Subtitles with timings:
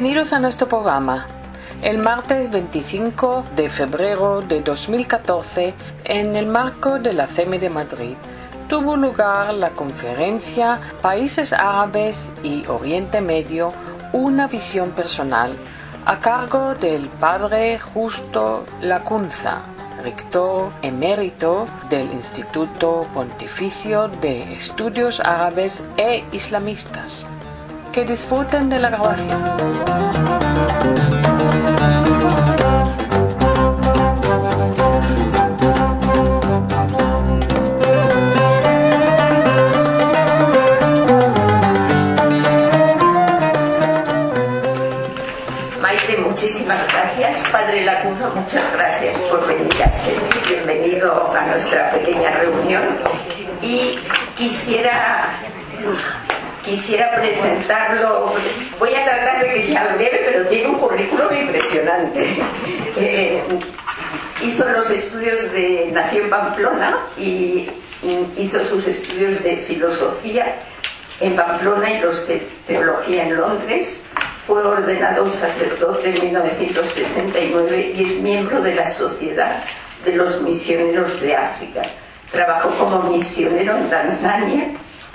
[0.00, 1.26] Bienvenidos a nuestro programa.
[1.82, 8.16] El martes 25 de febrero de 2014, en el marco de la CEMI de Madrid,
[8.66, 13.74] tuvo lugar la conferencia Países Árabes y Oriente Medio,
[14.14, 15.52] una visión personal,
[16.06, 19.58] a cargo del padre Justo Lacunza,
[20.02, 27.26] rector emérito del Instituto Pontificio de Estudios Árabes e Islamistas.
[27.92, 29.42] Que disfruten de la grabación.
[45.82, 47.42] Maite, muchísimas gracias.
[47.50, 50.14] Padre Lacunza, muchas gracias por venir a ser
[50.48, 52.84] bienvenido a nuestra pequeña reunión.
[53.60, 53.98] Y
[54.36, 55.40] quisiera,
[56.70, 58.32] quisiera presentarlo,
[58.78, 62.36] voy a tratar de que sea breve, pero tiene un currículum impresionante.
[62.96, 63.42] Eh,
[64.42, 67.68] hizo los estudios de, nació en Pamplona y
[68.36, 70.56] hizo sus estudios de filosofía
[71.18, 74.04] en Pamplona y los de teología en Londres.
[74.46, 79.62] Fue ordenado sacerdote en 1969 y es miembro de la Sociedad
[80.04, 81.82] de los Misioneros de África.
[82.30, 84.68] Trabajó como misionero en Tanzania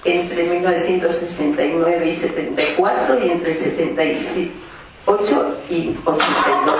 [0.05, 6.75] entre 1969 y 74 y entre 78 y 82.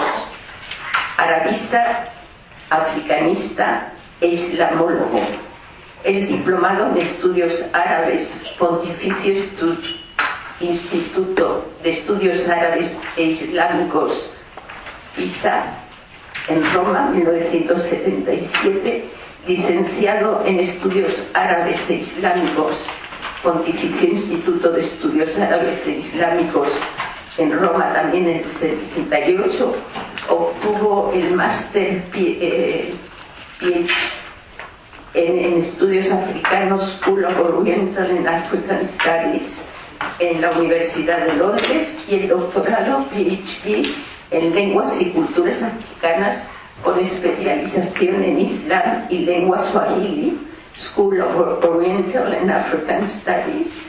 [1.18, 2.08] Arabista,
[2.70, 5.20] africanista e islamólogo.
[6.04, 9.34] Es diplomado en estudios árabes, Pontificio
[10.62, 14.34] Instituto de Estudios Árabes e Islámicos,
[15.18, 15.64] ISA,
[16.48, 19.04] en Roma, 1977,
[19.48, 22.88] licenciado en Estudios Árabes e Islámicos,
[23.46, 26.68] Pontificio Instituto de Estudios Árabes e Islámicos,
[27.38, 29.76] en Roma también en el 78,
[30.30, 32.92] obtuvo el máster eh,
[35.14, 39.62] en, Estudios Africanos School of Oriental and African Studies
[40.18, 43.88] en la Universidad de Londres y el doctorado PhD
[44.32, 46.48] en Lenguas y Culturas Africanas
[46.84, 50.36] con especialización en Islam y lengua Swahili,
[50.78, 53.82] School of Oriental and African Studies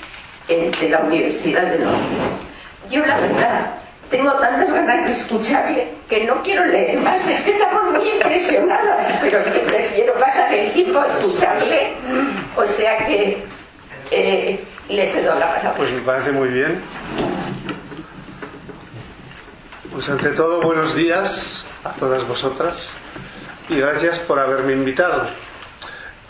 [0.48, 2.42] de la Universidad de Londres.
[2.90, 3.74] Yo la verdad
[4.10, 9.12] tengo tantas ganas de escucharle que no quiero leer más, es que estamos muy impresionadas,
[9.20, 11.94] pero es que prefiero pasar el tiempo a escucharle,
[12.56, 13.44] o sea que
[14.12, 15.74] eh, le cedo la palabra.
[15.76, 16.80] Pues me parece muy bien.
[19.90, 22.98] Pues ante todo, buenos días a todas vosotras
[23.68, 25.26] y gracias por haberme invitado.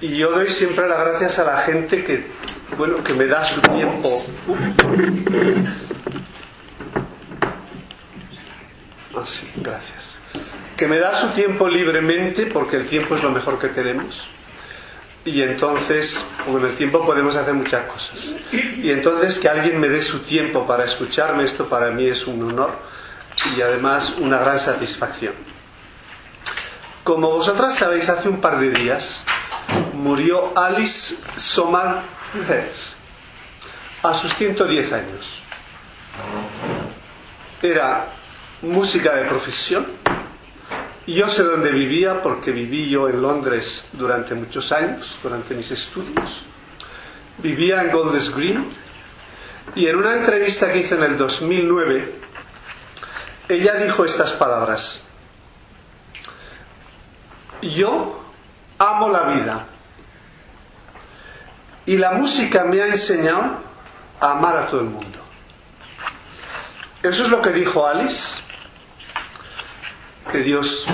[0.00, 2.26] Y yo doy siempre las gracias a la gente que,
[2.76, 4.08] bueno, que me da su tiempo.
[9.20, 10.18] Así, ah, gracias.
[10.76, 14.28] Que me da su tiempo libremente porque el tiempo es lo mejor que tenemos
[15.26, 18.36] y entonces con el tiempo podemos hacer muchas cosas.
[18.52, 22.48] Y entonces que alguien me dé su tiempo para escucharme, esto para mí es un
[22.48, 22.70] honor
[23.56, 25.34] y además una gran satisfacción.
[27.02, 29.24] Como vosotras sabéis, hace un par de días
[30.06, 32.02] murió Alice Somar
[32.48, 32.96] Hertz
[34.04, 35.42] a sus 110 años.
[37.60, 38.06] Era
[38.62, 39.84] música de profesión,
[41.08, 46.44] yo sé dónde vivía porque viví yo en Londres durante muchos años, durante mis estudios.
[47.38, 48.64] Vivía en Golders Green
[49.74, 52.14] y en una entrevista que hice en el 2009,
[53.48, 55.02] ella dijo estas palabras.
[57.60, 58.22] Yo
[58.78, 59.66] amo la vida
[61.86, 63.60] y la música me ha enseñado
[64.20, 65.18] a amar a todo el mundo.
[67.02, 68.42] Eso es lo que dijo Alice
[70.30, 70.86] que Dios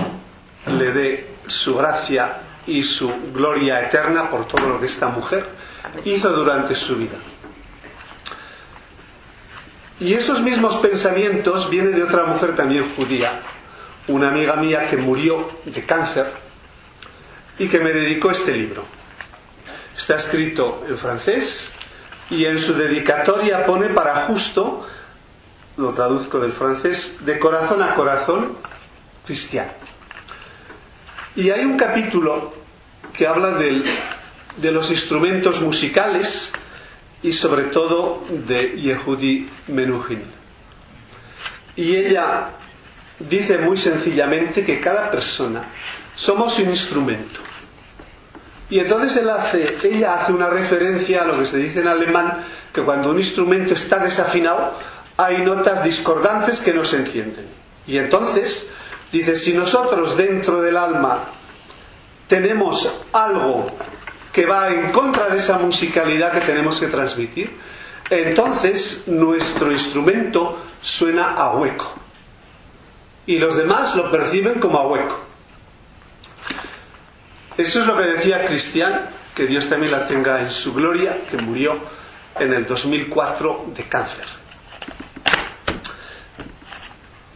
[0.66, 2.34] le dé su gracia
[2.66, 5.48] y su gloria eterna por todo lo que esta mujer
[6.04, 7.16] hizo durante su vida.
[10.00, 13.40] Y esos mismos pensamientos vienen de otra mujer también judía,
[14.08, 16.30] una amiga mía que murió de cáncer
[17.58, 18.84] y que me dedicó este libro.
[19.96, 21.72] Está escrito en francés
[22.30, 24.86] y en su dedicatoria pone para justo,
[25.76, 28.56] lo traduzco del francés, de corazón a corazón,
[29.26, 29.72] cristiano.
[31.36, 32.54] Y hay un capítulo
[33.12, 33.84] que habla del,
[34.56, 36.52] de los instrumentos musicales
[37.22, 40.22] y sobre todo de Yehudi Menuhin.
[41.76, 42.50] Y ella
[43.18, 45.64] dice muy sencillamente que cada persona
[46.16, 47.40] somos un instrumento.
[48.72, 52.42] Y entonces él hace, ella hace una referencia a lo que se dice en alemán,
[52.72, 54.72] que cuando un instrumento está desafinado,
[55.18, 57.44] hay notas discordantes que no se entienden.
[57.86, 58.68] Y entonces,
[59.12, 61.18] dice, si nosotros dentro del alma
[62.26, 63.66] tenemos algo
[64.32, 67.54] que va en contra de esa musicalidad que tenemos que transmitir,
[68.08, 71.92] entonces nuestro instrumento suena a hueco.
[73.26, 75.31] Y los demás lo perciben como a hueco.
[77.56, 81.36] Eso es lo que decía Cristian, que Dios también la tenga en su gloria, que
[81.38, 81.76] murió
[82.38, 84.24] en el 2004 de cáncer.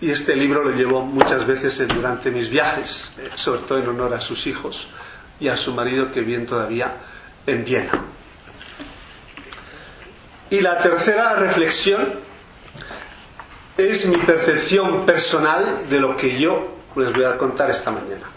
[0.00, 4.14] Y este libro lo llevo muchas veces durante mis viajes, eh, sobre todo en honor
[4.14, 4.88] a sus hijos
[5.40, 6.92] y a su marido que viene todavía
[7.46, 7.92] en Viena.
[10.50, 12.14] Y la tercera reflexión
[13.76, 18.35] es mi percepción personal de lo que yo les voy a contar esta mañana.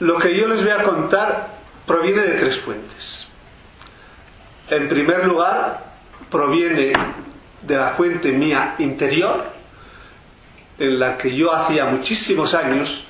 [0.00, 1.48] Lo que yo les voy a contar
[1.86, 3.26] proviene de tres fuentes.
[4.68, 5.84] En primer lugar,
[6.30, 6.92] proviene
[7.62, 9.44] de la fuente mía interior,
[10.78, 13.04] en la que yo hacía muchísimos años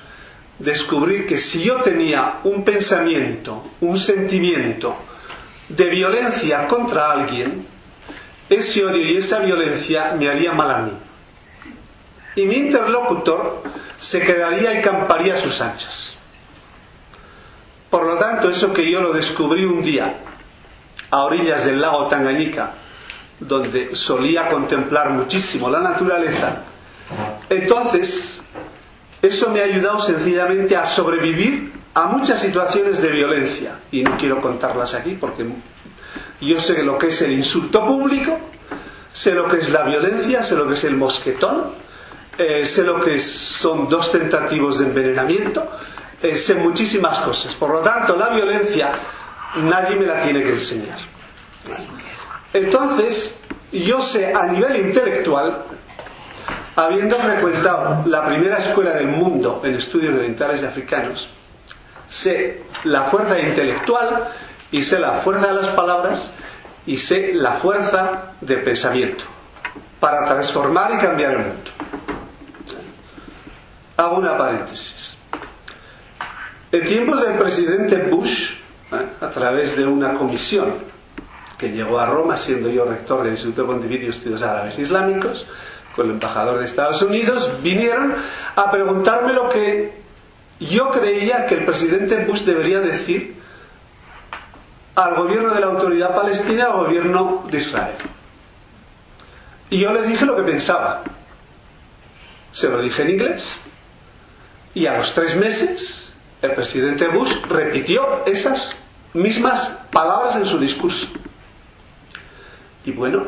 [0.59, 4.95] descubrí que si yo tenía un pensamiento, un sentimiento
[5.69, 7.65] de violencia contra alguien,
[8.49, 10.91] ese odio y esa violencia me haría mal a mí.
[12.35, 13.63] Y mi interlocutor
[13.97, 16.17] se quedaría y camparía a sus anchas.
[17.91, 20.15] Por lo tanto, eso que yo lo descubrí un día
[21.11, 22.71] a orillas del lago Tangañica,
[23.37, 26.63] donde solía contemplar muchísimo la naturaleza,
[27.49, 28.41] entonces
[29.21, 33.75] eso me ha ayudado sencillamente a sobrevivir a muchas situaciones de violencia.
[33.91, 35.45] Y no quiero contarlas aquí porque
[36.39, 38.39] yo sé lo que es el insulto público,
[39.11, 41.73] sé lo que es la violencia, sé lo que es el mosquetón,
[42.37, 45.69] eh, sé lo que son dos tentativos de envenenamiento,
[46.21, 47.53] eh, sé muchísimas cosas.
[47.55, 48.91] Por lo tanto, la violencia
[49.55, 50.97] nadie me la tiene que enseñar.
[52.53, 53.35] Entonces,
[53.71, 55.63] yo sé a nivel intelectual,
[56.75, 61.29] habiendo frecuentado la primera escuela del mundo en estudios orientales y africanos,
[62.09, 64.27] sé la fuerza intelectual
[64.71, 66.31] y sé la fuerza de las palabras
[66.85, 69.23] y sé la fuerza del pensamiento
[69.99, 71.71] para transformar y cambiar el mundo.
[73.97, 75.20] Hago una paréntesis.
[76.71, 78.53] En tiempos del presidente Bush,
[78.93, 78.95] ¿eh?
[79.19, 80.73] a través de una comisión
[81.57, 85.45] que llegó a Roma, siendo yo rector del Instituto Pontificio de Estudios Árabes Islámicos,
[85.95, 88.15] con el embajador de Estados Unidos, vinieron
[88.55, 89.91] a preguntarme lo que
[90.59, 93.35] yo creía que el presidente Bush debería decir
[94.95, 97.95] al gobierno de la autoridad palestina, al gobierno de Israel.
[99.69, 101.03] Y yo le dije lo que pensaba.
[102.51, 103.57] Se lo dije en inglés.
[104.73, 106.10] Y a los tres meses,
[106.41, 108.75] el presidente Bush repitió esas
[109.13, 111.07] mismas palabras en su discurso.
[112.85, 113.25] Y bueno,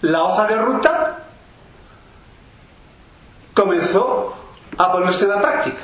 [0.00, 1.18] la hoja de ruta
[3.54, 4.34] comenzó
[4.76, 5.82] a ponerse en la práctica.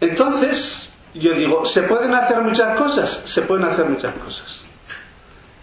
[0.00, 3.22] Entonces, yo digo, ¿se pueden hacer muchas cosas?
[3.24, 4.62] Se pueden hacer muchas cosas.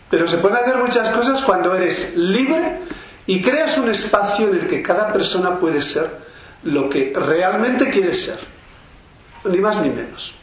[0.10, 2.80] Pero se pueden hacer muchas cosas cuando eres libre
[3.28, 6.29] y creas un espacio en el que cada persona puede ser
[6.64, 8.40] lo que realmente quiere ser.
[9.46, 10.36] Ni más ni menos.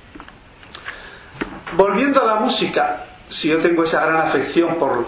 [1.77, 5.07] Volviendo a la música, si yo tengo esa gran afección por,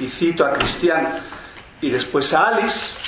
[0.00, 1.08] y, cito a Cristian
[1.80, 2.98] y después a Alice,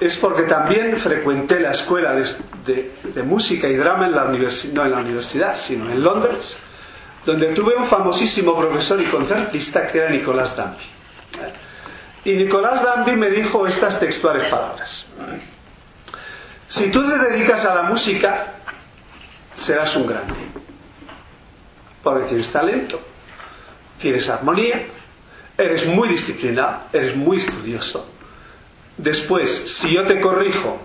[0.00, 4.98] es porque también frecuenté la escuela de, música y drama en la no en la
[4.98, 6.58] universidad, sino en Londres,
[7.24, 10.84] donde tuve un famosísimo profesor y concertista que era Nicolás Danby.
[12.24, 15.06] Y Nicolás Danby me dijo estas textuales palabras.
[16.68, 18.54] Si tú te dedicas a la música,
[19.56, 20.34] serás un grande,
[22.02, 23.00] porque tienes talento
[23.98, 24.86] tienes armonía,
[25.56, 28.06] eres muy disciplinado, eres muy estudioso.
[28.96, 30.78] Después, si yo te corrijo,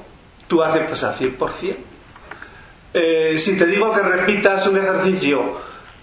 [0.47, 1.75] tú aceptas al 100%.
[2.93, 5.57] Eh, si te digo que repitas un ejercicio,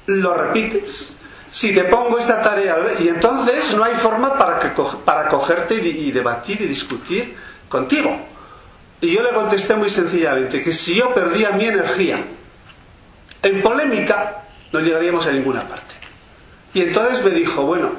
[0.07, 1.15] lo repites.
[1.51, 6.61] Si te pongo esta tarea, y entonces no hay forma para, para cogerte y debatir
[6.61, 7.37] y discutir
[7.69, 8.19] contigo.
[9.01, 12.25] Y yo le contesté muy sencillamente que si yo perdía mi energía
[13.43, 15.95] en polémica, no llegaríamos a ninguna parte.
[16.75, 17.93] Y entonces me dijo, bueno,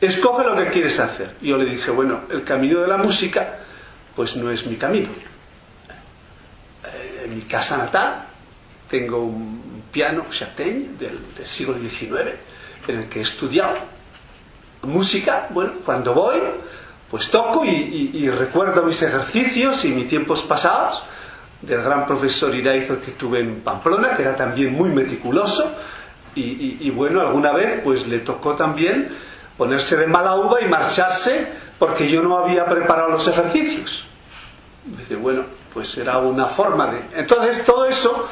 [0.00, 1.34] escoge lo que quieres hacer.
[1.40, 3.58] Y yo le dije, bueno, el camino de la música,
[4.16, 5.08] pues no es mi camino.
[6.84, 8.24] Eh, en mi casa natal
[8.88, 12.34] tengo un piano Châtaigne del, siglo XIX,
[12.88, 13.76] en el que he estudiado
[14.82, 15.48] música.
[15.50, 16.38] Bueno, cuando voy,
[17.10, 21.02] pues toco y, recuerdo mis ejercicios y mis tiempos pasados
[21.62, 25.72] del gran profesor Iraizo que tuve en Pamplona, que era también muy meticuloso
[26.34, 29.08] y, bueno, alguna vez pues le tocó también
[29.56, 31.48] ponerse de mala uva y marcharse
[31.78, 34.06] porque yo no había preparado los ejercicios.
[34.84, 37.00] Dice, bueno, pues era una forma de...
[37.16, 38.28] Entonces todo eso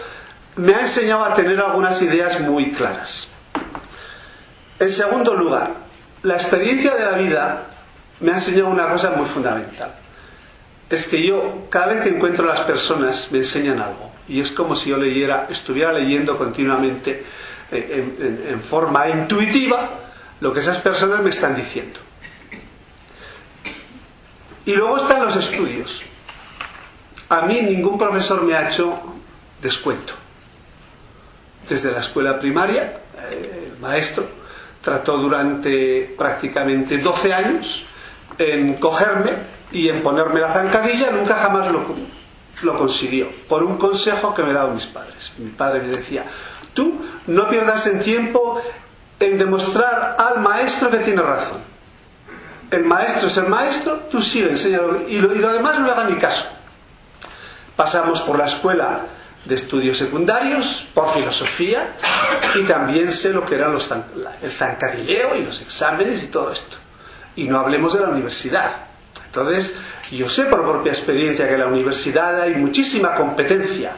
[0.57, 3.29] me ha enseñado a tener algunas ideas muy claras.
[4.79, 5.73] En segundo lugar,
[6.23, 7.67] la experiencia de la vida
[8.21, 9.95] me ha enseñado una cosa muy fundamental.
[10.89, 14.13] Es que yo, cada vez que encuentro a las personas, me enseñan algo.
[14.29, 17.25] Y es como si yo leyera, estuviera leyendo continuamente
[17.71, 19.91] eh, en, en forma intuitiva
[20.41, 22.01] lo que esas personas me están diciendo.
[24.65, 26.03] Y luego están los estudios.
[27.29, 28.99] A mí ningún profesor me ha hecho
[29.61, 30.15] descuento.
[31.69, 34.29] Desde la escuela primaria, eh, el maestro
[34.83, 37.87] trató durante prácticamente 12 años
[38.39, 39.33] en cogerme
[39.73, 41.85] y en ponerme la zancadilla, nunca jamás lo,
[42.63, 45.33] lo consiguió, por un consejo que me daban mis padres.
[45.39, 46.25] Mi padre me decía,
[46.75, 48.63] tú no pierdas en tiempo
[49.19, 51.59] en demostrar al maestro que tiene razón.
[52.71, 55.93] El maestro es el maestro, tú sigue, enséñalo y lo, y lo demás no le
[55.93, 56.47] haga ni caso.
[57.77, 59.01] Pasamos por la escuela
[59.45, 61.95] de estudios secundarios, por filosofía,
[62.57, 63.89] y también sé lo que eran los,
[64.43, 66.79] el zancadilleo y los exámenes y todo esto.
[67.37, 68.71] Y no hablemos de la universidad.
[69.27, 69.77] Entonces,
[70.11, 73.93] yo sé por propia experiencia que en la universidad hay muchísima competencia.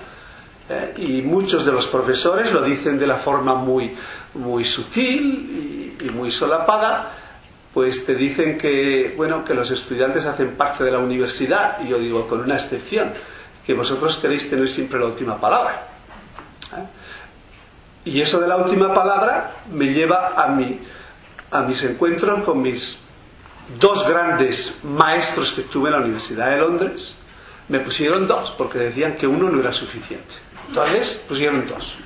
[0.69, 0.95] ¿eh?
[0.97, 3.95] Y muchos de los profesores lo dicen de la forma muy,
[4.35, 7.13] muy sutil y, y muy solapada,
[7.73, 11.99] pues te dicen que, bueno, que los estudiantes hacen parte de la universidad, y yo
[11.99, 13.13] digo, con una excepción
[13.65, 15.87] que vosotros queréis tener siempre la última palabra.
[16.77, 18.11] ¿Eh?
[18.11, 20.81] Y eso de la última palabra me lleva a, mi,
[21.51, 23.01] a mis encuentros con mis
[23.79, 27.19] dos grandes maestros que tuve en la Universidad de Londres.
[27.69, 30.37] Me pusieron dos porque decían que uno no era suficiente.
[30.69, 31.97] Entonces pusieron dos.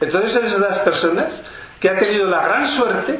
[0.00, 1.42] Entonces eres de las personas
[1.80, 3.18] que ha tenido la gran suerte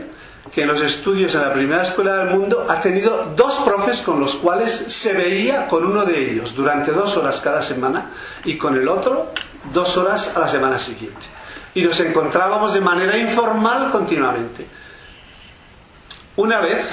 [0.53, 4.19] que en los estudios en la primera escuela del mundo ha tenido dos profes con
[4.19, 8.11] los cuales se veía con uno de ellos durante dos horas cada semana
[8.45, 9.33] y con el otro
[9.73, 11.27] dos horas a la semana siguiente.
[11.75, 14.67] Y nos encontrábamos de manera informal continuamente.
[16.37, 16.89] Una vez,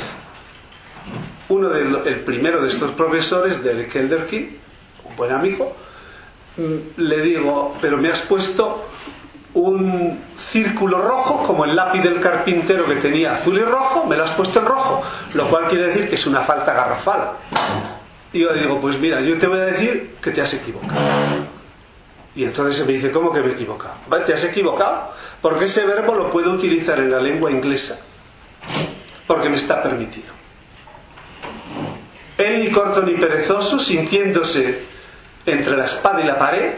[1.50, 4.58] uno del el primero de estos profesores, Derek Elderkin,
[5.04, 5.76] un buen amigo,
[6.58, 8.86] mm, le digo, pero me has puesto
[9.56, 14.24] un círculo rojo, como el lápiz del carpintero que tenía azul y rojo, me lo
[14.24, 15.02] has puesto en rojo,
[15.34, 17.32] lo cual quiere decir que es una falta garrafal.
[18.34, 21.00] Y yo le digo, pues mira, yo te voy a decir que te has equivocado.
[22.36, 23.96] Y entonces se me dice, ¿cómo que me he equivocado?
[24.26, 25.14] ¿Te has equivocado?
[25.42, 27.98] Porque ese verbo lo puedo utilizar en la lengua inglesa,
[29.26, 30.35] porque me está permitido.
[32.38, 34.84] Él ni corto ni perezoso, sintiéndose
[35.46, 36.74] entre la espada y la pared,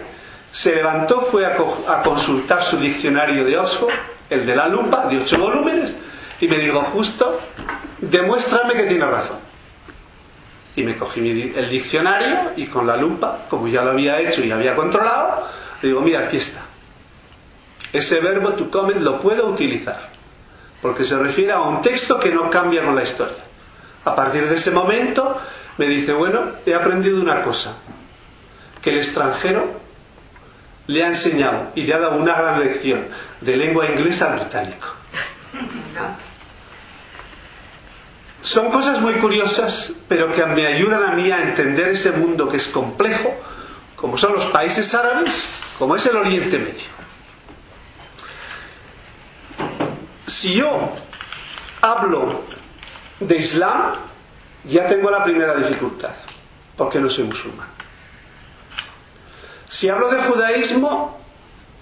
[0.51, 1.55] se levantó, fue a,
[2.03, 3.93] consultar su diccionario de Oxford,
[4.29, 5.95] el de la lupa, de ocho volúmenes,
[6.39, 7.39] y me dijo, justo,
[7.99, 9.37] demuéstrame que tiene razón.
[10.75, 14.43] Y me cogí mi, el diccionario y con la lupa, como ya lo había hecho
[14.43, 15.47] y había controlado,
[15.81, 16.61] le digo, mira, aquí está.
[17.93, 20.09] Ese verbo to comment lo puedo utilizar,
[20.81, 23.46] porque se refiere a un texto que no cambia con la historia.
[24.07, 25.37] A partir de ese momento
[25.77, 27.75] me dice, bueno, he aprendido una cosa,
[28.81, 29.81] que el extranjero
[30.87, 33.05] le ha enseñado y le ha dado una gran lección
[33.41, 34.93] de lengua inglesa al británico.
[38.41, 42.55] Son cosas muy curiosas, pero que me ayudan a mí a entender ese mundo que
[42.55, 43.35] es complejo,
[43.97, 46.87] como son los países árabes, como es el Oriente Medio.
[50.25, 50.93] Si yo
[51.81, 52.56] hablo
[53.19, 53.95] de Islam,
[54.63, 56.13] ya tengo la primera dificultad,
[56.75, 57.67] porque no soy musulmán.
[59.67, 61.19] Si hablo de judaísmo,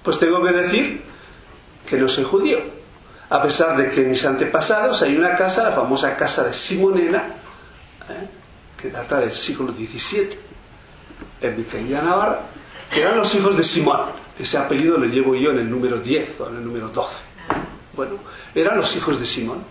[0.03, 1.03] pues tengo que decir
[1.87, 2.59] que no soy judío.
[3.29, 7.27] A pesar de que en mis antepasados hay una casa, la famosa casa de Simonena,
[8.09, 8.27] ¿eh?
[8.77, 10.37] que data del siglo XVII,
[11.41, 12.41] en Micaía, Navarra,
[12.91, 14.01] que eran los hijos de Simón.
[14.37, 17.15] Ese apellido lo llevo yo en el número 10 o en el número 12.
[17.95, 18.17] Bueno,
[18.53, 19.63] eran los hijos de Simón.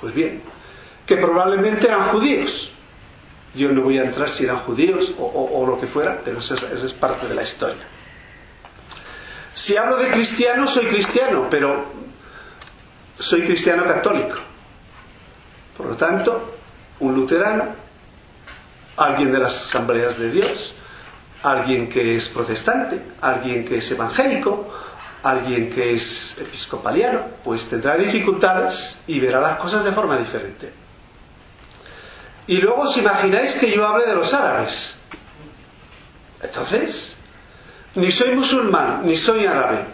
[0.00, 0.42] Pues bien,
[1.10, 2.70] que probablemente eran judíos.
[3.56, 6.62] Yo no voy a entrar si eran judíos o, lo que fuera, pero eso es,
[6.62, 7.82] eso es parte de la historia.
[9.52, 11.84] Si hablo de cristiano, soy cristiano, pero
[13.18, 14.36] soy cristiano católico.
[15.76, 16.58] Por lo tanto,
[17.00, 17.64] un luterano,
[18.96, 20.74] alguien de las asambleas de Dios,
[21.42, 24.72] alguien que es protestante, alguien que es evangélico,
[25.24, 30.79] alguien que es episcopaliano, pues tendrá dificultades y verá las cosas de forma diferente.
[32.46, 34.96] Y luego os imagináis que yo hable de los árabes.
[36.42, 37.16] Entonces,
[37.94, 39.84] ni soy musulmán, ni soy árabe,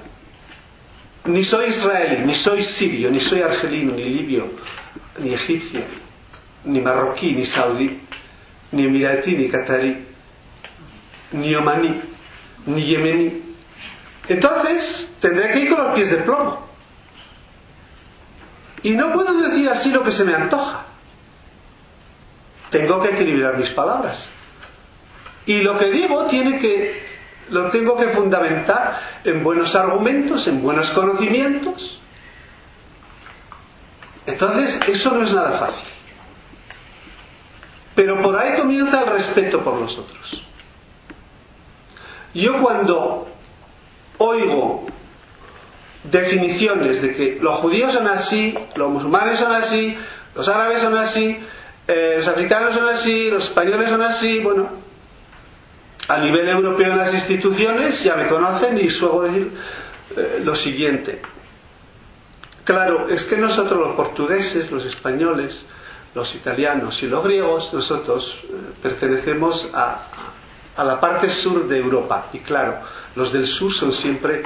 [1.24, 4.48] ni soy israelí, ni soy sirio, ni soy argelino, ni libio,
[5.18, 5.80] ni egipcio,
[6.64, 8.00] ni marroquí, ni saudí,
[8.72, 10.04] ni emiratí, ni catarí,
[11.32, 12.00] ni omaní,
[12.66, 13.42] ni yemení.
[14.28, 16.66] Entonces tendré que ir con los pies de plomo.
[18.82, 20.84] Y no puedo decir así lo que se me antoja.
[22.76, 24.30] Tengo que equilibrar mis palabras.
[25.46, 27.06] Y lo que digo tiene que
[27.48, 32.00] lo tengo que fundamentar en buenos argumentos, en buenos conocimientos.
[34.26, 35.88] Entonces, eso no es nada fácil.
[37.94, 40.42] Pero por ahí comienza el respeto por los otros.
[42.34, 43.26] Yo cuando
[44.18, 44.84] oigo
[46.04, 49.96] definiciones de que los judíos son así, los musulmanes son así,
[50.34, 51.40] los árabes son así,
[51.88, 54.68] eh, los africanos son así, los españoles son así, bueno,
[56.08, 59.50] a nivel europeo en las instituciones ya me conocen y suelo decir
[60.16, 61.20] eh, lo siguiente.
[62.64, 65.66] Claro, es que nosotros los portugueses, los españoles,
[66.14, 70.02] los italianos y los griegos, nosotros eh, pertenecemos a,
[70.76, 72.26] a la parte sur de Europa.
[72.32, 72.78] Y claro,
[73.14, 74.42] los del sur son siempre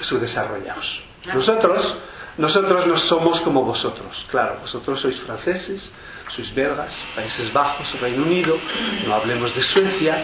[0.00, 1.02] subdesarrollados.
[1.34, 1.96] Nosotros,
[2.38, 4.26] nosotros no somos como vosotros.
[4.30, 5.90] Claro, vosotros sois franceses,
[6.36, 8.58] sois belgas, Países Bajos, Reino Unido,
[9.06, 10.22] no hablemos de Suecia,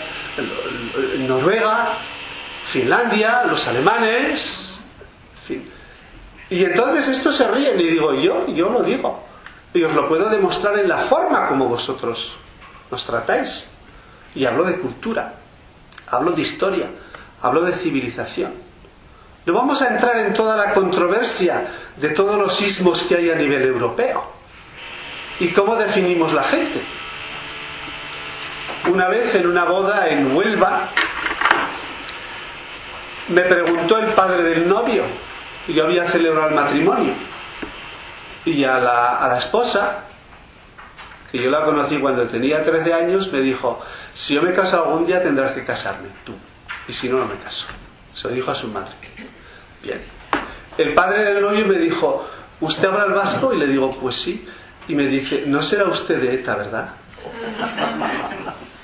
[1.26, 1.88] Noruega,
[2.66, 4.74] Finlandia, los alemanes.
[6.50, 9.24] Y entonces estos se ríen y digo, yo, yo lo digo.
[9.72, 12.36] Y os lo puedo demostrar en la forma como vosotros
[12.90, 13.68] nos tratáis.
[14.34, 15.32] Y hablo de cultura,
[16.08, 16.90] hablo de historia,
[17.40, 18.52] hablo de civilización.
[19.46, 21.66] No vamos a entrar en toda la controversia
[21.96, 24.31] de todos los sismos que hay a nivel europeo.
[25.42, 26.80] ¿Y cómo definimos la gente?
[28.88, 30.88] Una vez en una boda en Huelva,
[33.26, 35.02] me preguntó el padre del novio,
[35.66, 37.12] y yo había celebrado el matrimonio,
[38.44, 40.04] y a la, a la esposa,
[41.32, 43.80] que yo la conocí cuando tenía 13 años, me dijo,
[44.14, 46.34] si yo me caso algún día tendrás que casarme, tú,
[46.86, 47.66] y si no, no me caso.
[48.14, 48.92] Se lo dijo a su madre.
[49.82, 50.00] Bien.
[50.78, 52.28] El padre del novio me dijo,
[52.60, 53.52] ¿usted habla el vasco?
[53.52, 54.46] Y le digo, pues sí.
[54.88, 56.88] Y me dice, no será usted de ETA, ¿verdad?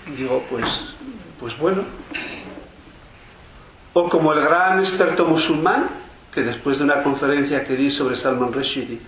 [0.06, 0.94] Y digo, pues,
[1.40, 1.84] pues bueno.
[3.92, 5.88] O como el gran experto musulmán,
[6.32, 9.00] que después de una conferencia que di sobre Salman Rushdie,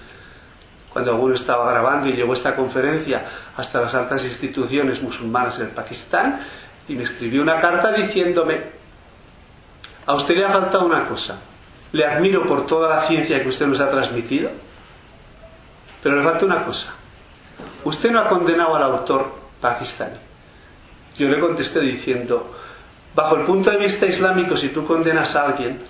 [0.93, 3.25] cuando alguno estaba grabando y llevó esta conferencia
[3.57, 6.41] hasta las altas instituciones musulmanas en el Pakistán,
[6.89, 8.61] y me escribió una carta diciéndome,
[10.07, 11.39] a usted le ha faltado una cosa,
[11.93, 14.51] le admiro por toda la ciencia que usted nos ha transmitido,
[16.03, 16.93] pero le falta una cosa.
[17.85, 20.19] Usted no ha condenado al autor pakistaní.
[21.19, 22.55] Yo le contesté diciendo,
[23.15, 25.81] bajo el punto de vista islámico, si tú condenas a alguien,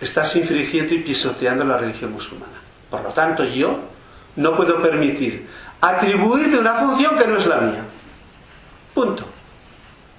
[0.00, 2.52] estás infringiendo y pisoteando la religión musulmana.
[2.90, 3.80] Por lo tanto, yo
[4.36, 5.48] no puedo permitir
[5.80, 7.82] atribuirme una función que no es la mía.
[8.94, 9.24] Punto.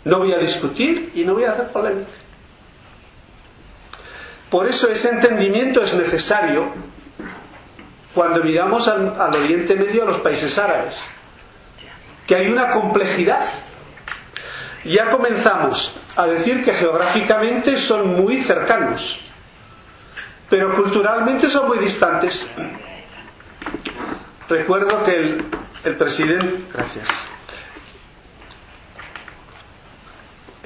[0.05, 2.11] No voy a discutir y no voy a hacer polémica.
[4.49, 6.71] Por eso ese entendimiento es necesario
[8.17, 11.07] cuando miramos al, Oriente Medio, a los países árabes,
[12.25, 13.45] que hay una complejidad.
[14.83, 19.19] Ya comenzamos a decir que geográficamente son muy cercanos,
[20.49, 22.49] pero culturalmente son muy distantes.
[24.49, 25.37] Recuerdo que
[25.83, 27.27] el presidente, gracias,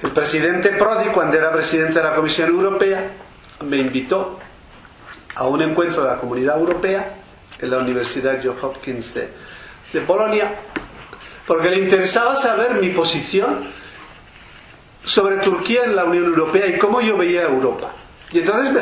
[0.03, 3.11] el presidente Prodi, cuando era presidente de la Comisión Europea,
[3.65, 4.39] me invitó
[5.35, 7.17] a un encuentro de la Comunidad Europea
[7.61, 10.49] en la Universidad Johns Hopkins de, Polonia,
[11.45, 13.67] porque le interesaba saber mi posición
[15.03, 17.91] sobre Turquía en la Unión Europea y cómo yo veía Europa.
[18.31, 18.81] Y entonces me,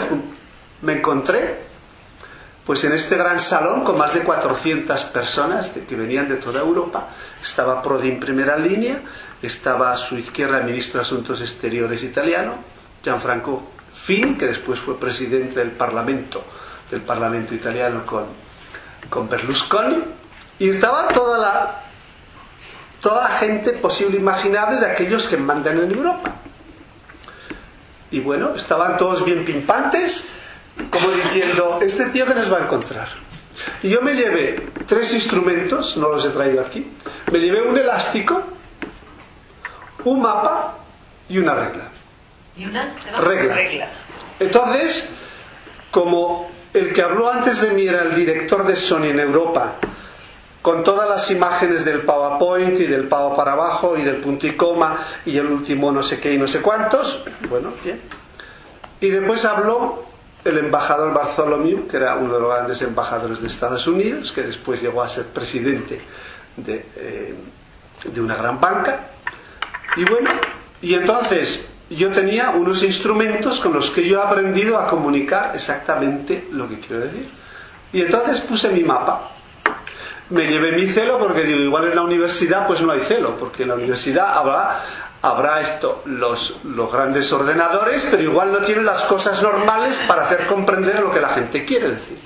[0.82, 1.70] me encontré
[2.70, 6.60] pues en este gran salón con más de 400 personas de, que venían de toda
[6.62, 7.08] Europa.
[7.42, 9.02] Estaba Prodi en primera línea,
[9.42, 12.54] estaba a su izquierda el ministro de Asuntos Exteriores italiano,
[13.04, 16.44] Gianfranco Fini, que después fue presidente del Parlamento,
[16.92, 18.26] del Parlamento italiano con,
[19.10, 19.98] con Berlusconi,
[20.60, 21.82] y estaba toda la,
[23.02, 26.32] toda la gente posible imaginable de aquellos que mandan en Europa.
[28.12, 30.28] Y bueno, estaban todos bien pimpantes,
[30.90, 33.08] como diciendo, este tío que nos va a encontrar.
[33.84, 36.92] Y yo me llevé tres instrumentos, no los he traído aquí,
[37.32, 38.42] me llevé un elástico,
[40.06, 40.76] un mapa
[41.28, 41.84] y una regla.
[42.56, 42.94] ¿Y una?
[43.20, 43.56] Regla.
[43.56, 43.88] regla.
[44.40, 45.10] Entonces,
[45.92, 49.76] como el que habló antes de mí era el director de Sony en Europa,
[50.62, 54.54] con todas las imágenes del PowerPoint y del pavo para abajo y del punto y
[54.54, 58.00] coma y el último no sé qué y no sé cuántos, bueno, bien.
[59.00, 60.04] Y después habló
[60.44, 64.82] el embajador Bartholomew, que era uno de los grandes embajadores de Estados Unidos, que después
[64.82, 66.02] llegó a ser presidente
[66.58, 67.36] de, eh,
[68.06, 69.08] de una gran banca.
[69.96, 70.32] Y bueno,
[70.82, 76.48] y entonces yo tenía unos instrumentos con los que yo he aprendido a comunicar exactamente
[76.52, 77.28] lo que quiero decir.
[77.92, 79.32] Y entonces puse mi mapa.
[80.30, 83.64] Me llevé mi celo porque digo, igual en la universidad pues no hay celo, porque
[83.64, 84.80] en la universidad habrá,
[85.24, 90.46] habrá esto, los, los grandes ordenadores, pero igual no tienen las cosas normales para hacer
[90.46, 92.20] comprender lo que la gente quiere decir.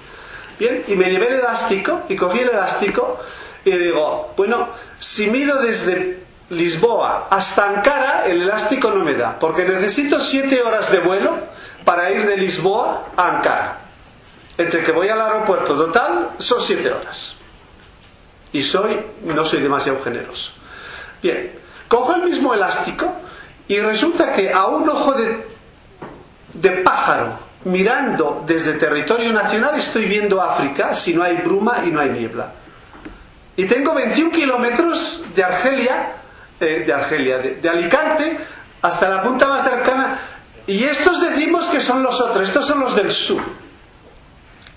[0.59, 3.19] Bien, y me llevé el elástico y cogí el elástico
[3.63, 4.67] y digo, bueno,
[4.99, 10.91] si mido desde Lisboa hasta Ankara, el elástico no me da, porque necesito siete horas
[10.91, 11.35] de vuelo
[11.83, 13.77] para ir de Lisboa a Ankara.
[14.57, 17.35] Entre que voy al aeropuerto total son siete horas.
[18.51, 20.51] Y soy, no soy demasiado generoso.
[21.21, 21.51] Bien,
[21.87, 23.11] cojo el mismo elástico
[23.67, 25.47] y resulta que a un ojo de,
[26.53, 31.99] de pájaro mirando desde territorio nacional estoy viendo África si no hay bruma y no
[31.99, 32.51] hay niebla.
[33.55, 36.22] Y tengo 21 kilómetros de Argelia,
[36.65, 38.37] de Argelia, de, de Alicante
[38.81, 40.19] hasta la punta más cercana.
[40.67, 43.41] Y estos decimos que son los otros, estos son los del sur.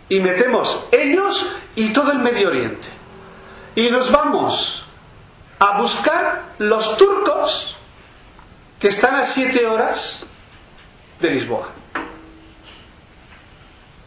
[0.09, 2.89] Y metemos ellos y todo el Medio Oriente.
[3.75, 4.85] Y nos vamos
[5.59, 7.77] a buscar los turcos
[8.79, 10.25] que están a siete horas
[11.21, 11.69] de Lisboa.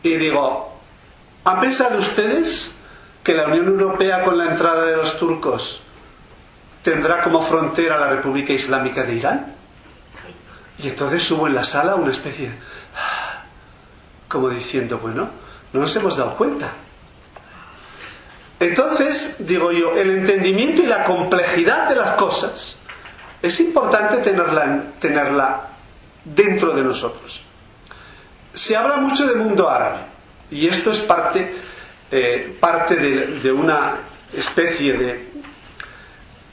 [0.01, 0.79] Y digo,
[1.43, 2.71] ¿han pensado ustedes
[3.23, 5.81] que la Unión Europea con la entrada de los turcos
[6.83, 9.55] tendrá como frontera la República Islámica de Irán?
[10.81, 12.55] Y entonces hubo en la sala una especie de...
[14.27, 15.29] como diciendo, bueno,
[15.73, 16.71] no nos hemos dado cuenta.
[18.59, 22.77] Entonces, digo yo, el entendimiento y la complejidad de las cosas
[23.41, 25.67] es importante tenerla, tenerla
[26.25, 27.41] dentro de nosotros.
[28.53, 29.99] Se habla mucho de mundo árabe
[30.51, 31.53] y esto es parte,
[32.11, 33.95] eh, parte de, de, una
[34.33, 35.28] especie de,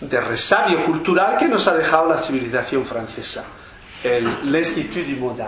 [0.00, 3.44] de resabio cultural que nos ha dejado la civilización francesa,
[4.04, 5.44] el l'Institut du Monde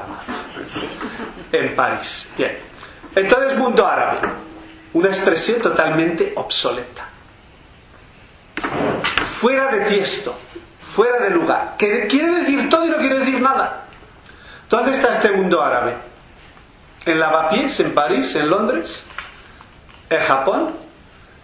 [1.52, 2.30] en París.
[2.36, 2.58] Bien,
[3.14, 4.18] entonces mundo árabe
[4.94, 7.06] una expresión totalmente obsoleta.
[9.40, 10.36] Fuera de tiesto,
[10.80, 11.76] fuera de lugar.
[11.78, 13.84] Que quiere decir todo y no quiere decir nada.
[14.68, 15.94] ¿Dónde está este mundo árabe?
[17.04, 19.06] ¿En Lavapiés, en París, en Londres?
[20.10, 20.74] ¿En Japón?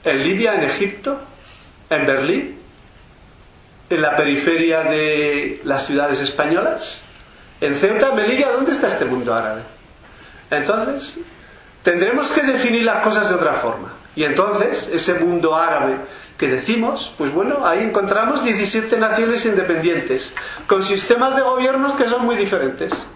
[0.03, 1.19] ¿En Libia, en Egipto?
[1.89, 2.64] ¿En Berlín?
[3.95, 7.03] ¿En la periferia de las ciudades españolas?
[7.61, 8.51] ¿En Ceuta, Melilla?
[8.51, 9.63] ¿Dónde está este mundo árabe?
[10.51, 11.19] Entonces,
[11.85, 13.93] Tendremos que definir las cosas de otra forma.
[14.17, 15.97] Y entonces, ese mundo árabe
[16.39, 20.35] que decimos, pues bueno, ahí encontramos 17 naciones independientes,
[20.67, 23.07] con sistemas de gobierno que son muy diferentes.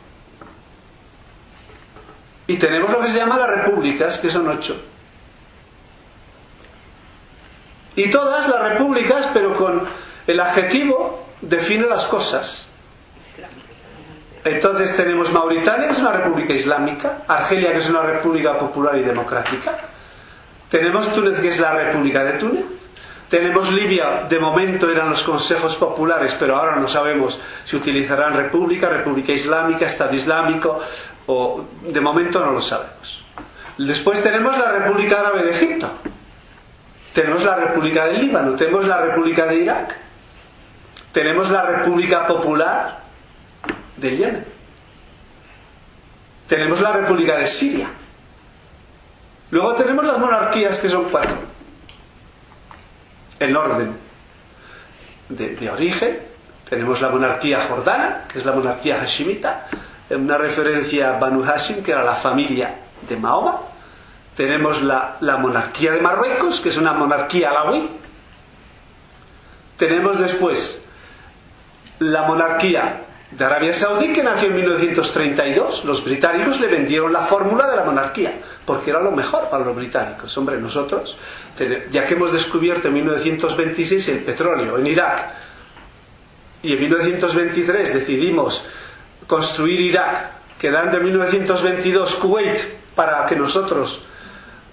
[2.47, 4.77] Y tenemos lo que se llama las repúblicas, que son ocho.
[7.97, 9.83] Y todas las repúblicas, pero con
[10.29, 12.67] el adjetivo, define las cosas.
[14.45, 19.03] Entonces tenemos Mauritania, que es una república islámica, Argelia, que es una república popular y
[19.03, 19.77] democrática,
[20.69, 22.64] tenemos Túnez, que es la república de Túnez,
[23.31, 28.88] tenemos Libia, de momento eran los consejos populares, pero ahora no sabemos si utilizarán república,
[28.91, 30.81] república islámica, Estado islámico,
[31.27, 33.25] o de momento no lo sabemos.
[33.79, 35.91] Después tenemos la República Árabe de Egipto,
[37.14, 40.08] tenemos la República del Líbano, tenemos la República de Irak,
[41.12, 43.01] tenemos la República Popular
[43.97, 44.44] del Yemen.
[46.47, 47.88] Tenemos la República de Siria.
[49.51, 51.37] Luego tenemos las monarquías que son cuatro.
[53.40, 53.97] En orden
[55.29, 56.18] de, origen,
[56.68, 59.66] tenemos la monarquía jordana, que es la monarquía hashimita,
[60.11, 62.75] en una referencia a Banu Hashim, que era la familia
[63.09, 63.61] de Mahoma.
[64.35, 67.88] Tenemos la, la monarquía de Marruecos, que es una monarquía alawí.
[69.77, 70.83] Tenemos después
[72.01, 75.85] la monarquía de Arabia Saudí que nació en 1932.
[75.85, 78.33] Los británicos le vendieron la fórmula de la monarquía,
[78.65, 80.37] porque era lo mejor para los británicos.
[80.39, 81.17] Hombre, nosotros,
[81.91, 85.27] ya que hemos descubierto en 1926 el petróleo en Irak
[86.63, 88.65] y en 1923 decidimos
[89.27, 92.59] construir Irak, quedando en 1922 Kuwait
[92.95, 94.03] para que nosotros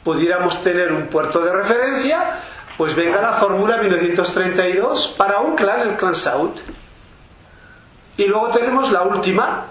[0.03, 2.37] pudiéramos tener un puerto de referencia,
[2.77, 6.51] pues venga la fórmula 1932 para un clan, el clan Saud.
[8.17, 9.65] Y luego tenemos la última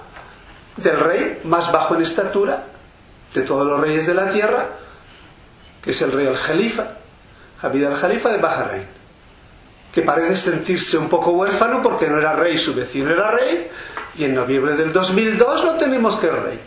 [0.76, 2.64] del rey más bajo en estatura
[3.33, 4.66] de todos los reyes de la tierra,
[5.83, 6.85] que es el rey al-Jalifa,
[7.62, 8.87] Habib al-Jalifa de Bahrein,
[9.92, 13.70] que parece sentirse un poco huérfano porque no era rey, su vecino era rey,
[14.16, 16.61] y en noviembre del 2002 lo tenemos que rey.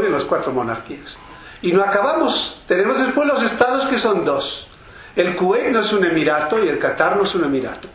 [0.00, 1.16] Bien, las cuatro monarquías.
[1.62, 2.62] Y no acabamos.
[2.66, 4.66] Tenemos después los estados que son dos.
[5.14, 7.88] El Kuwait no es un emirato y el Qatar no es un emirato.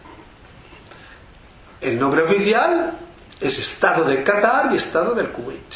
[1.81, 2.93] El nombre oficial
[3.39, 5.75] es Estado del Qatar y Estado del Kuwait.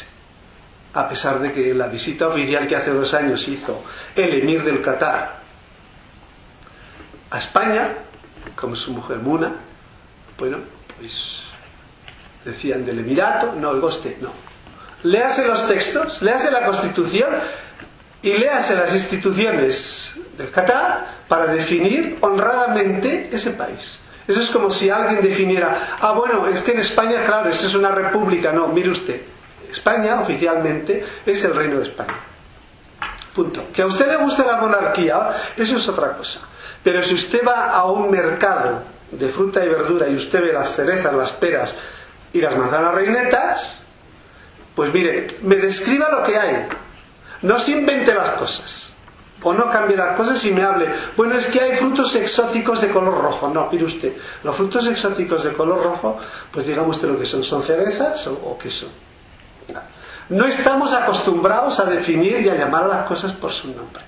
[0.92, 3.82] A pesar de que la visita oficial que hace dos años hizo
[4.14, 5.36] el emir del Qatar
[7.30, 7.88] a España,
[8.54, 9.56] como su mujer Muna,
[10.38, 10.58] bueno,
[10.98, 11.42] pues
[12.44, 14.30] decían del Emirato, no, el Goste, no.
[15.04, 17.30] Léase los textos, léase la Constitución
[18.22, 24.00] y léase las instituciones del Qatar para definir honradamente ese país.
[24.26, 27.74] Eso es como si alguien definiera, ah, bueno, es que en España, claro, eso es
[27.74, 28.52] una república.
[28.52, 29.20] No, mire usted,
[29.70, 32.14] España oficialmente es el reino de España.
[33.34, 33.66] Punto.
[33.72, 36.40] Que a usted le guste la monarquía, eso es otra cosa.
[36.82, 40.74] Pero si usted va a un mercado de fruta y verdura y usted ve las
[40.74, 41.76] cerezas, las peras
[42.32, 43.82] y las manzanas reinetas,
[44.74, 46.66] pues mire, me describa lo que hay.
[47.42, 48.93] No se invente las cosas
[49.44, 52.88] o no cambie las cosas y me hable, bueno, es que hay frutos exóticos de
[52.88, 53.48] color rojo.
[53.48, 56.18] No, mire usted, los frutos exóticos de color rojo,
[56.50, 58.88] pues digamos usted lo que son, son cerezas o, qué son.
[60.30, 64.02] No estamos acostumbrados a definir y a llamar a las cosas por su nombre.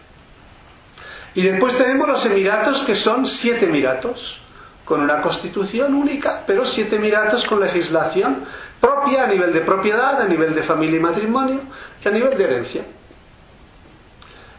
[1.34, 4.40] Y después tenemos los Emiratos, que son siete Emiratos,
[4.86, 8.44] con una constitución única, pero siete Emiratos con legislación
[8.80, 11.60] propia a nivel de propiedad, a nivel de familia y matrimonio
[12.02, 12.84] y a nivel de herencia.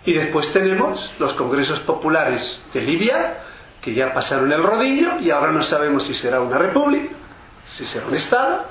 [0.07, 3.39] Y después tenemos los congresos populares de Libia,
[3.81, 7.13] que ya pasaron el rodillo y ahora no sabemos si será una república,
[7.65, 8.63] si será un Estado,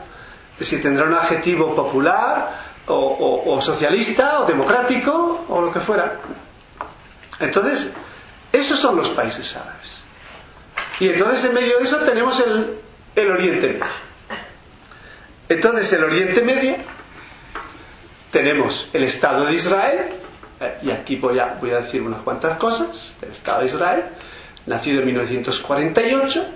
[0.58, 6.20] si tendrá un adjetivo popular o, socialista o democrático o lo que fuera.
[7.38, 7.92] Entonces,
[8.50, 10.04] esos son los países árabes.
[11.00, 12.78] Y entonces en medio de eso tenemos el,
[13.14, 13.84] el Oriente Medio.
[15.50, 16.76] Entonces, el Oriente Medio
[18.30, 20.16] tenemos el Estado de Israel,
[20.60, 24.04] eh, y aquí voy a, voy a decir unas cuantas cosas del Estado de Israel,
[24.66, 26.46] nacido en 1948.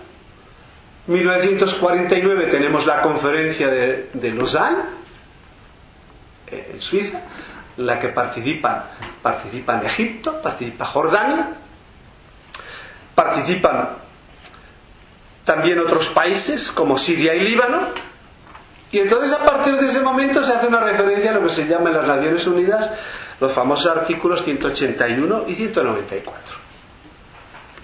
[1.07, 4.83] 1949 tenemos la conferencia de, de Lausanne,
[6.47, 7.21] eh, en Suiza,
[7.77, 8.85] la que participan,
[9.23, 11.51] participan Egipto, participa Jordania,
[13.15, 13.91] participan
[15.45, 17.81] también otros países como Siria y Líbano,
[18.93, 21.67] y entonces a partir de ese momento se hace una referencia a lo que se
[21.67, 22.91] llama en las Naciones Unidas
[23.41, 26.57] los famosos artículos 181 y 194.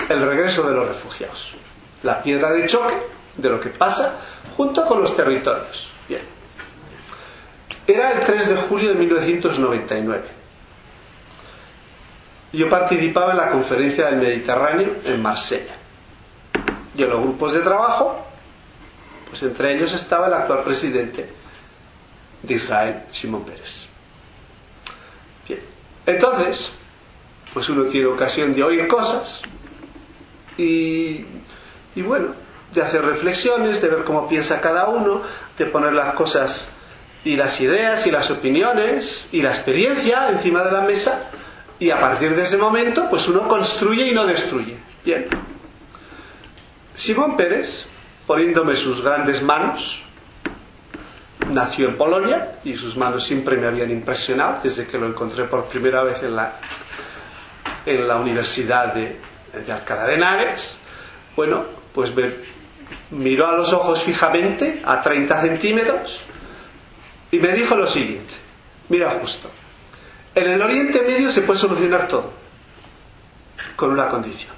[0.09, 1.55] El regreso de los refugiados.
[2.03, 2.95] La piedra de choque
[3.37, 4.17] de lo que pasa
[4.57, 5.91] junto con los territorios.
[6.09, 6.23] Bien.
[7.87, 10.37] Era el 3 de julio de 1999.
[12.53, 15.75] Yo participaba en la conferencia del Mediterráneo en Marsella.
[16.97, 18.25] Y en los grupos de trabajo,
[19.29, 21.29] pues entre ellos estaba el actual presidente
[22.43, 23.96] de Israel, Simón Pérez.
[26.07, 26.73] Entonces,
[27.53, 29.43] pues uno tiene ocasión de oír cosas
[30.57, 31.25] y,
[31.97, 32.29] bueno,
[32.73, 35.23] de hacer reflexiones, de ver cómo piensa cada uno,
[35.59, 36.69] de poner las cosas
[37.25, 41.31] y las ideas y las opiniones y la experiencia encima de la mesa
[41.79, 44.77] y a partir de ese momento pues uno construye y no destruye.
[45.05, 45.27] Bien.
[46.95, 47.87] Simón Pérez,
[48.27, 50.06] poniéndome sus grandes manos,
[51.51, 55.67] nació en Polonia y sus manos siempre me habían impresionado desde que lo encontré por
[55.67, 56.53] primera vez en la,
[57.85, 59.17] en la Universidad de,
[59.65, 60.79] de Alcalá de Henares.
[61.35, 62.31] Bueno, pues me
[63.11, 66.23] miró a los ojos fijamente, a 30 centímetros,
[67.31, 68.35] y me dijo lo siguiente,
[68.89, 69.51] mira justo,
[70.35, 72.33] en el Oriente Medio se puede solucionar todo,
[73.75, 74.53] con una condición,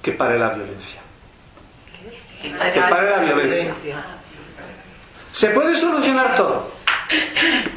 [0.00, 1.00] que pare la violencia.
[2.40, 3.74] Que pare la violencia.
[5.32, 6.70] Se puede solucionar todo.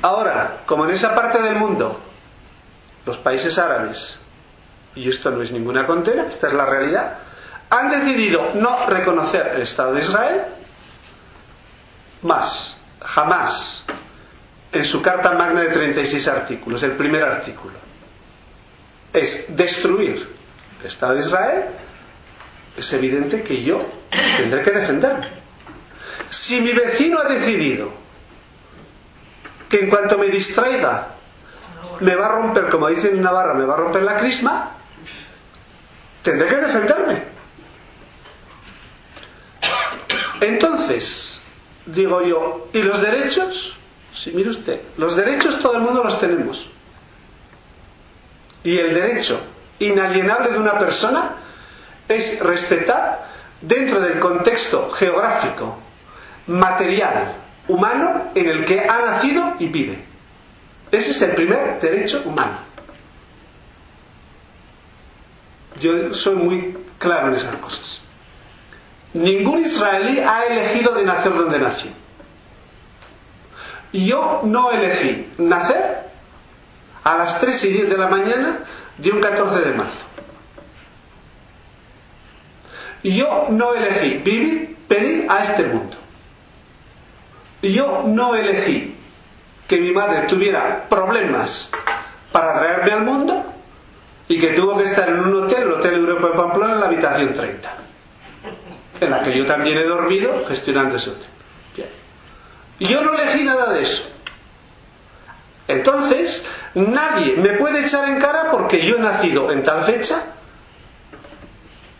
[0.01, 1.99] Ahora, como en esa parte del mundo,
[3.05, 4.19] los países árabes,
[4.95, 7.17] y esto no es ninguna condena, esta es la realidad,
[7.69, 10.41] han decidido no reconocer el Estado de Israel,
[12.21, 13.85] más, jamás,
[14.71, 17.75] en su Carta Magna de 36 artículos, el primer artículo,
[19.13, 20.27] es destruir
[20.81, 21.65] el Estado de Israel,
[22.77, 23.81] es evidente que yo
[24.37, 25.34] tendré que defenderme.
[26.29, 27.91] Si mi vecino ha decidido
[29.69, 31.15] que en cuanto me distraiga
[31.99, 34.71] me va a romper, como dicen en Navarra, me va a romper la crisma,
[36.21, 37.23] tendré que defenderme.
[40.41, 41.41] Entonces,
[41.85, 43.75] digo yo, ¿y los derechos?
[44.13, 46.69] Sí, mire usted, los derechos todo el mundo los tenemos.
[48.63, 49.39] Y el derecho
[49.79, 51.35] inalienable de una persona
[52.07, 53.27] es respetar
[53.61, 55.84] dentro del contexto geográfico
[56.47, 57.33] material
[57.67, 60.03] humano en el que ha nacido y vive.
[60.91, 62.57] Ese es el primer derecho humano.
[65.81, 68.01] Yo soy muy claro en esas cosas.
[69.13, 71.91] Ningún israelí ha elegido de nacer donde nació.
[73.91, 76.05] Y yo no elegí nacer
[77.03, 78.59] a las 3 y 10 de la mañana
[78.97, 80.05] de un 14 de marzo.
[83.03, 85.95] Y yo no elegí vivir, venir a este mundo.
[87.61, 88.95] Y yo no elegí
[89.67, 91.71] que mi madre tuviera problemas
[92.31, 93.43] para traerme al mundo
[94.27, 96.85] y que tuvo que estar en un hotel, el Hotel Europa de Pamplona, en la
[96.87, 97.73] habitación 30,
[99.01, 101.29] en la que yo también he dormido gestionando ese hotel.
[102.79, 104.03] Yo no elegí nada de eso.
[105.67, 110.21] Entonces, nadie me puede echar en cara porque yo he nacido en tal fecha,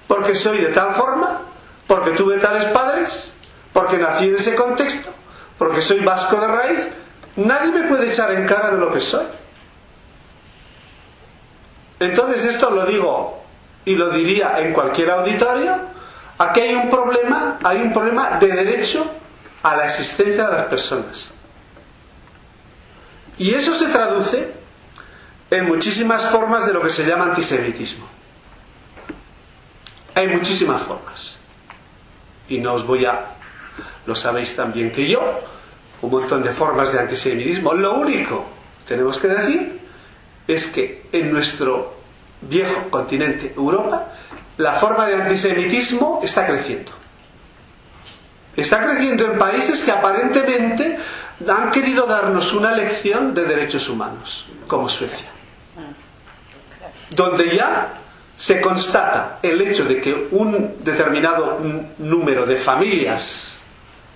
[0.08, 1.42] porque soy de tal forma,
[1.88, 3.34] porque tuve tales padres,
[3.74, 5.12] porque nací en ese contexto,
[5.58, 6.88] porque soy vasco de raíz.
[7.38, 9.26] Nadie me puede echar en cara de lo que soy.
[12.00, 13.44] Entonces esto lo digo
[13.86, 15.76] y lo diría en cualquier auditorio,
[16.38, 19.06] aquí hay un problema, hay un problema de derecho
[19.64, 21.32] a la existencia de las personas.
[23.38, 24.54] Y eso se traduce
[25.52, 28.08] en muchísimas formas de lo que se llama antisemitismo.
[30.16, 31.38] Hay muchísimas formas.
[32.48, 33.35] Y no os voy a,
[34.06, 35.22] lo sabéis tan bien que yo,
[36.02, 37.74] un montón de formas de antisemitismo.
[37.74, 38.46] Lo único,
[38.88, 39.80] tenemos que decir,
[40.48, 41.96] es que en nuestro
[42.42, 44.08] viejo continente Europa,
[44.58, 46.92] la forma de antisemitismo está creciendo.
[48.56, 50.98] Está creciendo en países que aparentemente
[51.48, 55.28] han querido darnos una lección de derechos humanos, como Suecia,
[57.10, 57.94] donde ya
[58.38, 61.60] se constata el hecho de que un determinado
[61.98, 63.55] número de familias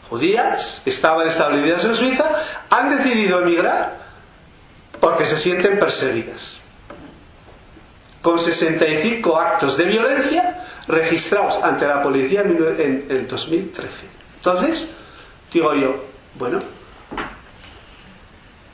[0.10, 2.30] judías estaban establecidas en Suiza,
[2.70, 3.98] han decidido emigrar
[5.00, 6.60] porque se sienten perseguidas.
[8.22, 13.90] Con 65 actos de violencia registrados ante la policía en el 2013.
[14.38, 14.90] Entonces,
[15.54, 16.04] digo yo,
[16.36, 16.60] bueno,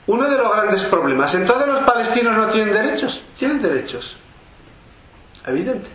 [0.08, 3.22] uno de los grandes problemas, ¿entonces los palestinos no tienen derechos?
[3.38, 4.18] Tienen derechos.
[5.46, 5.90] Evidente.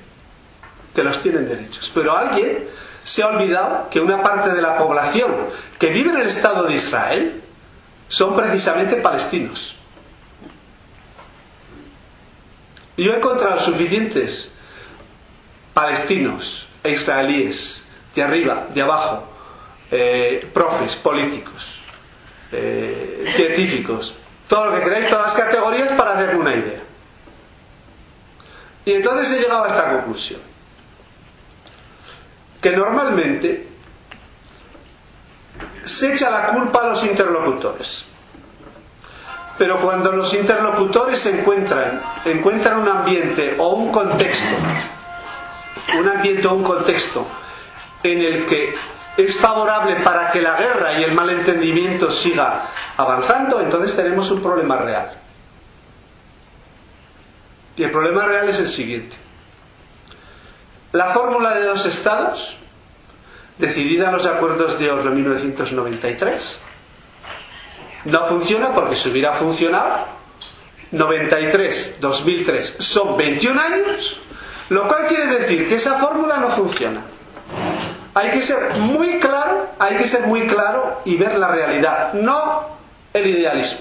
[0.95, 1.91] Que los tienen derechos.
[1.95, 2.69] Pero alguien
[3.03, 5.35] se ha olvidado que una parte de la población
[5.79, 7.41] que vive en el Estado de Israel
[8.09, 9.77] son precisamente palestinos.
[12.97, 14.51] Yo he encontrado suficientes
[15.73, 17.85] palestinos e israelíes,
[18.15, 19.25] de arriba, de abajo,
[19.91, 21.81] eh, profes, políticos,
[22.53, 24.15] eh, científicos,
[24.49, 26.81] todo lo que queráis, todas las categorías para hacerme una idea.
[28.85, 30.41] Y entonces he llegado a esta conclusión,
[32.61, 33.69] que normalmente
[35.85, 38.05] se echa la culpa a los interlocutores.
[39.59, 44.57] Pero cuando los interlocutores se encuentran, encuentran un ambiente o un contexto,
[45.99, 47.27] un ambiente o un contexto
[48.03, 48.75] en el que
[49.17, 54.77] es favorable para que la guerra y el malentendimiento siga avanzando, entonces tenemos un problema
[54.79, 55.11] real.
[57.77, 59.17] Y el problema real es el siguiente.
[60.93, 62.59] La fórmula de dos estados,
[63.59, 66.61] decidida en los acuerdos de Oslo 1993,
[68.07, 70.07] no funciona porque si hubiera funcionado,
[70.91, 74.21] 93, 2003 son 21 años,
[74.71, 77.03] lo cual quiere decir que esa fórmula no funciona.
[78.15, 82.67] Hay que ser muy claro, hay que ser muy claro y ver la realidad, no
[83.13, 83.81] el idealismo.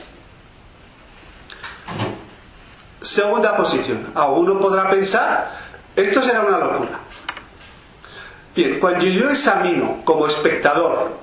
[3.02, 4.12] Segunda posición.
[4.14, 5.52] Alguno podrá pensar,
[6.00, 7.00] esto será una locura.
[8.56, 11.18] Bien, cuando yo examino como espectador,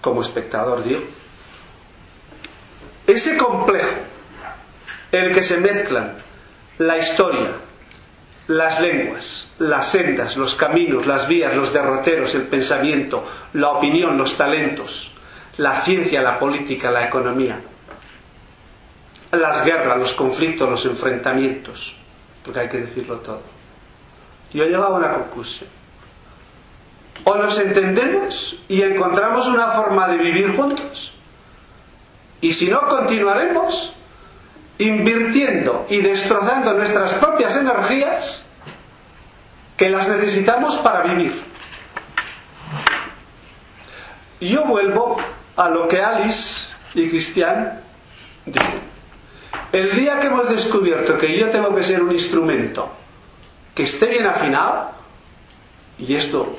[0.00, 1.00] como espectador digo,
[3.06, 3.90] ese complejo
[5.12, 6.16] en el que se mezclan
[6.78, 7.50] la historia,
[8.48, 14.36] las lenguas, las sendas, los caminos, las vías, los derroteros, el pensamiento, la opinión, los
[14.36, 15.12] talentos,
[15.56, 17.58] la ciencia, la política, la economía,
[19.32, 21.96] las guerras, los conflictos, los enfrentamientos,
[22.44, 23.55] porque hay que decirlo todo.
[24.56, 25.68] Yo he llegado a una conclusión.
[27.24, 31.12] O nos entendemos y encontramos una forma de vivir juntos,
[32.40, 33.92] y si no, continuaremos
[34.78, 38.44] invirtiendo y destrozando nuestras propias energías
[39.76, 41.38] que las necesitamos para vivir.
[44.40, 45.18] Yo vuelvo
[45.56, 47.82] a lo que Alice y Cristian
[48.46, 48.80] dicen.
[49.72, 52.90] El día que hemos descubierto que yo tengo que ser un instrumento
[53.76, 54.90] que esté bien afinado,
[55.98, 56.58] y esto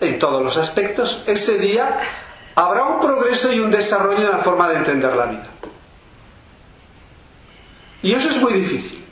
[0.00, 2.00] en todos los aspectos, ese día
[2.56, 5.46] habrá un progreso y un desarrollo en la forma de entender la vida.
[8.02, 9.04] Y eso es muy difícil.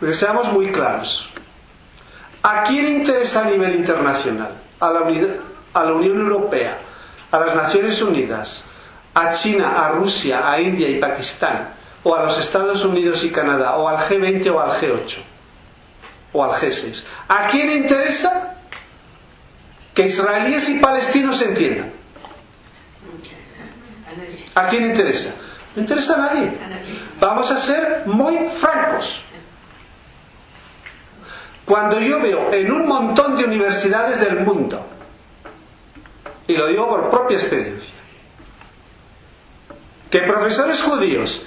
[0.00, 1.28] Porque seamos muy claros.
[2.42, 4.52] ¿A quién interesa a nivel internacional?
[4.80, 5.00] A la,
[5.74, 6.78] a la Unión Europea,
[7.30, 8.64] a las Naciones Unidas,
[9.12, 13.76] a China, a Rusia, a India y Pakistán, o a los Estados Unidos y Canadá,
[13.76, 15.18] o al G20 o al G8,
[16.36, 17.04] o al G6.
[17.28, 18.56] ¿A quién interesa
[19.94, 21.90] que israelíes y palestinos se entiendan?
[24.54, 25.30] ¿A quién interesa?
[25.74, 26.52] No interesa a nadie.
[27.20, 29.24] Vamos a ser muy francos.
[31.64, 34.86] Cuando yo veo en un montón de universidades del mundo,
[36.46, 37.94] y lo digo por propia experiencia,
[40.10, 41.42] que profesores judíos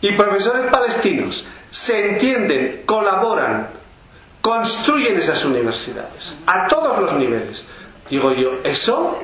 [0.00, 3.68] y profesores palestinos se entienden, colaboran,
[4.42, 7.66] construyen esas universidades a todos los niveles.
[8.10, 9.18] Digo yo, ¿eso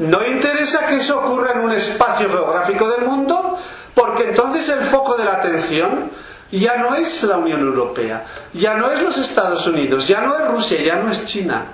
[0.00, 3.56] no interesa que eso ocurra en un espacio geográfico del mundo?
[3.94, 6.10] Porque entonces el foco de la atención
[6.50, 10.46] ya no es la Unión Europea, ya no es los Estados Unidos, ya no es
[10.48, 11.66] Rusia, ya no es China,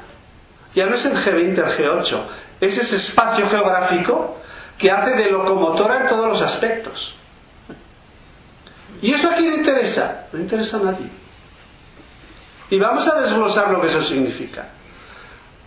[0.74, 2.18] ya no es el G20, el G8,
[2.60, 4.38] es ese espacio geográfico
[4.76, 7.14] que hace de locomotora en todos los aspectos.
[9.00, 10.26] ¿Y eso a quién interesa?
[10.32, 11.23] No interesa a nadie.
[12.70, 14.68] Y vamos a desglosar lo que eso significa.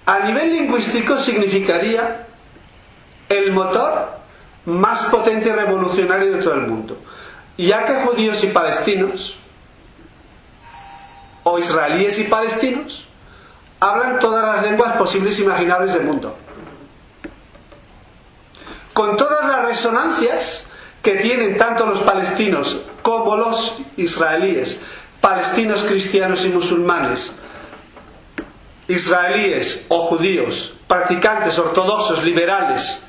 [0.06, 2.28] A nivel lingüístico significaría
[3.30, 4.18] el motor
[4.66, 6.98] más potente y revolucionario de todo el mundo
[7.58, 9.38] ya que judíos y palestinos,
[11.44, 13.06] o israelíes y palestinos,
[13.80, 16.38] hablan todas las lenguas posibles e imaginables del mundo.
[18.94, 20.68] Con todas las resonancias
[21.02, 24.82] que tienen tanto los palestinos como los israelíes,
[25.28, 27.36] palestinos cristianos y musulmanes,
[28.88, 33.04] israelíes o judíos, practicantes ortodoxos, liberales,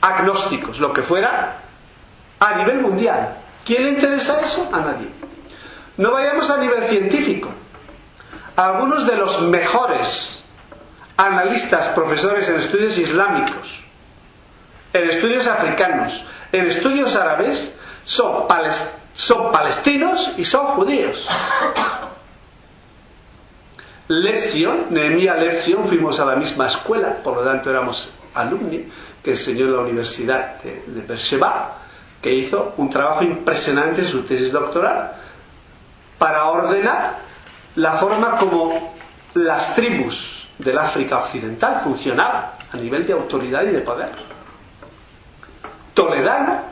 [0.00, 1.58] agnósticos, lo que fuera,
[2.40, 3.36] a nivel mundial.
[3.64, 4.68] ¿Quién le interesa eso?
[4.72, 5.06] A nadie.
[5.98, 7.48] No vayamos a nivel científico.
[8.56, 10.42] Algunos de los mejores
[11.16, 13.84] analistas, profesores en estudios islámicos,
[14.92, 21.26] en estudios africanos, en estudios árabes, son, palestinos y son judíos.
[24.08, 28.88] Lección, Nehemia Lección, fuimos a la misma escuela, por lo tanto éramos alumni,
[29.22, 31.78] que enseñó en la Universidad de, de Beersheba
[32.20, 35.12] que hizo un trabajo impresionante su tesis doctoral
[36.18, 37.18] para ordenar
[37.76, 38.94] la forma como
[39.34, 44.10] las tribus del África Occidental funcionaban a nivel de autoridad y de poder.
[45.94, 46.71] Toledano,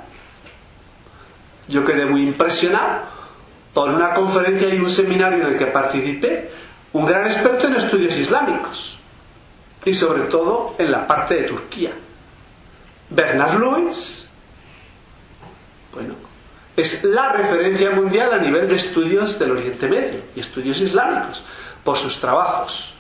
[1.71, 3.03] yo quedé muy impresionado
[3.73, 6.51] por una conferencia y un seminario en el que participé,
[6.93, 8.99] un gran experto en estudios islámicos
[9.85, 11.93] y sobre todo en la parte de Turquía.
[13.09, 14.29] Bernard Lewis,
[15.95, 16.15] bueno,
[16.77, 21.43] es la referencia mundial a nivel de estudios del Oriente Medio y estudios islámicos,
[21.85, 22.95] por sus trabajos,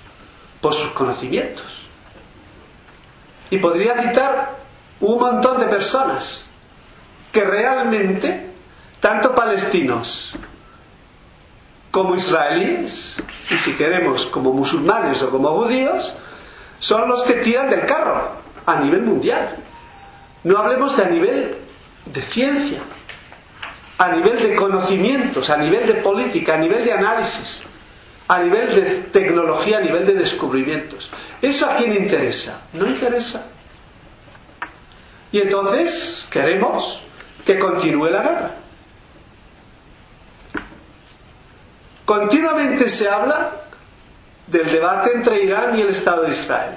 [0.61, 1.87] por sus conocimientos.
[3.51, 4.57] Y podría citar
[5.01, 6.49] un montón de personas
[7.33, 8.49] que realmente,
[9.01, 10.34] tanto palestinos
[11.90, 13.20] como israelíes,
[13.51, 16.14] y si queremos como musulmanes o como judíos,
[16.78, 18.30] son los que tiran del carro
[18.64, 19.57] a nivel mundial.
[20.44, 21.57] No hablemos de a nivel
[22.07, 22.80] de ciencia,
[23.98, 27.62] a nivel de conocimientos, a nivel de política, a nivel de análisis,
[28.28, 31.11] a nivel de tecnología, a nivel de descubrimientos.
[31.42, 32.61] ¿Eso a quién interesa?
[32.72, 33.46] No interesa.
[35.32, 37.03] Y entonces queremos
[37.44, 38.55] que continúe la guerra.
[42.11, 43.53] Continuamente se habla
[44.49, 46.77] del debate entre Irán y el Estado de Israel.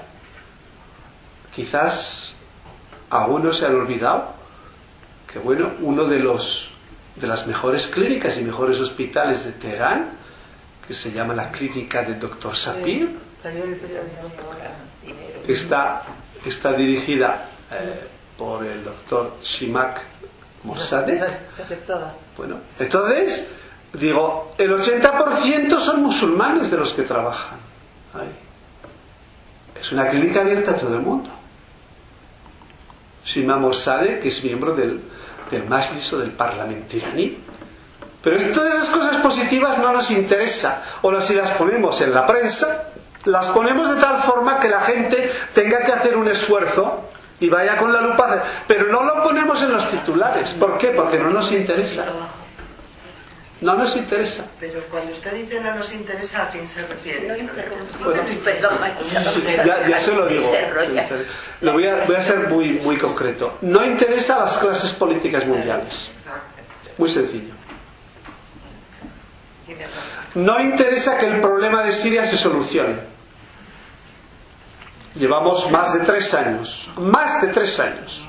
[1.52, 2.36] Quizás
[3.10, 4.32] algunos se han olvidado
[5.26, 6.70] que bueno, uno de los
[7.16, 10.12] de las mejores clínicas y mejores hospitales de Teherán,
[10.88, 13.18] que se llama la clínica del doctor Sapir,
[15.44, 16.04] que está,
[16.46, 18.08] está dirigida eh,
[18.38, 20.00] por el doctor Shimak
[20.64, 21.26] Mossadegh.
[22.38, 23.48] Bueno, entonces,
[23.94, 27.60] digo, el 80% son musulmanes de los que trabajan.
[29.80, 31.30] Es una clínica abierta a todo el mundo.
[33.26, 35.02] Shimak Mossadegh, que es miembro del,
[35.50, 37.38] del Majlis o del Parlamento iraní.
[38.22, 40.82] Pero todas esas cosas positivas no nos interesa.
[41.02, 42.86] O si las ponemos en la prensa,
[43.26, 47.76] las ponemos de tal forma que la gente tenga que hacer un esfuerzo y vaya
[47.78, 48.41] con la lupa.
[48.68, 50.54] Pero no lo ponemos en los titulares.
[50.54, 50.89] ¿Por qué?
[50.89, 52.06] Porque no nos interesa.
[53.64, 54.45] No nos interesa.
[54.59, 57.28] Pero cuando usted dice no nos interesa, ¿a quién se refiere?
[58.43, 58.78] Perdón,
[59.66, 60.51] ya, ya, se lo digo.
[61.61, 63.57] Lo voy a, voy a ser muy, muy concreto.
[63.61, 66.11] No interesa a las clases políticas mundiales.
[66.97, 67.53] Muy sencillo.
[70.36, 72.97] No interesa que el problema de Siria se solucione.
[75.16, 78.28] Llevamos más de tres años, más de tres años,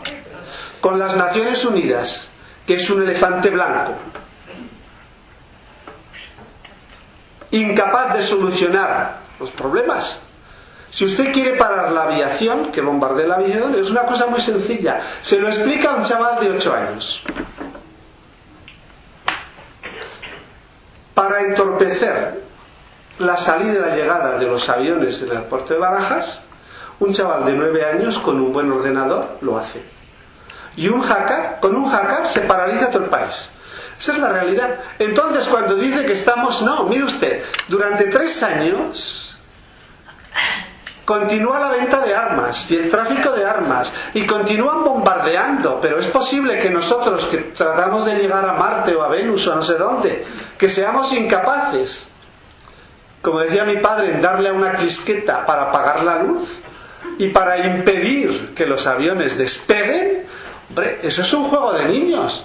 [0.80, 2.28] con las Naciones Unidas,
[2.66, 3.94] que es un elefante blanco,
[7.50, 10.20] incapaz de solucionar los problemas.
[10.90, 15.00] Si usted quiere parar la aviación, que bombardee la aviación, es una cosa muy sencilla.
[15.22, 17.24] Se lo explica a un chaval de 8 años.
[21.14, 22.42] Para entorpecer
[23.18, 26.42] la salida y la llegada de los aviones del aeropuerto de Barajas,
[27.00, 29.82] un chaval de 9 años con un buen ordenador lo hace.
[30.76, 33.50] Y un hacker, con un hacker se paraliza todo el país.
[33.98, 34.78] Esa es la realidad.
[34.98, 39.34] Entonces, cuando dice que estamos, no, mire usted, durante tres años
[41.04, 46.06] continúa la venta de armas y el tráfico de armas y continúan bombardeando, pero es
[46.06, 49.62] posible que nosotros que tratamos de llegar a Marte o a Venus o a no
[49.62, 50.24] sé dónde,
[50.56, 52.08] que seamos incapaces,
[53.20, 56.60] como decía mi padre, en darle a una clisqueta para apagar la luz
[57.18, 60.26] y para impedir que los aviones despeguen,
[60.70, 62.44] hombre, eso es un juego de niños.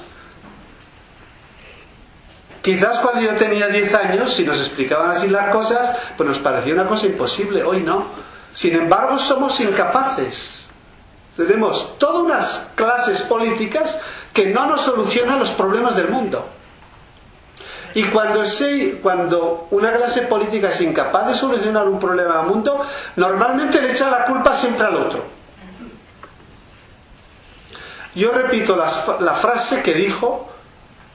[2.61, 6.73] Quizás cuando yo tenía 10 años, si nos explicaban así las cosas, pues nos parecía
[6.73, 7.63] una cosa imposible.
[7.63, 8.05] Hoy no.
[8.53, 10.69] Sin embargo, somos incapaces.
[11.37, 13.99] Tenemos todas unas clases políticas
[14.33, 16.45] que no nos solucionan los problemas del mundo.
[17.95, 18.43] Y cuando,
[19.01, 22.85] cuando una clase política es incapaz de solucionar un problema del mundo,
[23.15, 25.23] normalmente le echa la culpa siempre al otro.
[28.15, 30.49] Yo repito la frase que dijo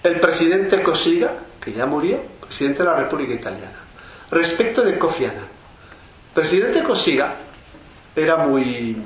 [0.05, 3.79] el presidente Cossiga, que ya murió, presidente de la República Italiana,
[4.31, 5.49] respecto de Kofi Annan.
[6.35, 7.35] Presidente Cossiga
[8.15, 8.99] era muy,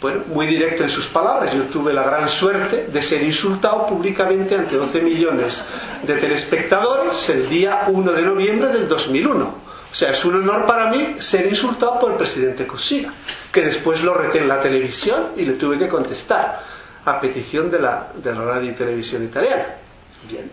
[0.00, 1.52] bueno, muy directo en sus palabras.
[1.52, 5.62] Yo tuve la gran suerte de ser insultado públicamente ante 12 millones
[6.02, 9.44] de telespectadores el día 1 de noviembre del 2001.
[9.44, 13.12] O sea, es un honor para mí ser insultado por el presidente Cossiga,
[13.52, 16.62] que después lo reté en la televisión y le tuve que contestar
[17.04, 19.81] a petición de la, de la radio y televisión italiana.
[20.28, 20.50] Bien.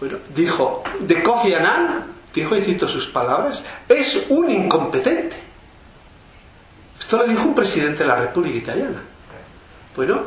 [0.00, 5.36] Bueno, dijo, de Kofi Annan, dijo y cito sus palabras, es un incompetente.
[6.98, 9.02] Esto lo dijo un presidente de la República Italiana.
[9.94, 10.22] Bueno,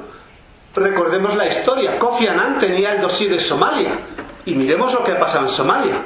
[0.75, 1.97] recordemos la historia.
[1.99, 3.99] Kofi Annan tenía el dossier de Somalia
[4.45, 6.01] y miremos lo que ha pasado en Somalia.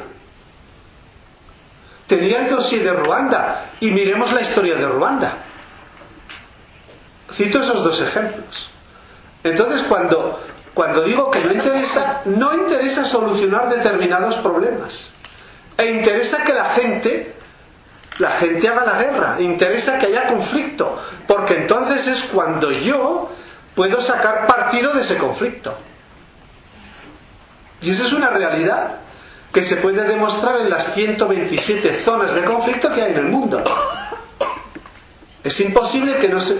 [2.08, 5.38] Tenía el dossier de Ruanda y miremos la historia de Ruanda.
[7.32, 8.72] Cito esos dos ejemplos.
[9.44, 10.42] Entonces, cuando
[10.80, 15.12] cuando digo que no interesa, no interesa solucionar determinados problemas.
[15.78, 17.34] E interesa que la gente,
[18.18, 23.30] la gente haga la guerra, interesa que haya conflicto, porque entonces es cuando yo
[23.76, 25.78] puedo sacar partido de ese conflicto.
[27.82, 29.00] Y esa es una realidad
[29.52, 33.62] que se puede demostrar en las 127 zonas de conflicto que hay en el mundo.
[35.44, 36.58] Es imposible que no se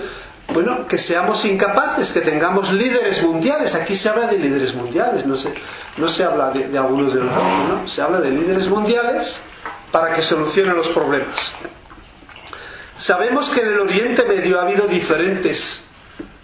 [0.54, 3.76] bueno, que seamos incapaces, que tengamos líderes mundiales.
[3.76, 5.54] Aquí se habla de líderes mundiales, no se,
[5.98, 7.88] no se habla de, algunos de nosotros, ¿no?
[7.88, 9.42] Se habla de líderes mundiales
[9.92, 11.54] para que solucionen los problemas.
[12.98, 15.86] Sabemos que en el Oriente Medio ha habido diferentes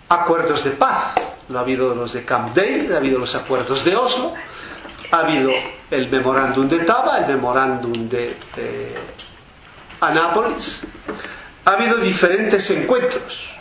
[0.10, 1.16] acuerdos de paz.
[1.54, 4.34] Ha habido los de Camp David, ha habido los acuerdos de Oslo,
[5.12, 5.52] ha habido
[5.92, 8.36] el memorándum de Taba, el memorándum de
[10.00, 10.84] Anápolis.
[11.66, 13.55] Ha habido diferentes encuentros.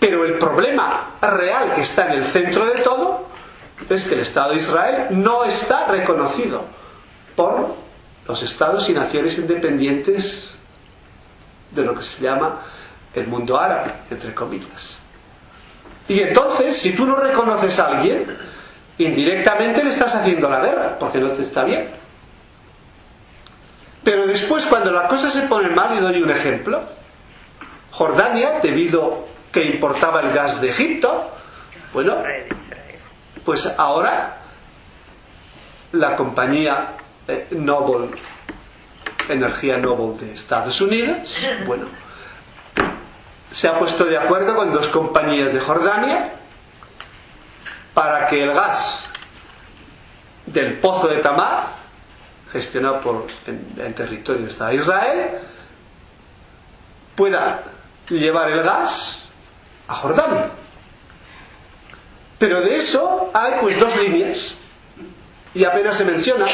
[0.00, 3.28] Pero el problema real que está en el centro de todo
[3.88, 6.64] es que el Estado de Israel no está reconocido
[7.36, 7.76] por
[8.26, 10.56] los estados y naciones independientes
[11.70, 12.60] de lo que se llama
[13.14, 15.00] el mundo árabe, entre comillas.
[16.08, 18.36] Y entonces, si tú no reconoces a alguien,
[18.98, 21.88] indirectamente le estás haciendo la guerra, porque no te está bien.
[24.02, 26.82] Pero después, cuando la cosa se pone mal, y doy un ejemplo,
[27.90, 31.34] Jordania, debido que importaba el gas de Egipto,
[31.92, 32.16] bueno,
[33.44, 34.36] pues ahora
[35.92, 36.92] la compañía
[37.26, 38.08] eh, Noble,
[39.28, 41.36] Energía Noble de Estados Unidos,
[41.66, 41.86] bueno,
[43.50, 46.32] se ha puesto de acuerdo con dos compañías de Jordania
[47.92, 49.10] para que el gas
[50.46, 51.64] del pozo de Tamar,
[52.52, 55.30] gestionado por en, territorio de Estado de Israel,
[57.16, 57.62] pueda
[58.08, 59.24] llevar el gas
[59.90, 60.46] a Jordania.
[62.38, 64.54] Pero de eso hay pues dos líneas
[65.52, 66.46] y apenas se menciona.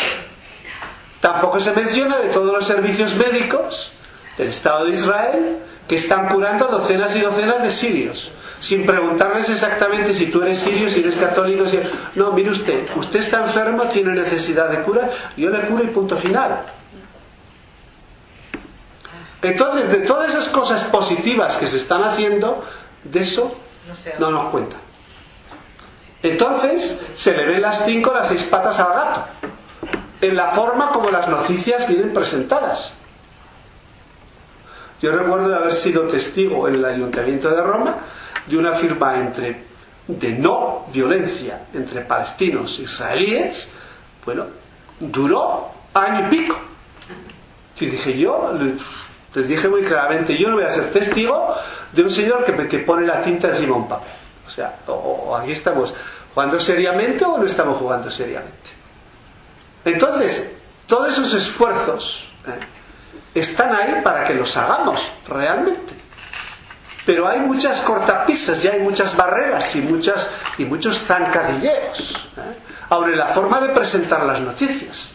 [1.21, 3.93] Tampoco se menciona de todos los servicios médicos
[4.39, 8.33] del Estado de Israel que están curando docenas y docenas de sirios.
[8.59, 11.79] sin preguntarles exactamente si tú eres sirio, si eres católico, si...
[12.15, 16.17] No, mire usted, usted está enfermo, tiene necesidad de cura, yo le curo y punto
[16.17, 16.63] final.
[19.43, 22.65] Entonces, de todas esas cosas positivas que se están haciendo,
[23.11, 23.57] de eso
[24.19, 24.77] no nos cuenta.
[26.23, 29.25] Entonces, se le ven las cinco, las seis patas al gato,
[30.21, 32.95] en la forma como las noticias vienen presentadas.
[35.01, 37.97] Yo recuerdo de haber sido testigo en el Ayuntamiento de Roma
[38.47, 39.65] de una firma entre,
[40.07, 43.69] de no violencia entre palestinos e israelíes.
[44.25, 44.47] Bueno,
[44.99, 46.57] duró año y pico.
[47.79, 48.53] Y dije yo,
[49.35, 51.55] les dije muy claramente, yo no voy a ser testigo
[51.97, 54.13] de un señor que, que pone la tinta encima de un papel.
[54.47, 55.95] O sea, o, aquí estamos
[56.35, 58.71] jugando seriamente o no estamos jugando seriamente.
[59.83, 60.53] Entonces,
[60.87, 62.61] todos esos esfuerzos ¿eh?
[63.35, 65.95] están ahí para que los hagamos realmente.
[67.07, 73.05] Pero hay muchas cortapisas y hay muchas barreras y, muchas, y muchos zancadilleros, ¿eh?
[73.07, 75.15] en la forma de presentar las noticias.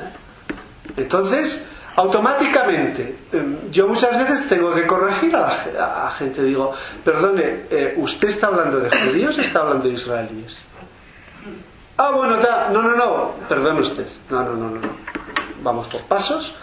[0.00, 0.98] ¿eh?
[0.98, 1.64] Entonces,
[1.96, 5.40] automáticamente, em, yo muchas veces tengo que corregir a
[5.76, 6.42] la gente.
[6.42, 6.72] Digo,
[7.04, 10.66] perdone, eh, ¿usted está hablando de judíos o está hablando de israelíes?
[11.96, 12.36] Ah, bueno,
[12.72, 14.06] no, no, no, perdone usted.
[14.28, 14.88] No, no, no, no, no.
[15.62, 16.54] Vamos por pasos,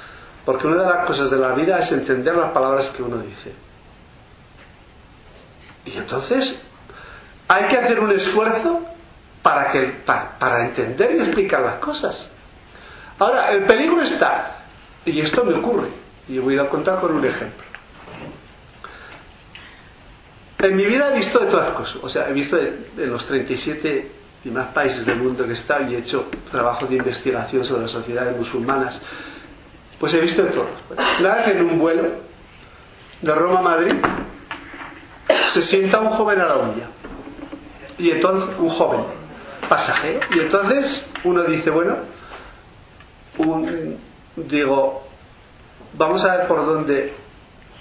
[0.43, 3.53] porque una de las cosas de la vida es entender las palabras que uno dice.
[5.85, 6.59] Y entonces
[7.47, 8.81] hay que hacer un esfuerzo
[9.41, 12.29] para, que, para entender y explicar las cosas.
[13.17, 14.60] Ahora, el peligro está
[15.05, 15.87] y esto me ocurre.
[16.27, 17.65] Y voy a contar con un ejemplo.
[20.59, 21.97] En mi vida he visto de todas cosas.
[22.03, 24.11] O sea, he visto en los 37
[24.43, 27.91] y más países del mundo que he y he hecho trabajo de investigación sobre las
[27.91, 29.01] sociedades musulmanas.
[29.99, 30.67] Pues he visto de todo.
[31.19, 32.03] Una vez en un vuelo
[33.21, 33.93] de Roma a Madrid
[35.47, 36.87] se sienta un joven a la orilla.
[37.97, 39.01] Y entonces, un joven
[39.67, 40.19] pasajero.
[40.35, 41.97] Y entonces uno dice, bueno,
[43.37, 43.97] un,
[44.47, 45.07] digo,
[45.93, 47.13] vamos a ver por dónde,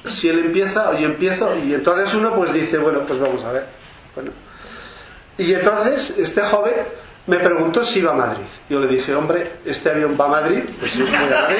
[0.06, 3.52] si él empieza o yo empiezo, y entonces uno pues dice, bueno, pues vamos a
[3.52, 3.66] ver.
[4.14, 4.30] Bueno.
[5.38, 6.74] Y entonces este joven
[7.26, 8.44] me preguntó si iba a Madrid.
[8.68, 11.56] Yo le dije, hombre, este avión va a Madrid, pues yo voy a Madrid.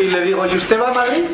[0.00, 1.24] Y le digo, ¿y usted va a Madrid?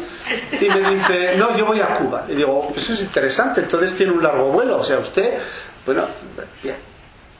[0.60, 2.26] Y me dice, no, yo voy a Cuba.
[2.28, 5.34] Y digo, pues eso es interesante, entonces tiene un largo vuelo, o sea, usted,
[5.84, 6.04] bueno,
[6.62, 6.76] bien.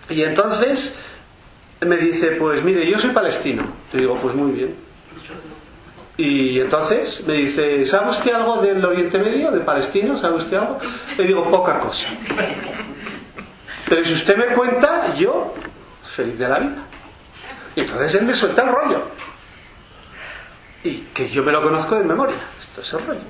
[0.09, 0.97] Y entonces
[1.87, 3.63] me dice, pues mire, yo soy palestino.
[3.93, 4.90] Le digo, pues muy bien.
[6.21, 10.19] Y entonces me dice, ¿sabe usted algo del Oriente Medio, de Palestino?
[10.19, 10.79] ¿Sabe usted algo?
[11.17, 12.09] Le digo, poca cosa.
[13.89, 15.55] Pero si usted me cuenta, yo,
[16.05, 16.77] feliz de la vida.
[17.75, 19.03] Y entonces él me suelta el rollo.
[20.85, 22.37] Y que yo me lo conozco de memoria.
[22.59, 23.21] Esto es el rollo.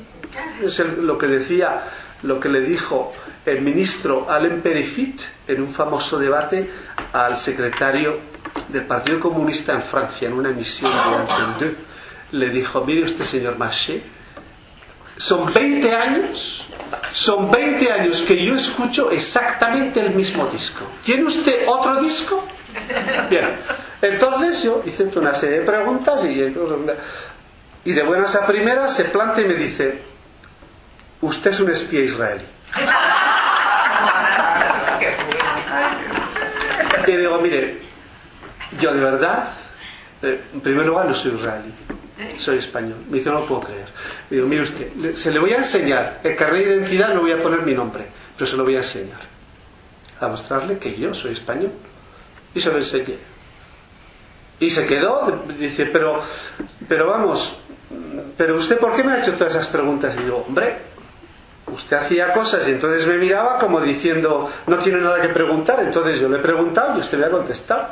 [0.60, 1.82] Es lo que decía,
[2.24, 3.12] lo que le dijo
[3.46, 6.68] el ministro Alain Perifit en un famoso debate
[7.12, 8.18] al secretario
[8.66, 11.89] del Partido Comunista en Francia en una emisión de Antenne
[12.32, 14.02] le dijo, mire usted señor Marché,
[15.16, 16.64] son 20 años,
[17.12, 20.84] son 20 años que yo escucho exactamente el mismo disco.
[21.04, 22.46] ¿Tiene usted otro disco?
[23.28, 23.56] Bien,
[24.00, 26.40] entonces yo hice una serie de preguntas y,
[27.84, 30.00] y de buenas a primeras se planta y me dice,
[31.20, 32.44] usted es un espía israelí.
[37.06, 37.78] Y digo, mire,
[38.78, 39.48] yo de verdad,
[40.22, 41.72] eh, en primer lugar, no soy israelí,
[42.36, 42.98] soy español.
[43.08, 43.88] Me dice, no lo puedo creer.
[44.28, 47.42] Digo, mire usted, se le voy a enseñar, el carnet de identidad no voy a
[47.42, 48.06] poner mi nombre,
[48.36, 49.20] pero se lo voy a enseñar.
[50.20, 51.72] A mostrarle que yo soy español.
[52.54, 53.16] Y se lo enseñé.
[54.58, 56.22] Y se quedó, dice, pero,
[56.86, 57.56] pero vamos,
[58.36, 60.14] pero usted, ¿por qué me ha hecho todas esas preguntas?
[60.18, 60.76] Y digo, hombre,
[61.66, 66.20] usted hacía cosas y entonces me miraba como diciendo, no tiene nada que preguntar, entonces
[66.20, 67.86] yo le he preguntado y usted me ha contestado.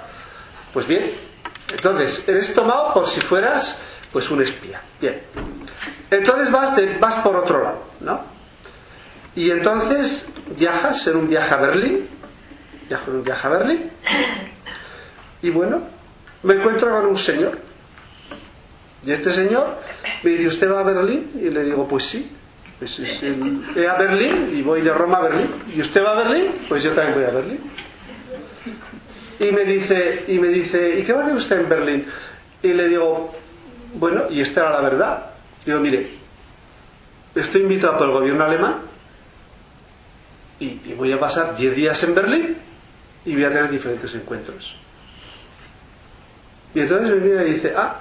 [0.72, 1.10] Pues bien,
[1.72, 3.80] entonces eres tomado por si fueras
[4.12, 4.80] pues un espía.
[5.00, 5.20] Bien.
[6.10, 8.20] Entonces vas, vas por otro lado, ¿no?
[9.34, 10.26] Y entonces
[10.58, 12.08] viajas en un viaje a Berlín,
[12.88, 13.90] viajo en un viaje a Berlín,
[15.42, 15.82] y bueno,
[16.42, 17.58] me encuentro con un señor.
[19.04, 19.78] Y este señor
[20.22, 21.30] me dice, ¿usted va a Berlín?
[21.36, 22.32] Y le digo, pues sí.
[22.78, 23.24] Pues es
[23.88, 25.48] a Berlín y voy de Roma a Berlín.
[25.74, 26.52] ¿Y usted va a Berlín?
[26.68, 27.60] Pues yo también voy a Berlín.
[29.40, 32.06] Y me dice, y me dice, ¿y qué va a hacer usted en Berlín?
[32.62, 33.36] Y le digo,
[33.94, 35.26] bueno, y esta era la verdad.
[35.64, 36.08] Digo, mire,
[37.34, 38.76] estoy invitado por el gobierno alemán
[40.60, 42.56] y, voy a pasar 10 días en Berlín
[43.24, 44.76] y voy a tener diferentes encuentros.
[46.74, 48.00] Y entonces me viene y dice, ah,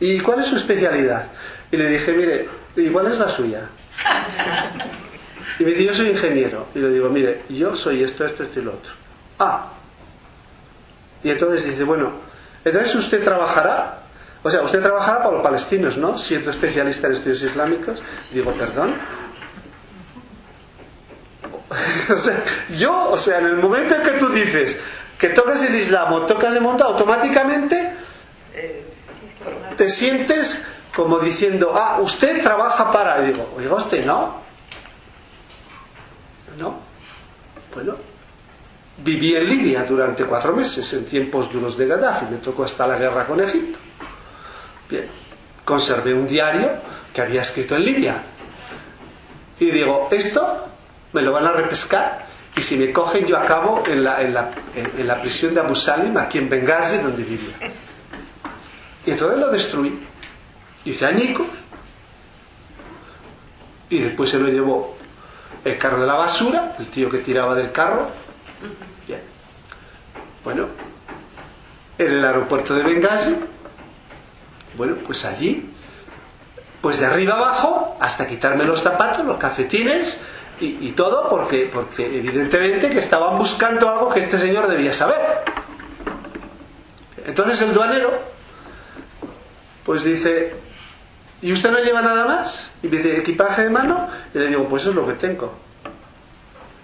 [0.00, 1.26] ¿y cuál es su especialidad?
[1.70, 3.68] Y le dije, mire, ¿y cuál es la suya?
[5.58, 6.66] Y me dice, yo soy ingeniero.
[6.74, 8.92] Y le digo, mire, yo soy esto, esto, esto y lo otro.
[9.38, 9.72] Ah.
[11.22, 12.12] Y entonces dice, bueno,
[12.64, 14.03] entonces usted trabajará,
[14.44, 16.18] o sea, usted trabajará para los palestinos, ¿no?
[16.18, 18.02] Siendo especialista en estudios islámicos.
[18.30, 18.94] digo, perdón.
[22.10, 22.44] o sea,
[22.76, 24.78] yo, o sea, en el momento en que tú dices
[25.18, 27.94] que tocas el Islam o tocas el mundo, automáticamente
[29.76, 30.62] te sientes
[30.94, 33.22] como diciendo, ah, usted trabaja para.
[33.22, 34.42] Y digo, oiga, usted no.
[36.58, 36.78] No.
[37.74, 37.96] Bueno,
[38.98, 42.96] viví en Libia durante cuatro meses, en tiempos duros de Gaddafi, me tocó hasta la
[42.96, 43.78] guerra con Egipto.
[45.64, 46.70] Conservé un diario
[47.12, 48.22] que había escrito en Libia.
[49.58, 50.66] Y digo, esto
[51.12, 52.26] me lo van a repescar
[52.56, 55.74] y si me cogen yo acabo en la, en la, en la prisión de Abu
[55.74, 57.72] Salim, aquí en Benghazi, donde vivía.
[59.06, 59.98] Y entonces lo destruí.
[60.84, 61.46] Hice añicos.
[63.90, 64.96] Y después se lo llevó
[65.64, 68.08] el carro de la basura, el tío que tiraba del carro.
[69.06, 69.20] Bien.
[70.44, 70.68] Bueno,
[71.98, 73.34] en el aeropuerto de Benghazi,
[74.76, 75.70] bueno, pues allí,
[76.80, 80.20] pues de arriba abajo, hasta quitarme los zapatos, los calcetines
[80.60, 85.42] y, y todo, porque, porque evidentemente que estaban buscando algo que este señor debía saber.
[87.26, 88.12] Entonces el duanero,
[89.84, 90.54] pues dice,
[91.40, 92.72] ¿y usted no lleva nada más?
[92.82, 94.08] Y me dice, ¿equipaje de mano?
[94.34, 95.52] Y le digo, pues eso es lo que tengo.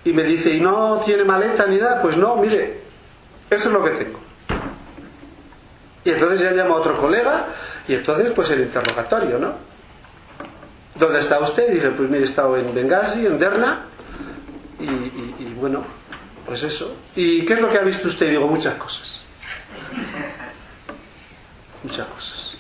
[0.05, 2.01] Y me dice, ¿y no tiene maleta ni nada?
[2.01, 2.81] Pues no, mire,
[3.51, 4.19] eso es lo que tengo.
[6.05, 7.47] Y entonces ya llamo a otro colega
[7.87, 9.55] y entonces pues el interrogatorio, ¿no?
[10.95, 11.71] ¿Dónde está usted?
[11.71, 13.85] Y dije, pues mire, he estado en Benghazi, en Derna,
[14.81, 15.85] y, bueno,
[16.47, 16.97] pues eso.
[17.15, 18.27] ¿Y qué es lo que ha visto usted?
[18.27, 19.23] Y digo, muchas cosas.
[21.83, 22.55] Muchas cosas.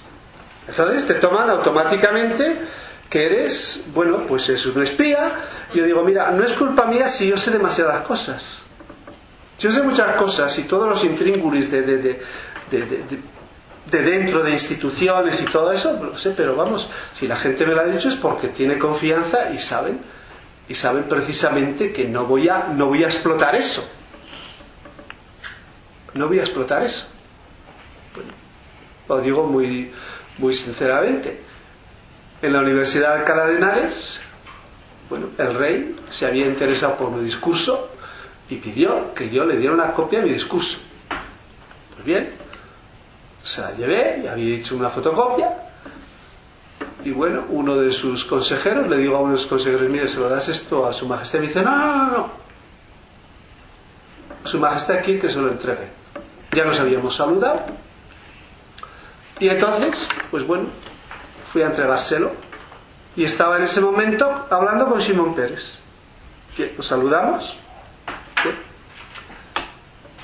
[0.68, 2.60] Entonces te toman automáticamente
[3.08, 5.32] que eres, bueno, pues es un espía.
[5.74, 8.62] Yo digo, mira, no es culpa mía si yo sé demasiadas cosas.
[9.56, 12.22] Si yo sé muchas cosas y todos los intríngulis de,
[12.70, 17.74] de, dentro de instituciones y todo eso, lo sé, pero vamos, si la gente me
[17.74, 20.00] lo ha dicho es porque tiene confianza y saben,
[20.68, 23.88] y saben precisamente que no voy a, no voy a explotar eso.
[26.14, 27.06] No voy a explotar eso.
[28.14, 28.30] Bueno,
[29.08, 29.90] lo digo muy,
[30.38, 31.40] muy sinceramente.
[32.42, 34.20] En la Universidad de Alcalá de Henares,
[35.08, 37.90] bueno, el rey se había interesado por mi discurso
[38.48, 40.78] y pidió que yo le diera una copia de mi discurso.
[41.94, 42.30] Pues bien,
[43.42, 45.50] se la llevé y había hecho una fotocopia.
[47.04, 50.18] Y bueno, uno de sus consejeros le digo a uno de sus consejeros, mire, se
[50.18, 51.38] lo das esto a su majestad.
[51.38, 52.30] Y me dice, no, no, no.
[54.44, 55.88] Su majestad aquí que se lo entregue.
[56.52, 57.60] Ya nos habíamos saludado.
[59.38, 60.66] Y entonces, pues bueno,
[61.50, 62.32] fui a entregárselo.
[63.16, 65.80] Y estaba en ese momento hablando con Simón Pérez.
[66.56, 67.56] Que nos saludamos.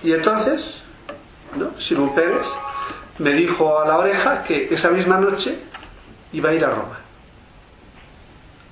[0.03, 0.83] Y entonces,
[1.57, 1.79] ¿no?
[1.81, 2.47] Simón Pérez
[3.19, 5.59] me dijo a la oreja que esa misma noche
[6.33, 6.99] iba a ir a Roma.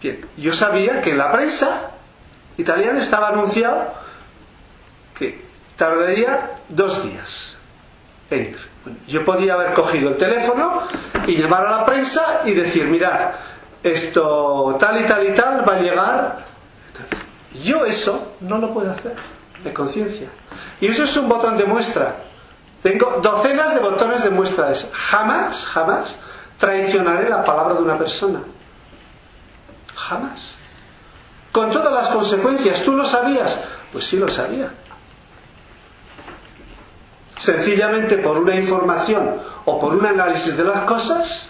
[0.00, 1.92] Bien, yo sabía que en la prensa
[2.56, 3.94] italiana estaba anunciado
[5.14, 5.42] que
[5.76, 7.56] tardaría dos días
[8.30, 8.54] en
[9.08, 10.82] yo podía haber cogido el teléfono
[11.26, 13.30] y llamar a la prensa y decir, mirad,
[13.82, 16.44] esto tal y tal y tal va a llegar.
[17.62, 19.14] Yo eso no lo puedo hacer,
[19.62, 20.28] de conciencia.
[20.80, 22.16] Y eso es un botón de muestra.
[22.84, 24.90] Tengo docenas de botones de muestra de eso.
[24.92, 26.18] Jamás, jamás
[26.58, 28.40] traicionaré la palabra de una persona.
[29.94, 30.58] Jamás.
[31.50, 32.82] Con todas las consecuencias.
[32.82, 33.58] ¿Tú lo sabías?
[33.90, 34.70] Pues sí lo sabía.
[37.38, 41.48] Sencillamente por una información o por un análisis de las cosas,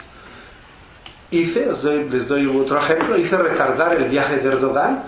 [1.32, 5.02] hice, os doy, les doy otro ejemplo, hice retardar el viaje de Erdogan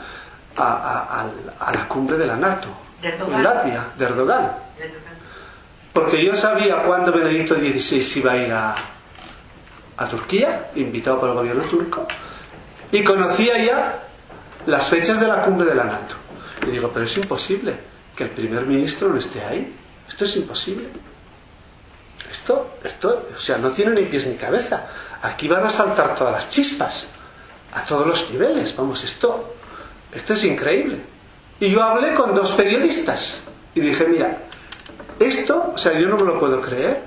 [0.56, 0.64] a,
[1.60, 2.66] a, a la cumbre de la NATO,
[3.00, 4.66] en Latvia, de Erdogan.
[5.96, 8.76] Porque yo sabía cuándo Benedicto XVI iba a ir a,
[10.10, 12.06] Turquía, invitado por el gobierno turco,
[12.92, 14.02] y conocía ya
[14.66, 16.16] las fechas de la cumbre de la NATO.
[16.66, 17.74] Y digo, pero es imposible
[18.14, 19.74] que el primer ministro no esté ahí.
[20.06, 20.86] Esto es imposible.
[22.30, 24.86] Esto, esto, o sea, no tiene ni pies ni cabeza.
[25.22, 27.08] Aquí van a saltar todas las chispas,
[27.72, 28.76] a todos los niveles.
[28.76, 29.54] Vamos, esto,
[30.12, 31.00] esto es increíble.
[31.58, 33.44] Y yo hablé con dos periodistas
[33.74, 34.42] y dije, mira,
[35.18, 37.02] esto, o sea, yo no me lo puedo creer,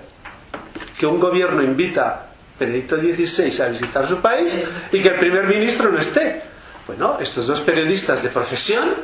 [0.98, 2.26] que un gobierno invita a
[2.60, 4.60] Benedicto XVI a visitar su país
[4.92, 6.42] y que el primer ministro no esté.
[6.88, 8.96] Bueno, estos dos periodistas de profesión,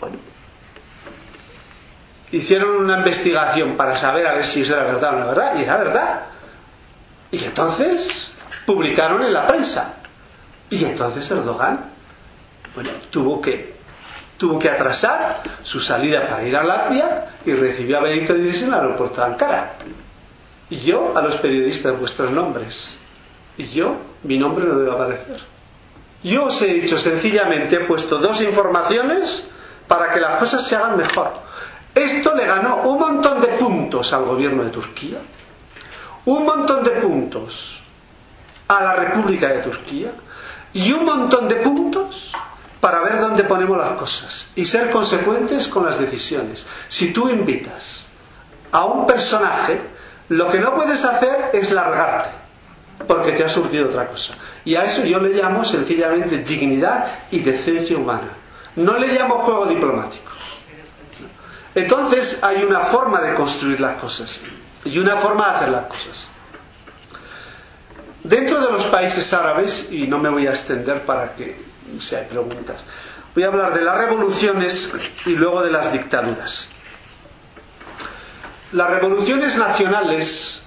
[0.00, 0.16] bueno,
[2.32, 5.62] hicieron una investigación para saber a ver si eso era verdad o no verdad, y
[5.62, 6.20] era verdad.
[7.30, 8.32] Y entonces
[8.66, 9.96] publicaron en la prensa.
[10.70, 11.94] Y entonces Erdogan
[12.74, 13.73] bueno, tuvo que,
[14.44, 18.68] tuvo que atrasar su salida para ir a Latvia y recibió a Benito XVI en
[18.68, 19.72] el aeropuerto de Ankara.
[20.68, 22.98] Y yo a los periodistas vuestros nombres.
[23.56, 25.40] Y yo, mi nombre no debe aparecer.
[26.22, 29.48] Yo os he dicho sencillamente, he puesto dos informaciones
[29.88, 31.32] para que las cosas se hagan mejor.
[31.94, 35.20] Esto le ganó un montón de puntos al gobierno de Turquía,
[36.26, 37.80] un montón de puntos
[38.68, 40.12] a la República de Turquía
[40.74, 42.34] y un montón de puntos
[42.84, 46.66] para ver dónde ponemos las cosas y ser consecuentes con las decisiones.
[46.86, 48.08] Si tú invitas
[48.72, 49.80] a un personaje,
[50.28, 52.28] lo que no puedes hacer es largarte,
[53.08, 54.34] porque te ha surgido otra cosa.
[54.66, 58.28] Y a eso yo le llamo sencillamente dignidad y decencia humana.
[58.76, 60.32] No le llamo juego diplomático.
[61.74, 64.42] Entonces hay una forma de construir las cosas
[64.84, 66.30] y una forma de hacer las cosas.
[68.22, 72.26] Dentro de los países árabes, y no me voy a extender para que si hay
[72.26, 72.84] preguntas,
[73.34, 74.90] voy a hablar de las revoluciones
[75.26, 76.70] y luego de las dictaduras.
[78.72, 80.62] Las revoluciones nacionales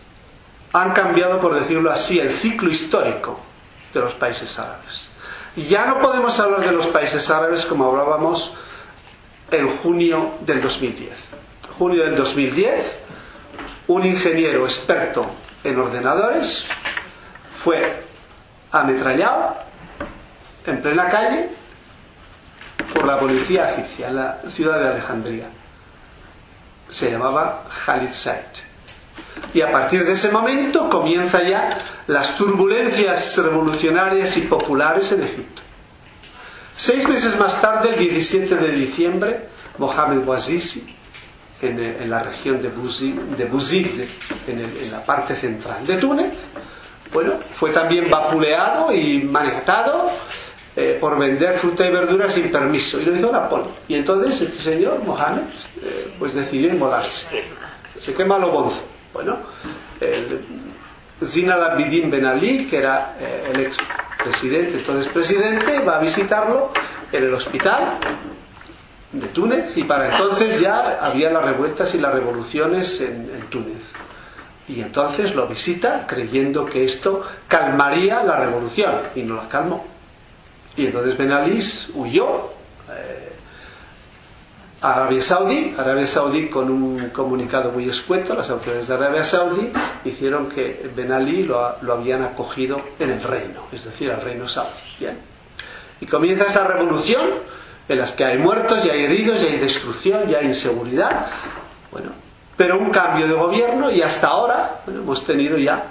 [0.74, 3.40] han cambiado, por decirlo así, el ciclo histórico
[3.94, 5.10] de los países árabes.
[5.56, 8.54] Ya no podemos hablar de los países árabes como hablábamos
[9.52, 11.10] en junio del 2010.
[11.78, 13.00] Junio del 2010,
[13.88, 15.26] un ingeniero experto
[15.64, 16.66] en ordenadores
[17.64, 18.02] fue
[18.72, 19.67] ametrallado
[20.68, 21.50] en plena calle
[22.94, 25.48] por la policía egipcia en la ciudad de Alejandría.
[26.90, 28.42] Se llamaba Khalid Said.
[29.54, 35.62] Y a partir de ese momento comienza ya las turbulencias revolucionarias y populares en Egipto.
[36.76, 39.48] Seis meses más tarde, el 17 de diciembre,
[39.78, 40.96] Mohamed Bouazizi,
[41.62, 43.90] en, la región de Bouzid,
[44.48, 46.34] en, la parte central de Túnez,
[47.12, 50.10] bueno, fue también vapuleado y manejado
[50.80, 53.02] eh, por vender fruta y verdura sin permiso.
[53.02, 53.72] Y lo hizo Napoleón.
[53.88, 55.42] Y entonces este señor, Mohamed,
[55.82, 57.44] eh, pues decidió inmolarse.
[57.96, 58.84] Se quema lo bonzo.
[59.12, 59.38] Bueno,
[60.00, 60.40] el
[61.26, 63.78] Zina Abidin Ben Ali, que era eh, el ex
[64.24, 66.72] presidente, entonces presidente, va a visitarlo
[67.12, 67.98] en el hospital
[69.14, 73.82] de Túnez y para entonces ya había las revueltas y las revoluciones en, en Túnez.
[74.68, 79.97] Y entonces lo visita creyendo que esto calmaría la revolución y no la calmó.
[80.78, 81.60] Y entonces Ben Ali
[81.96, 82.52] huyó
[82.92, 83.32] eh,
[84.82, 85.76] a Arabia Saudí.
[85.78, 89.72] Arabia Saudí con un comunicado muy escueto, las autoridades de Arabia Saudí
[90.06, 94.48] hicieron que Ben Ali lo, lo habían acogido en el reino, es decir, al reino
[94.48, 94.70] saudí.
[95.00, 95.18] Bien.
[96.00, 97.28] Y comienza esa revolución
[97.90, 101.28] en las que hay muertos, y hay heridos, y hay destrucción, y hay inseguridad.
[101.92, 102.12] Bueno,
[102.56, 105.84] pero un cambio de gobierno y hasta ahora hemos tenido ya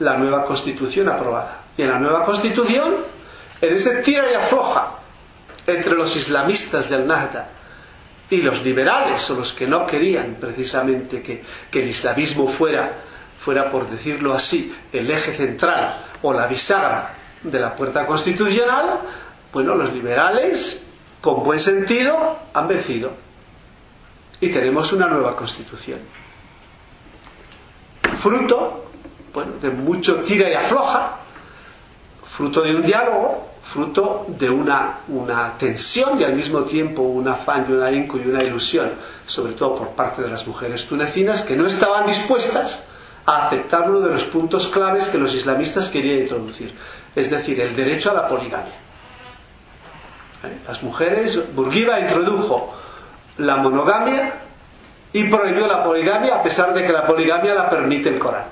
[0.00, 1.60] la nueva constitución aprobada.
[1.76, 2.96] Y en la nueva constitución,
[3.62, 4.98] en ese tira y afloja
[5.66, 7.48] entre los islamistas del Nahda
[8.28, 12.92] y los liberales, o los que no querían precisamente que, el islamismo fuera,
[13.38, 19.00] fuera, por decirlo así, el eje central o la bisagra de la puerta constitucional,
[19.52, 20.86] bueno, los liberales,
[21.20, 23.12] con buen sentido, han vencido
[24.40, 26.00] y tenemos una nueva constitución.
[28.18, 28.90] Fruto,
[29.32, 31.18] bueno, de mucho tira y afloja,
[32.24, 37.66] fruto de un diálogo, fruto de una, una tensión y al mismo tiempo un afán
[37.68, 38.92] y un ahínco y una ilusión,
[39.26, 42.84] sobre todo por parte de las mujeres tunecinas, que no estaban dispuestas
[43.24, 46.74] a aceptar uno de los puntos claves que los islamistas querían introducir,
[47.14, 48.74] es decir, el derecho a la poligamia.
[50.44, 50.58] ¿Eh?
[50.66, 52.74] Las mujeres, Burguiba introdujo
[53.38, 54.34] la monogamia
[55.12, 58.44] y prohibió la poligamia a pesar de que la poligamia la permite el Corán.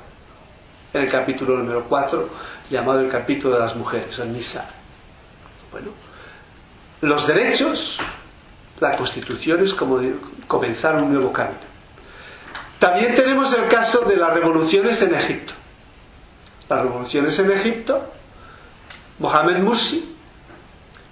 [0.92, 2.28] En el capítulo número 4,
[2.70, 4.79] llamado el capítulo de las mujeres, el Nisa.
[5.70, 5.88] Bueno,
[7.02, 7.98] los derechos,
[8.80, 10.00] la constitución es como
[10.46, 11.70] comenzar un nuevo camino.
[12.78, 15.54] También tenemos el caso de las revoluciones en Egipto.
[16.68, 18.12] Las revoluciones en Egipto,
[19.18, 20.16] Mohamed Mursi,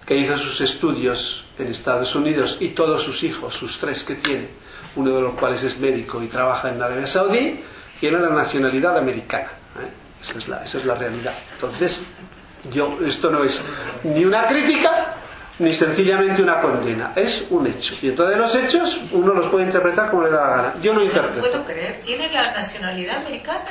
[0.06, 4.48] que hizo sus estudios en Estados Unidos y todos sus hijos, sus tres que tiene,
[4.96, 7.60] uno de los cuales es médico y trabaja en Arabia Saudí,
[8.00, 9.50] tiene la nacionalidad americana.
[9.80, 9.90] ¿eh?
[10.22, 11.34] Esa, es la, esa es la realidad.
[11.52, 12.04] Entonces,
[12.72, 13.64] yo, esto no es
[14.04, 15.14] ni una crítica
[15.58, 17.94] ni sencillamente una condena, es un hecho.
[18.00, 20.74] Y entonces los hechos uno los puede interpretar como le da la gana.
[20.80, 21.40] Yo no interpreto.
[21.40, 22.00] ¿Puedo creer?
[22.04, 23.64] ¿Tiene la nacionalidad americana?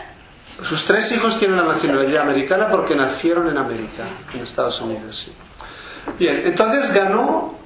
[0.64, 5.34] Sus tres hijos tienen la nacionalidad americana porque nacieron en América, en Estados Unidos, sí.
[6.18, 7.58] Bien, entonces ganó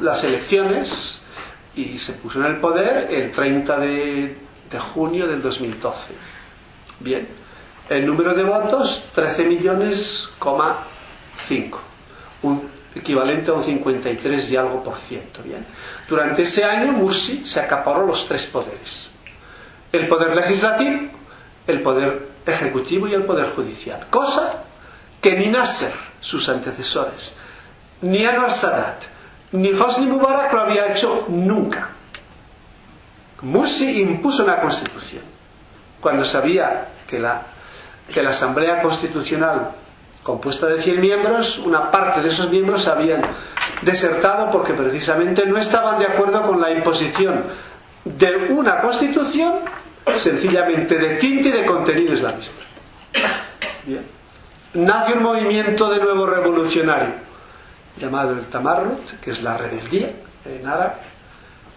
[0.00, 1.20] las elecciones
[1.76, 4.36] y se puso en el poder el 30 de,
[4.94, 6.14] junio del 2012.
[7.00, 7.28] Bien,
[7.96, 10.28] el número de votos 13 millones,
[11.48, 11.80] 5.
[12.42, 15.42] Un equivalente a un 53 y algo por ciento.
[15.42, 15.64] ¿bien?
[16.08, 19.10] Durante ese año Mursi se acaparó los tres poderes.
[19.92, 21.10] El poder legislativo,
[21.66, 24.06] el poder ejecutivo y el poder judicial.
[24.10, 24.62] Cosa
[25.20, 27.34] que ni Nasser, sus antecesores,
[28.00, 29.04] ni Anwar Sadat,
[29.52, 31.90] ni Hosni Mubarak lo había hecho nunca.
[33.42, 35.22] Mursi impuso una constitución
[36.00, 37.42] cuando sabía que la,
[38.12, 39.72] que la Asamblea Constitucional,
[40.22, 43.22] compuesta de 100 miembros, una parte de esos miembros habían
[43.80, 47.42] desertado porque precisamente no estaban de acuerdo con la imposición
[48.04, 49.54] de una constitución
[50.14, 52.62] sencillamente de tinte y de contenido islamista.
[54.74, 57.14] Nace un movimiento de nuevo revolucionario
[57.98, 60.12] llamado el Tamarrut, que es la rebeldía
[60.44, 60.94] en árabe,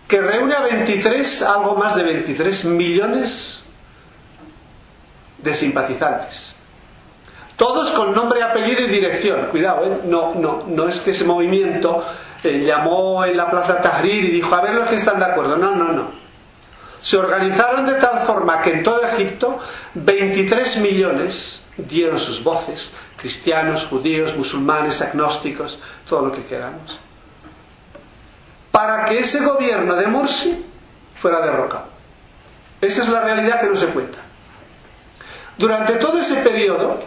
[0.08, 3.65] que reúne a 23, algo más de 23 millones
[5.46, 6.56] de simpatizantes.
[7.56, 9.46] Todos con nombre, apellido y dirección.
[9.46, 10.02] Cuidado, ¿eh?
[10.06, 12.04] no, no, no es que ese movimiento
[12.44, 15.56] eh, llamó en la plaza Tahrir y dijo, a ver los que están de acuerdo.
[15.56, 16.12] No, no, no.
[17.02, 19.60] Se organizaron de tal forma que en todo Egipto
[19.94, 25.80] 23 millones dieron sus voces, cristianos, judíos, musulmanes, agnósticos,
[26.10, 27.00] todo lo que queramos,
[28.72, 30.66] para que ese gobierno de Mursi
[31.20, 31.86] fuera derrocado.
[32.82, 34.25] Esa es la realidad que no se cuenta.
[35.58, 37.02] Durante todo ese periodo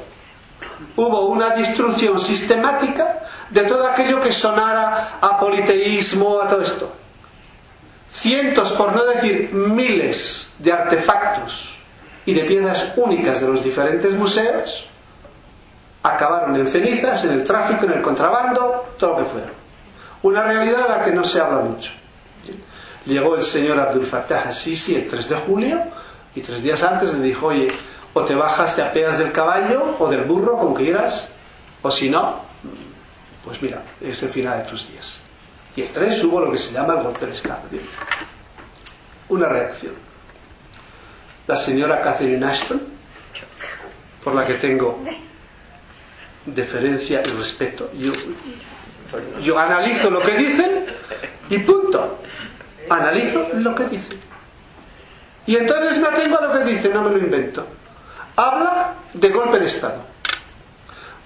[0.97, 3.21] hubo una destrucción sistemática
[3.51, 6.93] de todo aquello que sonara a politeísmo, a todo esto.
[8.11, 11.75] Cientos, por no decir miles, de artefactos
[12.25, 14.87] y de piezas únicas de los diferentes museos
[16.03, 19.49] acabaron en cenizas, en el tráfico, en el contrabando, todo lo que fuera.
[20.23, 21.93] Una realidad de la que no se habla mucho.
[23.05, 25.83] Llegó el señor Abdul Fattah Sisi el 3 de julio
[26.35, 27.69] y tres días antes le dijo, oye,
[28.19, 31.31] o te bajas, te apeas del caballo o del burro, como quieras,
[31.83, 32.43] o si no,
[33.45, 35.19] pues mira, es el final de tus días.
[35.77, 37.63] Y el 3 hubo lo que se llama el golpe de Estado.
[37.71, 37.85] Bien.
[39.29, 39.95] Una reacción.
[41.47, 42.83] La señora Catherine Ashton,
[44.25, 44.99] por la que tengo
[46.45, 47.91] deferencia y respeto.
[47.95, 48.13] Yo,
[49.41, 50.87] yo analizo lo que dicen
[51.49, 52.19] y punto.
[52.91, 54.19] Analizo lo que dicen.
[55.47, 57.67] Y entonces me atengo a lo que dicen, no me lo invento.
[58.39, 60.01] Habla de golpe de Estado.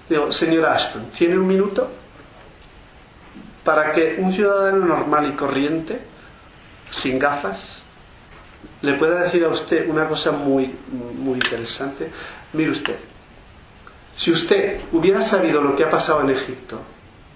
[0.09, 1.87] Digo, señora Ashton, ¿tiene un minuto
[3.63, 6.01] para que un ciudadano normal y corriente,
[6.89, 7.83] sin gafas,
[8.81, 10.75] le pueda decir a usted una cosa muy,
[11.19, 12.11] muy interesante?
[12.53, 12.95] Mire usted,
[14.15, 16.81] si usted hubiera sabido lo que ha pasado en Egipto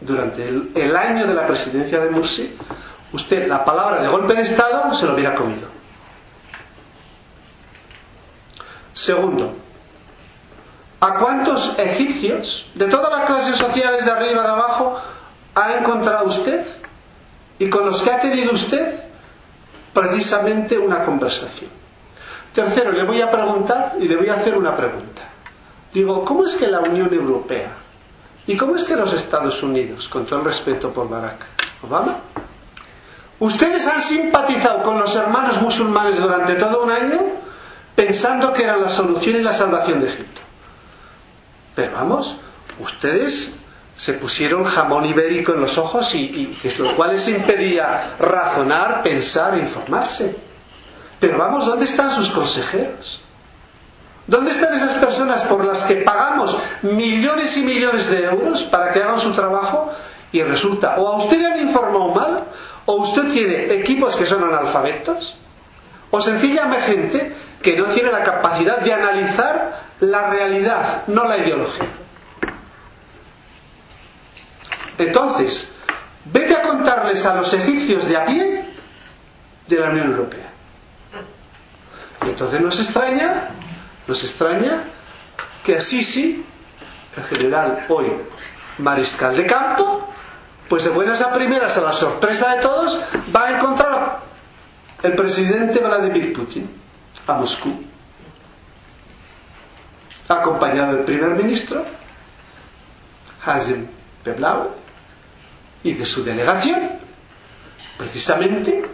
[0.01, 2.57] durante el, el, año de la presidencia de Mursi,
[3.13, 5.67] usted la palabra de golpe de Estado se lo hubiera comido.
[8.91, 9.66] Segundo,
[10.99, 14.99] ¿a cuántos egipcios de todas las clases sociales de arriba de abajo
[15.55, 16.65] ha encontrado usted
[17.59, 19.03] y con los que ha tenido usted
[19.93, 21.69] precisamente una conversación?
[22.53, 25.21] Tercero, le voy a preguntar y le voy a hacer una pregunta.
[25.93, 27.71] Digo, ¿cómo es que la Unión Europea
[28.47, 31.45] y cómo es que los Estados Unidos, con todo el respeto por Barack
[31.83, 32.15] Obama,
[33.39, 37.19] ustedes han simpatizado con los hermanos musulmanes durante todo un año
[37.95, 40.46] pensando que eran la solución y la salvación de Egipto?
[41.77, 42.37] Pero vamos,
[42.79, 43.53] ustedes
[43.95, 49.59] se pusieron jamón ibérico en los ojos y, lo cual les impedía razonar, pensar e
[49.59, 50.35] informarse.
[51.19, 53.21] Pero vamos, ¿dónde están sus consejeros?
[54.25, 59.03] ¿Dónde están esas personas por las que pagamos millones y millones de euros para que
[59.03, 59.93] hagan su trabajo
[60.31, 62.43] y resulta o a usted le han informado mal
[62.87, 65.35] o usted tiene equipos que son analfabetos
[66.09, 71.87] o sencillamente gente que no tiene la capacidad de analizar la realidad, no la ideología?
[74.97, 75.69] Entonces,
[76.25, 78.65] vete a contarles a los egipcios de a pie
[79.67, 80.49] de la Unión Europea.
[82.25, 83.51] Y entonces nos extraña
[84.07, 84.83] nos extraña
[85.63, 86.43] que a Sisi,
[87.15, 88.07] el general hoy
[88.77, 90.07] mariscal de campo,
[90.69, 92.99] pues de buenas a primeras, a la sorpresa de todos,
[93.35, 94.19] va a encontrar
[95.03, 96.69] el presidente Vladimir Putin
[97.27, 97.83] a Moscú,
[100.27, 101.85] acompañado del primer ministro,
[103.45, 103.87] Hazem
[104.23, 104.71] Peblau,
[105.83, 106.89] y de su delegación,
[107.97, 108.85] precisamente,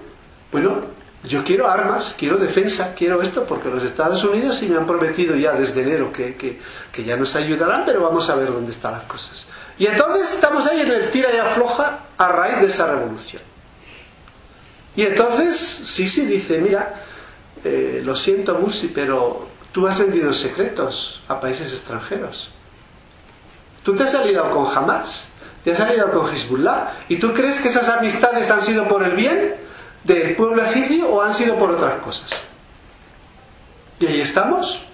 [0.51, 4.86] bueno, yo quiero armas, quiero defensa, quiero esto, porque los Estados Unidos sí me han
[4.86, 6.59] prometido ya desde enero que, que,
[6.91, 9.47] que, ya nos ayudarán, pero vamos a ver dónde están las cosas.
[9.77, 13.41] Y entonces estamos ahí en el tira y afloja a raíz de esa revolución.
[14.95, 16.93] Y entonces, sí, dice, mira,
[17.63, 22.51] eh, lo siento, Mursi, pero tú has vendido secretos a países extranjeros.
[23.84, 25.30] Tú te has aliado con Hamas,
[25.63, 26.93] se han ido con Hezbollah.
[27.09, 29.55] ¿Y tú crees que esas amistades han sido por el bien
[30.03, 32.43] del pueblo egipcio o han sido por otras cosas?
[33.99, 34.86] Y ahí estamos,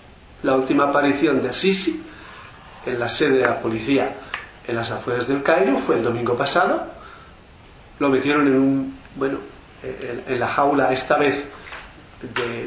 [0.43, 2.03] la última aparición de Sisi
[2.85, 4.15] en la sede de la policía
[4.65, 6.87] en las afueras del Cairo fue el domingo pasado.
[7.99, 9.39] Lo metieron en un, bueno,
[9.83, 11.47] en, la jaula esta vez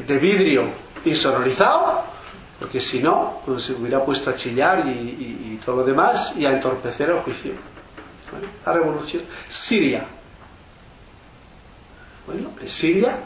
[0.05, 2.03] de vidrio insonorizado,
[2.59, 6.33] porque si no, pues se hubiera puesto a chillar y, y- y todo lo demás
[6.37, 7.53] y a entorpecer el juicio.
[8.65, 9.23] La revolución.
[9.47, 10.05] Siria.
[12.25, 13.19] Bueno, en Siria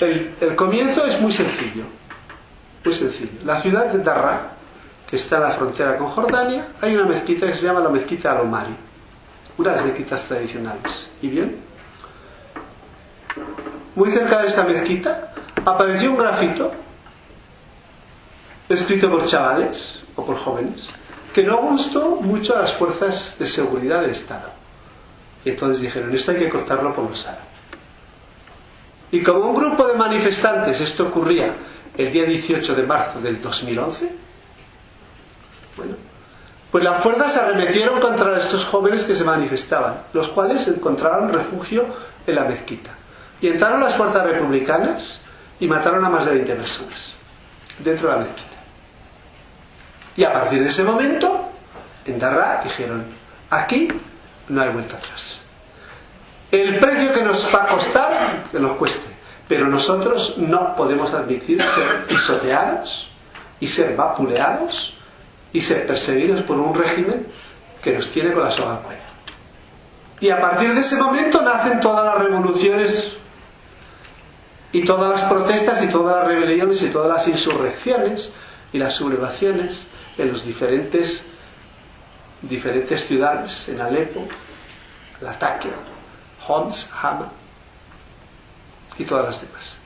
[0.00, 1.84] el, el comienzo es muy sencillo.
[2.84, 3.30] Muy sencillo.
[3.44, 4.50] La ciudad de Darra,
[5.08, 8.32] que está en la frontera con Jordania, hay una mezquita que se llama la mezquita
[8.32, 8.74] Al-Omari.
[9.58, 11.10] Unas mezquitas tradicionales.
[11.22, 11.56] ¿Y bien?
[13.94, 15.31] Muy cerca de esta mezquita
[15.64, 16.72] apareció un grafito
[18.68, 20.90] escrito por chavales o por jóvenes
[21.32, 24.50] que no gustó mucho a las fuerzas de seguridad del Estado.
[25.44, 27.46] Y entonces dijeron, esto hay que cortarlo por los árabes.
[29.10, 31.54] Y como un grupo de manifestantes, esto ocurría
[31.96, 34.10] el día 18 de marzo del 2011,
[35.76, 35.94] bueno,
[36.70, 41.84] pues las fuerzas se arremetieron contra estos jóvenes que se manifestaban, los cuales encontraron refugio
[42.26, 42.90] en la mezquita.
[43.40, 45.21] Y entraron las fuerzas republicanas
[45.62, 47.14] y mataron a más de 20 personas
[47.78, 48.56] dentro de la mezquita.
[50.16, 51.50] Y a partir de ese momento,
[52.04, 53.04] en Darra dijeron,
[53.48, 53.86] aquí
[54.48, 55.42] no hay vuelta atrás.
[56.50, 59.08] El precio que nos va a costar, que nos cueste.
[59.46, 63.08] Pero nosotros no podemos admitir ser pisoteados
[63.60, 64.94] y ser vapuleados
[65.52, 67.24] y ser perseguidos por un régimen
[67.80, 69.00] que nos tiene con la soga al cuello.
[70.18, 73.21] Y a partir de ese momento nacen todas las revoluciones
[74.72, 78.32] y todas las protestas y todas las rebeliones y todas las insurrecciones
[78.72, 81.24] y las sublevaciones en los diferentes,
[82.40, 84.26] diferentes ciudades, en Alepo,
[85.20, 85.72] Latakia,
[86.48, 87.30] Homs, Hama
[88.98, 89.76] y todas las demás.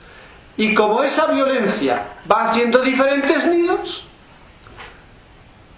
[0.57, 4.05] Y como esa violencia va haciendo diferentes nidos,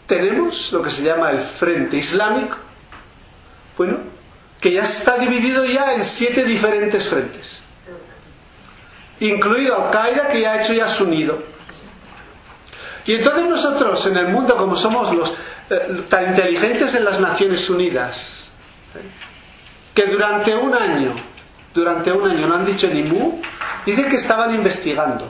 [0.06, 2.56] tenemos lo que se llama el Frente Islámico,
[3.76, 3.98] bueno,
[4.60, 7.62] que ya está dividido ya en siete diferentes frentes,
[9.20, 11.38] incluido Al-Qaeda que ya ha hecho ya su nido.
[13.06, 15.32] Y entonces nosotros en el mundo, como somos los
[15.70, 18.50] eh, tan inteligentes en las Naciones Unidas,
[19.94, 21.12] que durante un año,
[21.72, 23.40] durante un año no han dicho ni mu,
[23.86, 25.24] dicen que estaban investigando.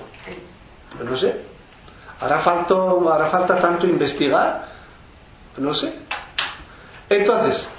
[0.97, 1.41] Pues no sé.
[2.21, 4.67] Ahora, faltó, ahora falta tanto investigar.
[5.59, 5.93] No sé.
[7.09, 7.71] Entonces,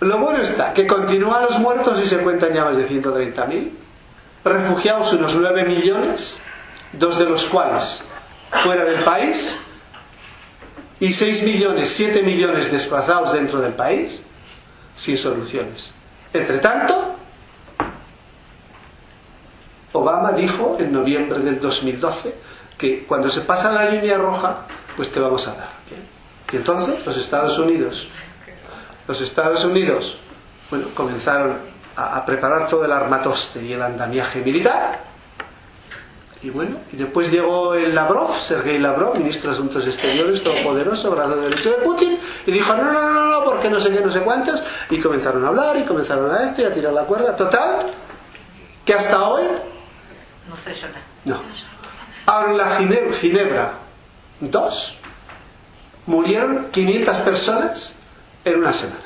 [0.00, 3.70] lo bueno está que continúan los muertos y se cuentan ya más de 130.000.
[4.44, 6.38] Refugiados unos 9 millones,
[6.92, 8.04] dos de los cuales
[8.62, 9.58] fuera del país.
[11.00, 14.22] Y 6 millones, 7 millones desplazados dentro del país,
[14.94, 15.92] sin soluciones.
[16.32, 17.16] Entre tanto,
[19.92, 22.34] Obama dijo en noviembre del 2012
[22.76, 24.66] que cuando se pasa la línea roja,
[24.96, 25.68] pues te vamos a dar.
[26.52, 28.08] Y entonces los Estados Unidos,
[29.08, 30.16] los Estados Unidos,
[30.70, 31.58] bueno, comenzaron
[31.96, 35.00] a, a preparar todo el armatoste y el andamiaje militar.
[36.42, 41.36] Y bueno, y después llegó el Lavrov, Sergei Lavrov, ministro de Asuntos Exteriores, todopoderoso, brazo
[41.36, 44.20] derecho de Putin, y dijo, no, no, no, no, porque no sé qué, no sé
[44.20, 47.34] cuántos, y comenzaron a hablar, y comenzaron a esto, y a tirar la cuerda.
[47.34, 47.86] Total,
[48.84, 49.44] que hasta hoy,
[50.50, 51.00] No sé yo nada.
[51.24, 51.40] no.
[52.26, 53.72] Ahora en la Gine- Ginebra,
[54.40, 54.98] dos,
[56.06, 57.94] murieron 500 personas
[58.44, 59.00] en una semana.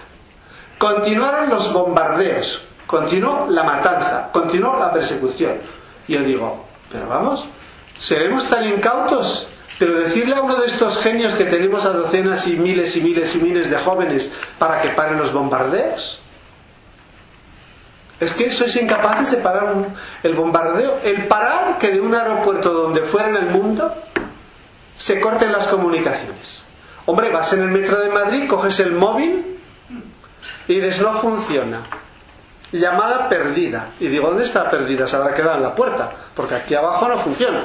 [0.77, 5.53] Continuaron los bombardeos, continuó la matanza, continuó la persecución.
[6.09, 7.45] Y yo digo, pero vamos,
[7.99, 9.47] seremos tan incautos,
[9.79, 13.37] pero decirle a uno de estos genios que tenemos a docenas y miles y miles
[13.37, 16.19] y miles de jóvenes para que paren los bombardeos.
[18.21, 19.87] Es que sois incapaces de parar un-
[20.25, 20.99] el bombardeo.
[21.05, 23.95] El parar que de un aeropuerto donde fuera en el mundo
[24.97, 26.65] se corten las comunicaciones.
[27.07, 29.61] Hombre, vas en el metro de Madrid, coges el móvil
[30.67, 31.81] y dices no funciona.
[32.73, 33.91] Llamada perdida.
[33.99, 35.07] Y digo, ¿dónde está perdida?
[35.07, 37.63] Se habrá quedado en la puerta, porque aquí abajo no funciona.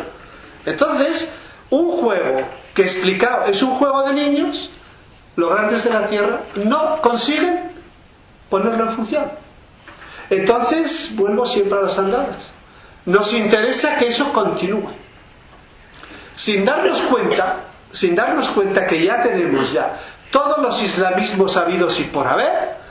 [0.66, 1.30] Entonces,
[1.70, 2.42] un juego
[2.74, 4.70] que explicado es un juego de niños,
[5.36, 7.72] los grandes de la Tierra no consiguen
[8.50, 9.26] ponerlo en función.
[10.30, 12.54] Entonces, vuelvo siempre a las andadas.
[13.06, 14.90] Nos interesa que eso continúe.
[16.36, 17.58] Sin darnos cuenta,
[17.92, 19.98] sin darnos cuenta que ya tenemos ya
[20.32, 22.83] todos los islamismos habidos y por haber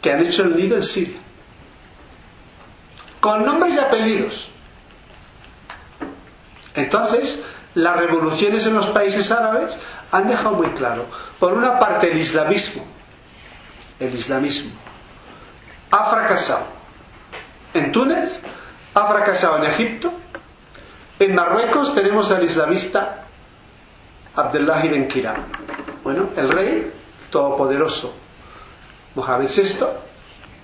[0.00, 1.18] que han hecho el nido en Siria.
[3.20, 4.50] Con nombres y apellidos.
[6.74, 7.42] Entonces,
[7.74, 9.78] las revoluciones en los países árabes
[10.12, 11.06] han dejado muy claro,
[11.38, 12.86] por una parte el islamismo,
[13.98, 14.86] el islamismo
[15.90, 16.66] ha fracasado
[17.74, 18.40] en Túnez,
[18.94, 20.12] ha fracasado en Egipto,
[21.18, 23.24] en Marruecos tenemos al islamista
[24.34, 25.36] Abdullah ibn Kiram.
[26.02, 26.92] Bueno, el rey
[27.30, 28.14] todopoderoso
[29.16, 29.86] Mohamed VI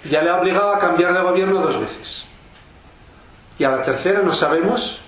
[0.09, 2.27] ya le ha obligado a cambiar de gobierno dos veces.
[3.59, 5.01] Y a la tercera no sabemos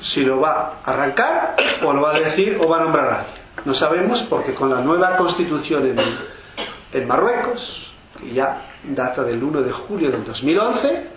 [0.00, 3.18] si lo va a arrancar o lo va a decir o va a nombrar a
[3.20, 3.34] alguien.
[3.64, 5.96] No sabemos porque con la nueva constitución en,
[6.92, 11.08] en Marruecos, que ya data del 1 de julio del 2011,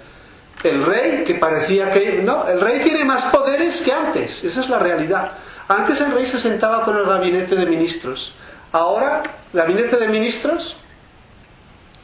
[0.64, 2.22] el rey, que parecía que...
[2.24, 5.32] No, el rey tiene más poderes que antes, esa es la realidad.
[5.68, 8.34] Antes el rey se sentaba con el gabinete de ministros.
[8.72, 10.78] Ahora, gabinete de ministros,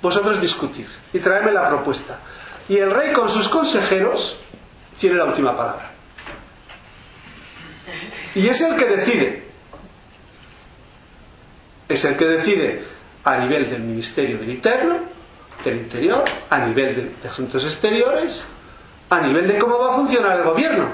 [0.03, 2.19] vosotros discutir y traerme la propuesta.
[2.67, 4.35] Y el rey con sus consejeros
[4.99, 5.91] tiene la última palabra.
[8.35, 9.43] Y es el que decide.
[11.87, 12.83] Es el que decide
[13.23, 14.99] a nivel del Ministerio del Interno,
[15.63, 18.43] del Interior, a nivel de, de Asuntos Exteriores,
[19.09, 20.85] a nivel de cómo va a funcionar el gobierno.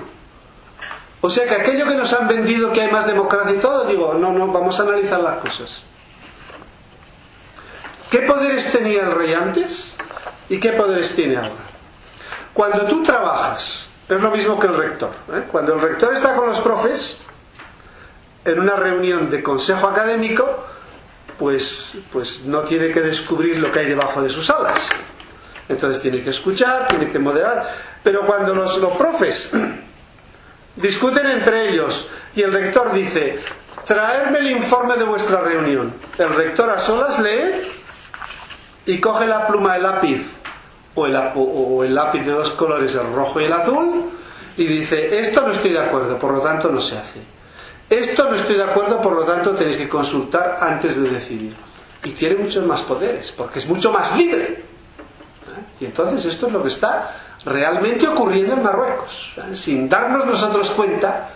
[1.22, 4.14] O sea que aquello que nos han vendido que hay más democracia y todo, digo,
[4.14, 5.84] no, no, vamos a analizar las cosas.
[8.10, 9.94] ¿Qué poderes tenía el rey antes
[10.50, 11.52] y qué poderes tiene ahora?
[12.54, 15.12] Cuando tú trabajas, es lo mismo que el rector.
[15.32, 15.44] ¿eh?
[15.52, 17.20] Cuando el rector está con los profes,
[18.46, 20.66] en una reunión de consejo académico,
[21.38, 24.90] pues, pues no tiene que descubrir lo que hay debajo de sus alas.
[25.68, 27.64] Entonces tiene que escuchar, tiene que moderar.
[28.04, 29.52] Pero cuando los, los profes
[30.76, 33.40] discuten entre ellos y el rector dice,
[33.86, 37.79] traerme el informe de vuestra reunión, el rector a solas lee
[38.90, 40.34] y coge la pluma de lápiz
[40.96, 44.06] o el, o el lápiz de dos colores, el rojo y el azul,
[44.58, 47.20] y dice, esto no estoy de acuerdo, por lo tanto no se hace.
[47.88, 51.54] Esto no estoy de acuerdo, por lo tanto tenéis que consultar antes de decidir.
[52.04, 54.44] Y tiene muchos más poderes, porque es mucho más libre.
[54.44, 55.82] ¿Eh?
[55.82, 59.36] Y entonces esto es lo que está realmente ocurriendo en Marruecos.
[59.38, 59.56] ¿eh?
[59.56, 61.30] Sin darnos nosotros cuenta,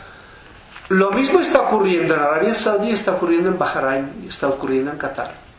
[0.89, 5.52] lo mismo está ocurriendo en Arabia Saudí, está ocurriendo en Bahrein, está ocurriendo en Qatar.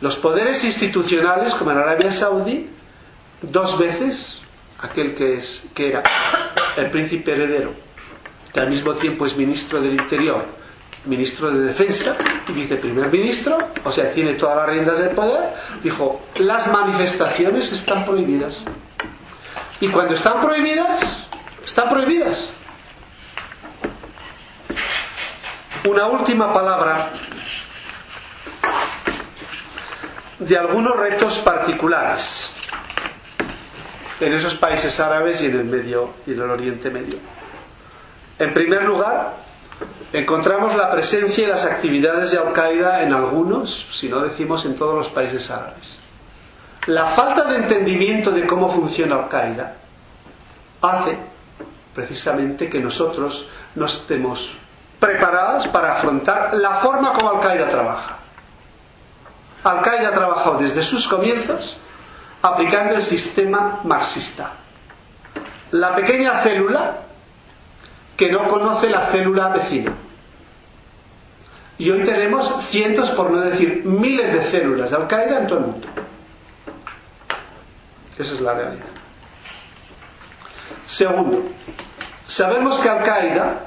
[0.00, 2.70] Los poderes institucionales, como en Arabia Saudí,
[3.42, 4.40] dos veces
[4.80, 6.02] aquel que, es, que era
[6.76, 7.72] el príncipe heredero,
[8.52, 10.44] que al mismo tiempo es ministro del Interior,
[11.06, 12.16] ministro de Defensa
[12.48, 15.52] y viceprimer ministro, o sea, tiene todas las riendas del poder,
[15.82, 18.64] dijo, las manifestaciones están prohibidas.
[19.80, 21.26] Y cuando están prohibidas,
[21.64, 22.52] están prohibidas.
[25.88, 27.10] Una última palabra
[30.38, 32.52] de algunos retos particulares
[34.20, 37.18] en esos países árabes y en el medio y en el Oriente Medio.
[38.38, 39.34] En primer lugar,
[40.12, 44.94] encontramos la presencia y las actividades de Al-Qaeda en algunos, si no decimos en todos
[44.94, 46.00] los países árabes.
[46.86, 49.74] La falta de entendimiento de cómo funciona Al-Qaeda
[50.80, 51.18] hace
[51.94, 54.54] precisamente que nosotros no estemos
[55.00, 58.17] preparados para afrontar la forma como Al-Qaeda trabaja.
[59.70, 61.76] Al-Qaeda ha trabajado desde sus comienzos
[62.42, 64.52] aplicando el sistema marxista.
[65.72, 66.96] La pequeña célula
[68.16, 69.92] que no conoce la célula vecina.
[71.76, 75.64] Y hoy tenemos cientos, por no decir miles de células de Al-Qaeda en todo el
[75.66, 75.86] mundo.
[78.18, 78.86] Esa es la realidad.
[80.84, 81.42] Segundo,
[82.26, 83.60] sabemos que Al-Qaeda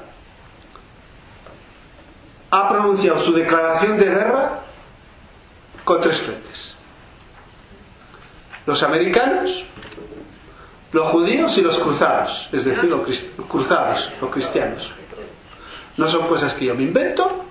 [2.50, 4.62] ha pronunciado su declaración de guerra
[5.84, 6.76] con tres frentes.
[8.66, 9.64] Los americanos,
[10.92, 14.92] los judíos y los cruzados, es decir, los cruzados, los cristianos.
[15.96, 17.44] No son cosas que yo me invento.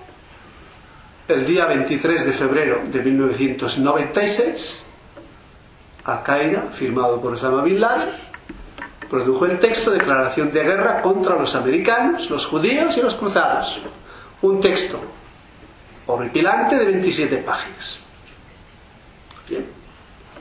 [1.28, 4.84] El día 23 de febrero de 1996,
[6.04, 8.08] Al-Qaeda, firmado por Osama Bin Laden,
[9.08, 13.80] produjo el texto Declaración de Guerra contra los americanos, los judíos y los cruzados.
[14.40, 14.98] Un texto
[16.06, 18.00] horripilante de 27 páginas.
[19.48, 19.66] Bien,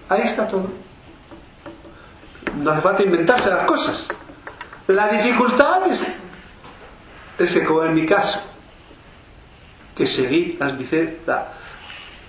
[0.09, 0.69] ahí está todo.
[2.57, 4.09] No hace falta inventarse las cosas.
[4.87, 8.41] La dificultad es, que, como en mi caso,
[9.95, 10.73] que seguí las,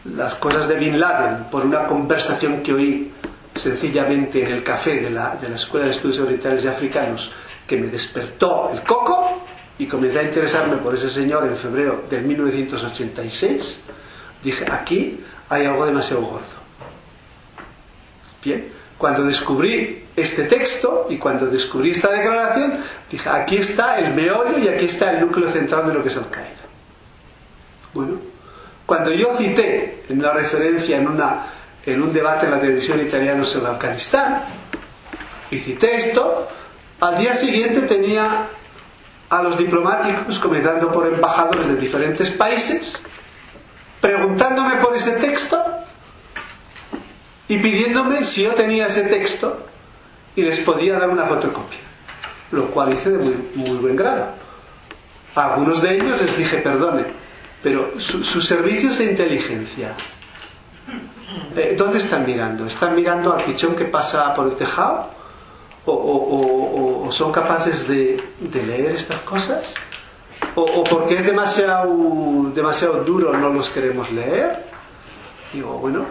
[0.05, 3.13] las cosas de Bin Laden por una conversación que oí
[3.55, 7.33] sencillamente en el café de la, de la Escuela de Estudios Orientales y Africanos,
[7.67, 9.43] que me despertó el coco
[9.79, 13.81] y comencé a interesarme por ese señor en febrero de 1986,
[14.43, 16.62] dije, aquí hay algo demasiado gordo.
[18.45, 22.75] Bien, Cuando descubrí este texto y cuando descubrí esta declaración,
[23.11, 26.17] dije, aquí está el meollo y aquí está el núcleo central de lo que es
[26.17, 26.63] Al-Qaeda.
[27.95, 28.21] Bueno,
[28.87, 31.47] cuando yo cité en una referencia, en, una,
[31.85, 34.45] en un debate en la televisión italiana sobre Afganistán,
[35.51, 36.49] y cité esto,
[37.01, 38.47] al día siguiente tenía
[39.31, 43.01] a los diplomáticos, comenzando por embajadores de diferentes países,
[44.01, 45.61] preguntándome por ese texto
[47.49, 49.67] y pidiéndome si yo tenía ese texto
[50.37, 51.81] y les podía dar una fotocopia,
[52.53, 54.29] lo cual hice de muy, muy buen grado.
[55.35, 57.05] A algunos de ellos les dije, perdone,
[57.63, 59.93] pero su- sus servicios de inteligencia,
[61.57, 62.67] eh, ¿dónde están mirando?
[62.67, 65.11] ¿Están mirando al pichón que pasa por el tejado?
[65.85, 69.75] ¿O, o- o- o son capaces de, de leer estas cosas?
[70.55, 74.65] ¿O, o porque es demasiado, demasiado duro no los queremos leer?
[75.53, 76.05] Digo, bueno,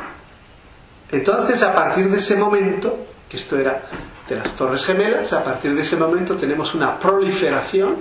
[1.12, 3.84] entonces a partir de ese momento, que esto era
[4.28, 7.98] de las Torres Gemelas, a partir de ese momento tenemos una proliferación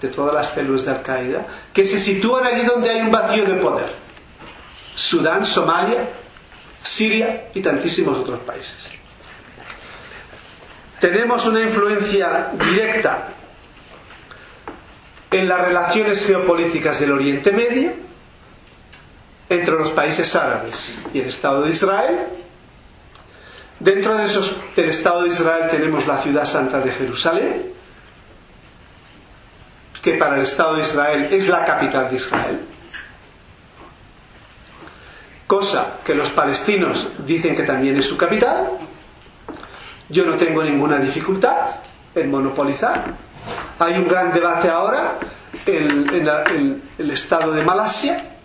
[0.00, 3.54] de todas las células de Al-Qaeda que se sitúan allí donde hay un vacío de
[3.54, 3.92] poder.
[4.94, 6.08] Sudán, Somalia,
[6.82, 8.92] Siria y tantísimos otros países.
[11.00, 13.28] Tenemos una influencia directa
[15.30, 17.92] en las relaciones geopolíticas del Oriente Medio,
[19.48, 22.20] entre los países árabes y el Estado de Israel.
[23.80, 27.72] Dentro de esos, del Estado de Israel tenemos la ciudad santa de Jerusalén,
[30.00, 32.60] que para el Estado de Israel es la capital de Israel.
[35.46, 38.70] Cosa que los palestinos dicen que también es su capital.
[40.08, 41.66] Yo no tengo ninguna dificultad
[42.14, 43.14] en monopolizar.
[43.78, 45.18] Hay un gran debate ahora
[45.66, 48.36] en, en el estado de Malasia,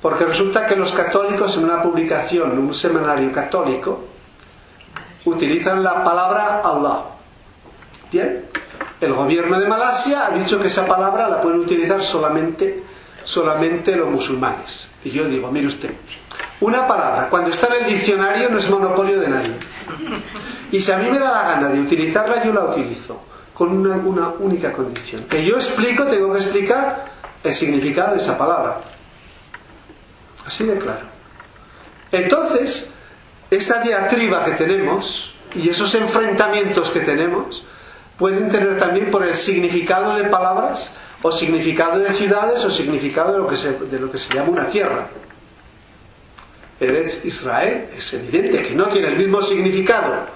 [0.00, 4.07] porque resulta que los católicos en una publicación, en un semanario católico,
[5.28, 7.02] utilizan la palabra Allah.
[8.10, 8.44] Bien,
[9.00, 12.82] el gobierno de Malasia ha dicho que esa palabra la pueden utilizar solamente,
[13.22, 14.88] solamente los musulmanes.
[15.04, 15.94] Y yo digo, mire usted,
[16.60, 19.56] una palabra cuando está en el diccionario no es monopolio de nadie.
[20.72, 23.22] Y si a mí me da la gana de utilizarla, yo la utilizo,
[23.54, 25.24] con una, una única condición.
[25.24, 27.06] Que yo explico, tengo que explicar
[27.44, 28.80] el significado de esa palabra.
[30.44, 31.06] Así de claro.
[32.10, 32.90] Entonces,
[33.50, 37.64] esa diatriba que tenemos y esos enfrentamientos que tenemos
[38.18, 40.92] pueden tener también por el significado de palabras
[41.22, 44.50] o significado de ciudades o significado de lo que se, de lo que se llama
[44.50, 45.08] una tierra.
[46.80, 50.26] Eretz Israel es evidente que no tiene el mismo significado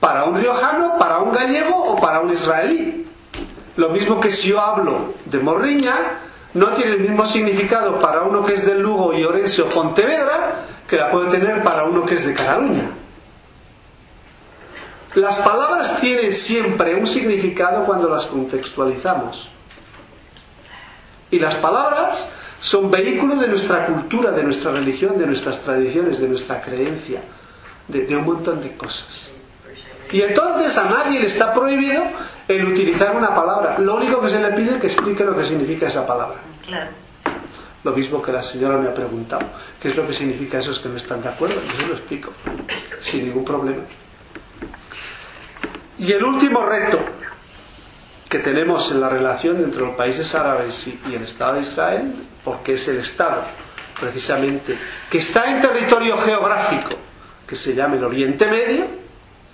[0.00, 3.06] para un riojano, para un gallego o para un israelí.
[3.76, 5.94] Lo mismo que si yo hablo de Morriña,
[6.54, 10.64] no tiene el mismo significado para uno que es de Lugo y Orense o Pontevedra
[10.88, 12.90] que la puede tener para uno que es de Cataluña.
[15.14, 19.50] Las palabras tienen siempre un significado cuando las contextualizamos.
[21.30, 26.28] Y las palabras son vehículos de nuestra cultura, de nuestra religión, de nuestras tradiciones, de
[26.28, 27.20] nuestra creencia,
[27.86, 29.30] de, de un montón de cosas.
[30.10, 32.02] Y entonces a nadie le está prohibido
[32.48, 33.78] el utilizar una palabra.
[33.78, 36.38] Lo único que se le pide es que explique lo que significa esa palabra.
[36.66, 36.90] Claro.
[37.84, 39.46] Lo mismo que la señora me ha preguntado,
[39.80, 41.54] ¿qué es lo que significa esos que no están de acuerdo?
[41.54, 42.32] Yo se lo explico,
[42.98, 43.82] sin ningún problema.
[45.98, 46.98] Y el último reto
[48.28, 52.12] que tenemos en la relación entre los países árabes y, el Estado de Israel,
[52.44, 53.42] porque es el Estado,
[53.98, 54.76] precisamente,
[55.08, 56.90] que está en territorio geográfico
[57.46, 58.86] que se llama el Oriente Medio,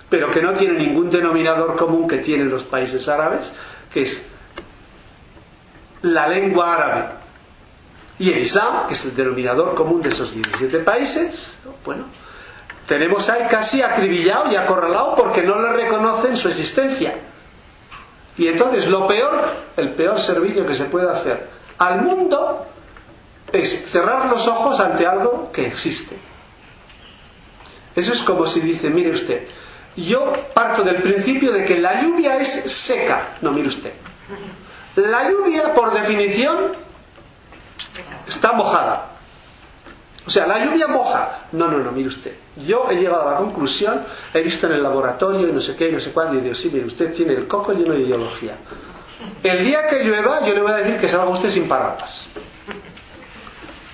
[0.09, 3.53] pero que no tiene ningún denominador común que tienen los países árabes,
[3.91, 4.25] que es
[6.01, 7.24] la lengua árabe
[8.17, 12.05] y el Islam, que es el denominador común de esos 17 países, bueno,
[12.87, 17.15] tenemos ahí casi acribillado y acorralado porque no le reconocen su existencia.
[18.37, 22.65] Y entonces lo peor, el peor servicio que se puede hacer al mundo
[23.51, 26.17] es cerrar los ojos ante algo que existe.
[27.95, 29.47] Eso es como si dice, mire usted,
[29.95, 33.29] yo parto del principio de que la lluvia es seca.
[33.41, 33.93] No, mire usted.
[34.95, 36.71] La lluvia, por definición,
[38.27, 39.15] está mojada.
[40.27, 41.41] O sea, la lluvia moja.
[41.51, 42.35] No, no, no, mire usted.
[42.65, 44.03] Yo he llegado a la conclusión,
[44.33, 46.55] he visto en el laboratorio y no sé qué y no sé cuándo, y digo,
[46.55, 48.55] sí, mire, usted tiene el coco lleno de ideología.
[49.43, 52.25] El día que llueva, yo le voy a decir que salga usted sin paraguas.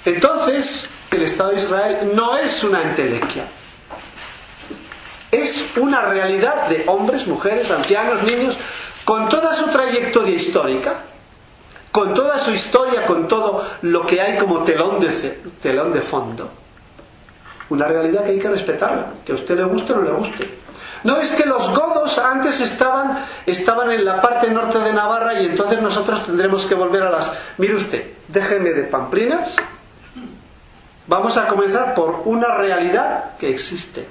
[0.06, 3.46] Entonces, el Estado de Israel no es una entelequia.
[5.32, 8.58] Es una realidad de hombres, mujeres, ancianos, niños,
[9.04, 11.04] con toda su trayectoria histórica,
[11.92, 16.50] con toda su historia, con todo lo que hay como telón de, telón de fondo.
[17.70, 20.62] una realidad que hay que respetarla, que a usted le guste o no le guste.
[21.04, 25.46] No es que los godos antes estaban, estaban en la parte norte de Navarra y
[25.46, 27.32] entonces nosotros tendremos que volver a las...
[27.58, 29.56] Mire usted, déjeme de pamplinas.
[31.08, 34.08] Vamos a comenzar por una realidad que existe,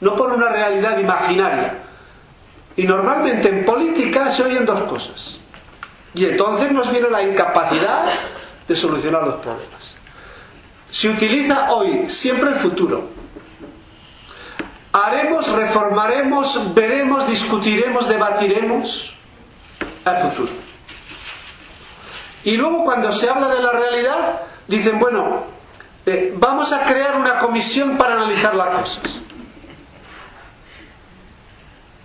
[0.00, 1.78] no por una realidad imaginaria.
[2.76, 5.38] Y normalmente en política se oyen dos cosas.
[6.14, 8.06] Y entonces nos viene la incapacidad
[8.66, 9.96] de solucionar los problemas.
[10.90, 13.08] Se utiliza hoy, siempre el futuro.
[14.92, 19.16] Haremos, reformaremos, veremos, discutiremos, debatiremos
[20.06, 20.52] el futuro.
[22.44, 25.44] Y luego cuando se habla de la realidad, dicen, bueno,
[26.06, 29.18] eh, vamos a crear una comisión para analizar las cosas.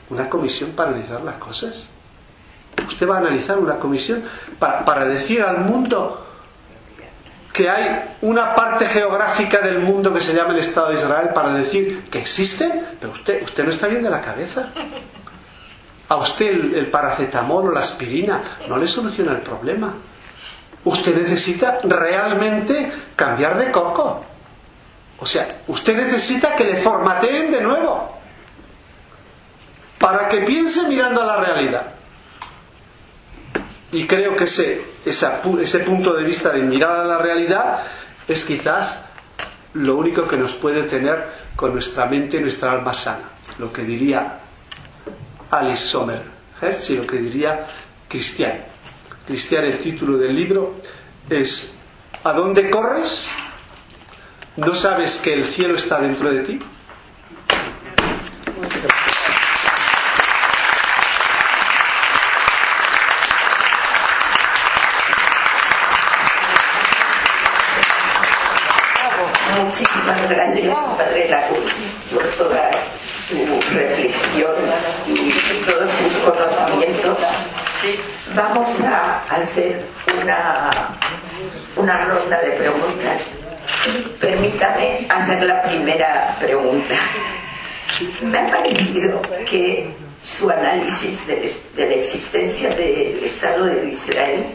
[0.09, 1.89] ¿Una comisión para analizar las cosas?
[2.87, 4.23] Usted va a analizar una comisión
[4.57, 6.25] para, para decir al mundo
[7.53, 11.53] que hay una parte geográfica del mundo que se llama el Estado de Israel para
[11.53, 14.69] decir que existe, pero usted, usted no está bien de la cabeza.
[16.07, 19.93] A usted el, el paracetamol o la aspirina no le soluciona el problema.
[20.85, 24.23] Usted necesita realmente cambiar de coco.
[25.19, 28.17] O sea, usted necesita que le formateen de nuevo
[29.99, 31.98] para que piense mirando a la realidad.
[33.91, 37.79] Y creo que ese, ese punto de vista de mirar a la realidad
[38.27, 38.99] es quizás
[39.73, 41.25] lo único que nos puede tener
[41.55, 43.29] con nuestra mente y nuestra alma sana.
[43.57, 44.39] Lo que diría
[45.51, 46.21] Alice Sommer,
[46.89, 47.65] y lo que diría
[48.07, 48.59] Cristian.
[49.25, 50.75] Cristian, el título del libro
[51.29, 51.71] es
[52.23, 53.29] ¿A dónde corres?
[54.57, 56.59] ¿No sabes que el cielo está dentro de ti?
[69.79, 71.71] Muchísimas gracias, Padre Lacuz,
[72.13, 72.69] por toda
[73.01, 73.37] su
[73.73, 74.51] reflexión
[75.07, 75.31] y
[75.65, 77.17] todos sus conocimientos.
[78.35, 79.81] Vamos a hacer
[80.21, 80.69] una,
[81.77, 83.35] una ronda de preguntas.
[84.19, 86.95] Permítame hacer la primera pregunta.
[88.21, 94.45] Me ha parecido que su análisis de, de la existencia del Estado de Israel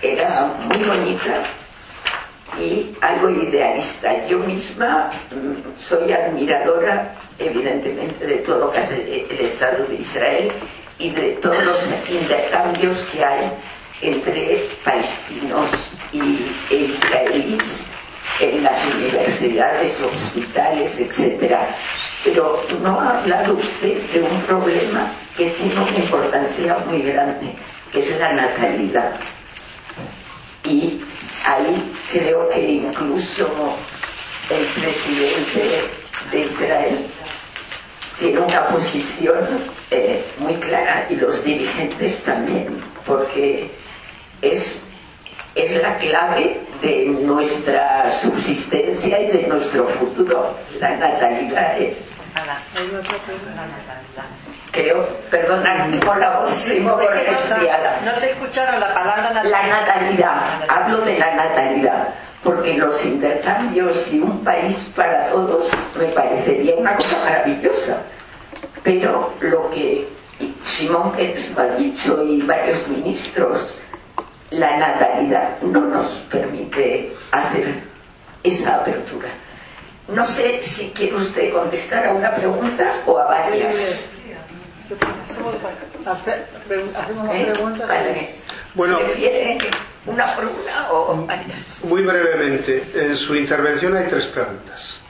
[0.00, 1.42] era muy bonita
[2.58, 4.26] y algo idealista.
[4.26, 10.52] Yo misma mm, soy admiradora, evidentemente, de todo lo que hace el Estado de Israel
[10.98, 13.50] y de todos los intercambios que hay
[14.00, 15.68] entre palestinos
[16.12, 17.86] y e israelíes
[18.40, 21.56] en las universidades, hospitales, etc.
[22.24, 27.54] Pero no ha hablado usted de un problema que tiene una importancia muy grande,
[27.92, 29.12] que es la natalidad.
[30.64, 31.00] Y
[31.44, 33.46] ahí creo que incluso
[34.50, 35.90] el presidente
[36.30, 37.06] de Israel
[38.18, 39.38] tiene una posición
[39.90, 43.70] eh, muy clara y los dirigentes también, porque
[44.40, 44.82] es,
[45.54, 50.56] es la clave de nuestra subsistencia y de nuestro futuro.
[50.80, 52.12] La natalidad es.
[54.74, 58.00] Creo, perdona por la voz, soy un poco resfriada.
[58.04, 59.50] No te escucharon la palabra natalidad.
[59.52, 62.08] La natalidad, hablo de la natalidad,
[62.42, 68.02] porque los intercambios y un país para todos me parecería una cosa maravillosa.
[68.82, 70.08] Pero lo que
[70.66, 73.78] Simón Petro ha dicho y varios ministros,
[74.50, 77.74] la natalidad no nos permite hacer
[78.42, 79.28] esa apertura.
[80.08, 84.10] No sé si quiere usted contestar a una pregunta o a varias.
[85.26, 85.54] Hacemos
[87.22, 87.46] una ¿Eh?
[87.46, 87.86] pregunta.
[88.74, 88.98] Bueno.
[88.98, 89.58] ¿Prefiere
[90.06, 91.84] una por una o varias?
[91.84, 95.00] Muy brevemente, en su intervención hay tres preguntas.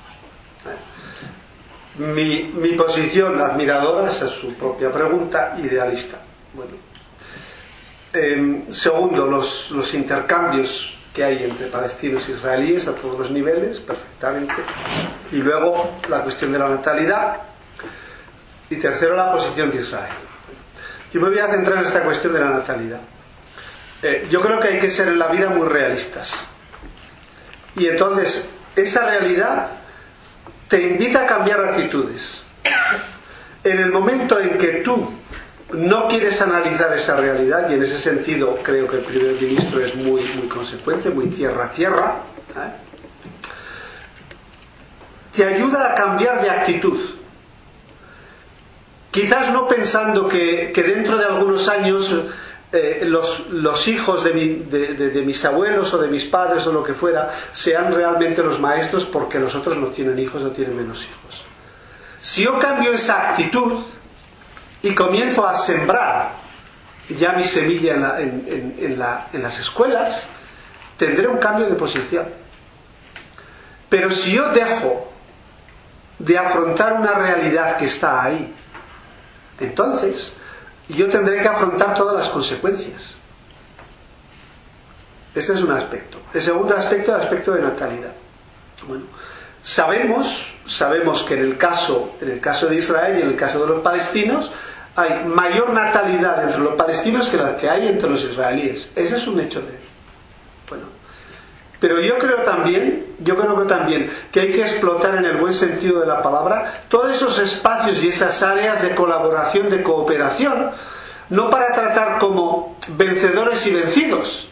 [1.99, 6.19] Mi, mi posición admiradora, esa es su propia pregunta, idealista.
[6.53, 6.73] Bueno.
[8.71, 14.55] Segundo, los, los intercambios que hay entre palestinos e israelíes a todos los niveles, perfectamente.
[15.33, 17.39] Y luego la cuestión de la natalidad.
[18.75, 20.13] Y tercero, la posición de Israel.
[21.13, 22.99] Yo me voy a centrar en esta cuestión de la natalidad.
[24.03, 26.49] Eh, yo creo que hay que ser en la vida muy realistas.
[27.77, 29.69] Y entonces, esa realidad
[30.67, 32.45] te invita a cambiar actitudes.
[33.63, 35.13] En el momento en que tú
[35.73, 39.95] no quieres analizar esa realidad, y en ese sentido creo que el primer ministro es
[39.95, 42.17] muy, muy consecuente, muy tierra a tierra,
[42.57, 42.73] ¿eh?
[45.33, 46.99] te ayuda a cambiar de actitud.
[49.15, 52.13] Quizás no pensando que, dentro de algunos años
[52.73, 56.73] eh, los, hijos de, mi- de- de- de mis abuelos o de mis padres o
[56.73, 60.77] lo que fuera sean realmente los maestros porque los otros no tienen hijos, no tienen
[60.77, 61.45] menos hijos.
[62.21, 63.85] Si yo cambio esa actitud
[64.83, 66.33] y comienzo a sembrar
[67.17, 70.27] ya mi semilla en, la- las escuelas,
[70.97, 72.27] tendré un cambio de posición.
[73.89, 75.13] Pero si yo dejo
[76.19, 78.53] de afrontar una realidad que está ahí,
[79.61, 80.35] entonces
[80.89, 83.19] yo tendré que afrontar todas las consecuencias.
[85.35, 86.19] Ese es un aspecto.
[86.33, 88.13] El segundo aspecto es el aspecto de natalidad.
[88.87, 89.05] Bueno,
[89.63, 93.61] sabemos, sabemos que en el caso, en el caso de Israel y en el caso
[93.61, 94.51] de los palestinos,
[94.97, 98.91] hay mayor natalidad entre los palestinos que la que hay entre los israelíes.
[98.95, 99.84] Ese es un hecho de.
[101.85, 105.53] Pero yo creo también, yo creo que también que hay que explotar en el buen
[105.53, 110.71] sentido de la palabra todos esos espacios y esas áreas de colaboración, de cooperación,
[111.29, 114.49] no para tratar como vencedores y vencidos,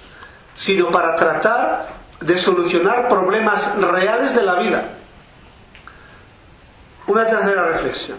[0.54, 1.86] sino para tratar
[2.20, 4.90] de solucionar problemas reales de la vida.
[7.06, 8.18] Una tercera reflexión.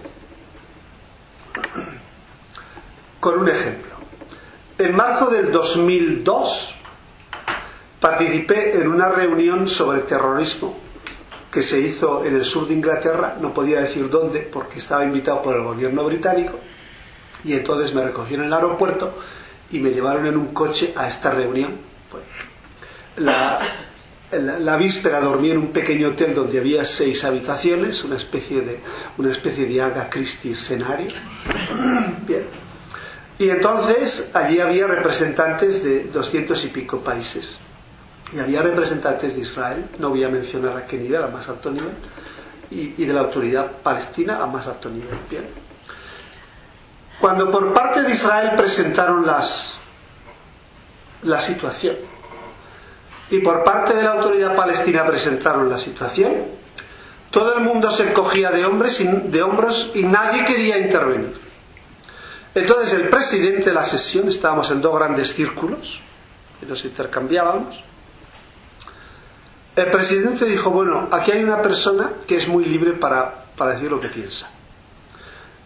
[3.19, 3.93] Con un ejemplo.
[4.79, 6.77] En marzo del 2002
[8.03, 10.77] participé en una reunión sobre terrorismo
[11.49, 15.41] que se hizo en el sur de Inglaterra, no podía decir dónde porque estaba invitado
[15.41, 16.59] por el gobierno británico
[17.45, 19.17] y entonces me recogieron en el aeropuerto
[19.71, 21.71] y me llevaron en un coche a esta reunión.
[23.17, 23.59] La-
[24.59, 28.79] la víspera dormí en un pequeño hotel donde había seis habitaciones, una especie de,
[29.17, 31.11] una especie de Aga Christie escenario.
[32.27, 32.43] Bien.
[33.39, 37.59] Y entonces allí había representantes de doscientos y pico países.
[38.35, 41.69] Y había representantes de Israel, no voy a mencionar a qué nivel, a más alto
[41.69, 41.91] nivel,
[42.71, 45.15] y, y de la autoridad palestina a más alto nivel.
[45.29, 45.47] Bien.
[47.21, 49.75] Cuando por parte de Israel presentaron las,
[51.21, 51.95] la situación
[53.29, 56.33] y por parte de la autoridad palestina presentaron la situación,
[57.31, 61.33] todo el mundo se encogía de, hombres y- de hombros y nadie quería intervenir.
[62.55, 66.01] Entonces el presidente de la sesión, estábamos en dos grandes círculos,
[66.61, 67.83] y nos intercambiábamos,
[69.75, 73.89] el presidente dijo, bueno, aquí hay una persona que es muy libre para, para decir
[73.89, 74.49] lo que piensa.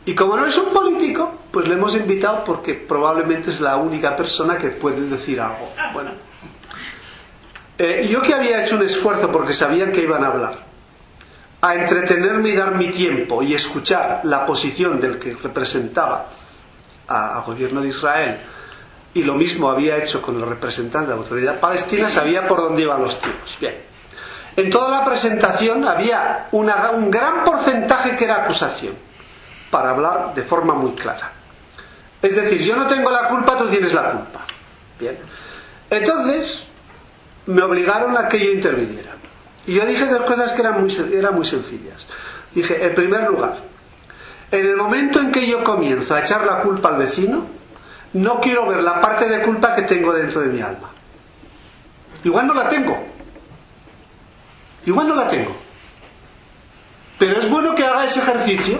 [0.06, 4.16] Y como no es un político, pues le hemos invitado porque probablemente es la única
[4.16, 5.74] persona que puede decir algo.
[5.94, 6.12] Bueno,
[7.78, 10.60] eh, yo que había hecho un esfuerzo porque sabían que iban a hablar,
[11.60, 16.28] a entretenerme y dar mi tiempo y escuchar la posición del que representaba
[17.08, 18.38] al gobierno de Israel,
[19.14, 22.84] y lo mismo había hecho con el representante de la autoridad palestina, sabía por dónde
[22.84, 23.58] iban los tiros.
[23.60, 23.87] Bien.
[24.58, 28.96] En toda la presentación había una- un gran porcentaje que era acusación,
[29.72, 31.32] para hablar de forma muy clara.
[32.22, 34.42] Es decir, yo no tengo la culpa, tú tienes la culpa.
[35.00, 35.18] Bien.
[35.90, 36.66] Entonces,
[37.46, 39.12] me obligaron a que yo interviniera.
[39.68, 42.08] Y yo dije dos cosas que eran muy, eran muy sencillas.
[42.54, 43.58] Dije, en primer lugar,
[44.50, 47.46] en el momento en que yo comienzo a echar la culpa al vecino,
[48.14, 50.90] no quiero ver la parte de culpa que tengo dentro de mi alma.
[52.24, 52.98] Igual no la tengo.
[54.88, 55.54] Igual no la tengo.
[57.20, 58.80] Pero es bueno que haga ese ejercicio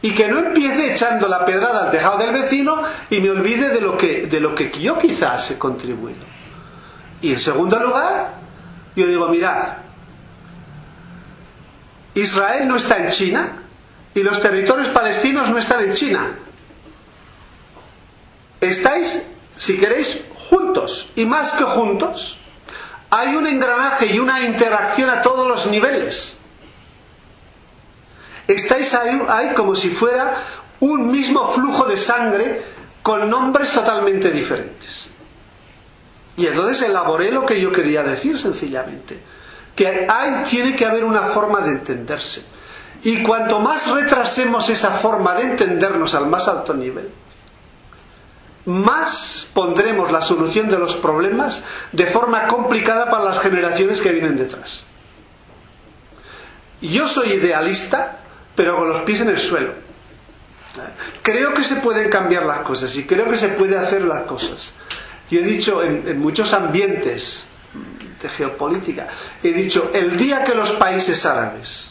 [0.00, 3.80] y que no empiece echando la pedrada al tejado del vecino y me olvide de
[3.80, 6.20] lo que, de lo que yo quizás he contribuido.
[7.20, 8.34] Y en segundo lugar,
[8.94, 9.78] yo digo, mirad,
[12.14, 13.52] Israel no está en China
[14.14, 16.30] y los territorios palestinos no están en China.
[18.60, 19.24] Estáis,
[19.56, 20.20] si queréis,
[20.50, 22.38] juntos y más que juntos.
[23.14, 26.38] Hay un engranaje y una interacción a todos los niveles.
[28.46, 30.34] Estáis ahí, ahí como si fuera
[30.80, 32.62] un mismo flujo de sangre
[33.02, 35.10] con nombres totalmente diferentes.
[36.38, 39.20] Y entonces elaboré lo que yo quería decir sencillamente.
[39.76, 42.46] Que hay, tiene que haber una forma de entenderse.
[43.02, 47.10] Y cuanto más retrasemos esa forma de entendernos al más alto nivel,
[48.66, 54.36] más pondremos la solución de los problemas de forma complicada para las generaciones que vienen
[54.36, 54.86] detrás.
[56.80, 58.18] Yo soy idealista,
[58.54, 59.72] pero con los pies en el suelo.
[61.22, 64.74] Creo que se pueden cambiar las cosas y creo que se puede hacer las cosas.
[65.30, 67.46] Yo he dicho en, en muchos ambientes
[68.20, 69.08] de geopolítica,
[69.42, 71.90] he dicho, el día que los países árabes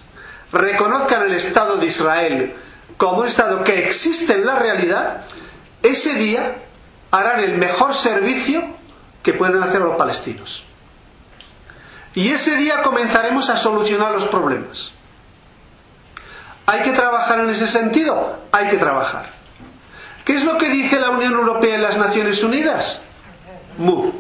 [0.52, 2.54] reconozcan el Estado de Israel
[2.98, 5.24] como un Estado que existe en la realidad,
[5.84, 6.56] ese día
[7.12, 8.64] harán el mejor servicio
[9.24, 10.64] que pueden hacer los palestinos.
[12.14, 14.92] Y ese día comenzaremos a solucionar los problemas.
[16.66, 18.40] ¿Hay que trabajar en ese sentido?
[18.52, 19.30] Hay que trabajar.
[20.26, 23.02] ¿Qué ¿Qué es lo que dice la Unión Europea y las Naciones Unidas?
[23.78, 24.12] Mu.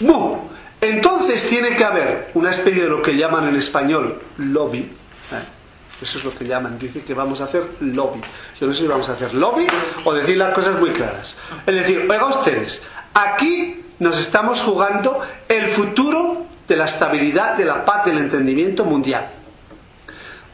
[0.00, 0.36] Mu.
[0.80, 4.78] Entonces tiene que haber una especie de lo que llaman en español lobby.
[4.78, 5.59] ¿eh?
[6.00, 6.78] Eso es lo que llaman.
[6.78, 8.20] Dice que vamos a hacer lobby.
[8.58, 9.66] Yo no sé si vamos a hacer lobby
[10.04, 11.36] o decir las cosas muy claras.
[11.66, 12.82] Es decir, oiga ustedes,
[13.12, 19.28] aquí nos estamos jugando el futuro de la estabilidad, de la paz, del entendimiento mundial.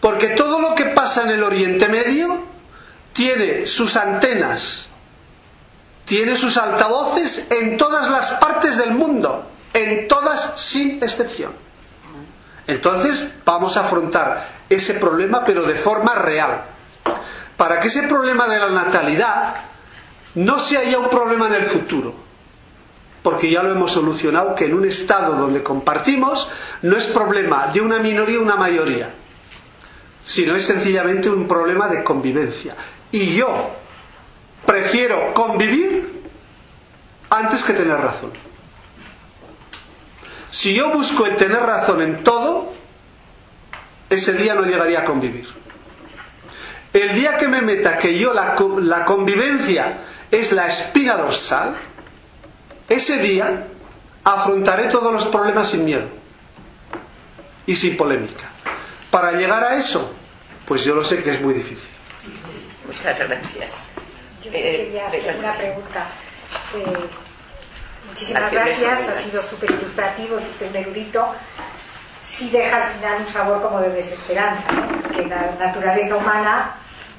[0.01, 2.44] Porque todo lo que pasa en el Oriente Medio
[3.12, 4.89] tiene sus antenas,
[6.05, 11.52] tiene sus altavoces en todas las partes del mundo, en todas sin excepción.
[12.66, 16.64] Entonces vamos a afrontar ese problema, pero de forma real.
[17.56, 19.55] Para que ese problema de la natalidad
[20.34, 22.14] no sea ya un problema en el futuro,
[23.22, 26.48] porque ya lo hemos solucionado, que en un estado donde compartimos
[26.82, 29.10] no es problema de una minoría o una mayoría,
[30.24, 32.76] sino es sencillamente un problema de convivencia.
[33.10, 33.70] Y yo
[34.66, 36.22] prefiero convivir
[37.30, 38.32] antes que tener razón.
[40.51, 42.72] Si yo busco tener razón en todo,
[44.10, 45.46] ese día no llegaría a convivir.
[46.92, 49.98] El día que me meta que yo la, la convivencia
[50.30, 51.76] es la espina dorsal,
[52.88, 53.66] ese día
[54.24, 56.08] afrontaré todos los problemas sin miedo
[57.66, 58.46] y sin polémica.
[59.10, 60.12] Para llegar a eso,
[60.66, 61.88] pues yo lo sé que es muy difícil.
[62.86, 63.88] Muchas gracias.
[64.42, 66.06] Yo Eh, quería hacer una pregunta.
[66.76, 66.96] Eh,
[68.08, 71.34] muchísimas Gracias, ha sido súper ilustrativo, un erudito.
[72.26, 75.10] Sí deja al final un sabor como de desesperanza, ¿no?
[75.10, 76.74] que la naturaleza humana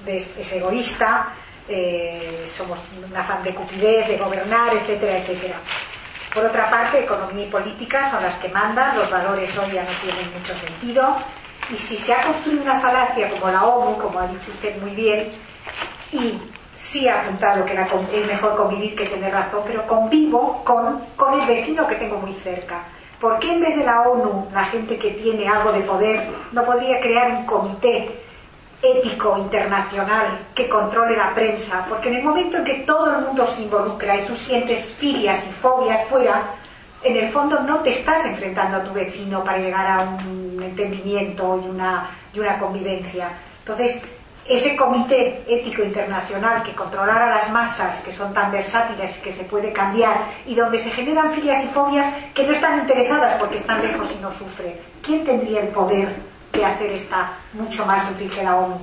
[0.06, 1.30] es, egoísta,
[1.68, 5.56] eh, somos un afán de cupidez, de gobernar, etcétera, etcétera.
[6.34, 9.90] Por otra parte, economía y política son las que mandan, los valores hoy ya no
[10.02, 11.16] tienen mucho sentido.
[11.72, 14.92] Y si se ha construido una falacia como la ONU, como ha dicho usted muy
[14.92, 15.30] bien,
[16.12, 16.40] y
[16.76, 21.42] sí ha apuntado que la es mejor convivir que tener razón, pero convivo con, con
[21.42, 22.84] el vecino que tengo muy cerca.
[23.20, 26.64] ¿Por qué en vez de la ONU, la gente que tiene algo de poder, no
[26.64, 28.12] podría crear un comité
[28.82, 31.86] ético internacional que controle la prensa?
[31.90, 35.48] Porque en el momento en que todo el mundo se involucra y tú sientes filias
[35.48, 36.44] y fobias fuera,
[37.04, 41.60] en el fondo no te estás enfrentando a tu vecino para llegar a un entendimiento
[41.64, 43.30] y una, y una convivencia.
[43.60, 44.02] Entonces,
[44.48, 49.72] ese comité ético internacional que controlara las masas, que son tan versátiles, que se puede
[49.74, 54.12] cambiar, y donde se generan filias y fobias que no están interesadas porque están lejos
[54.18, 56.10] y no sufren, ¿quién tendría el poder
[56.54, 58.80] de hacer esta mucho más útil que la ONU?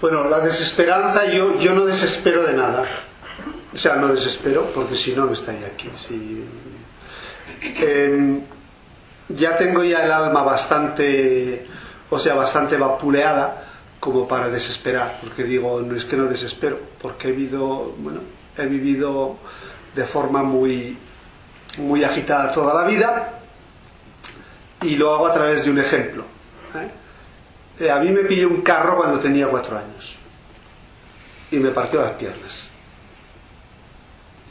[0.00, 2.84] Bueno, la desesperanza, yo, yo no desespero de nada.
[3.72, 5.88] O sea, no desespero porque si no, no estaría aquí.
[5.94, 6.44] Si,
[7.62, 8.42] Em,
[9.28, 11.64] ya tengo ya el alma bastante,
[12.14, 13.64] o sea, bastante vapuleada
[13.98, 18.20] como para desesperar, porque digo, no es que no desespero, porque he vivido, bueno,
[18.58, 19.38] he vivido
[19.94, 20.98] de forma muy,
[21.78, 23.40] muy agitada toda la vida
[24.82, 26.24] y lo hago a través de un ejemplo.
[26.74, 27.84] ¿eh?
[27.84, 30.16] Eh, a mí me pilló un carro cuando tenía cuatro años
[31.50, 32.68] y me partió las piernas.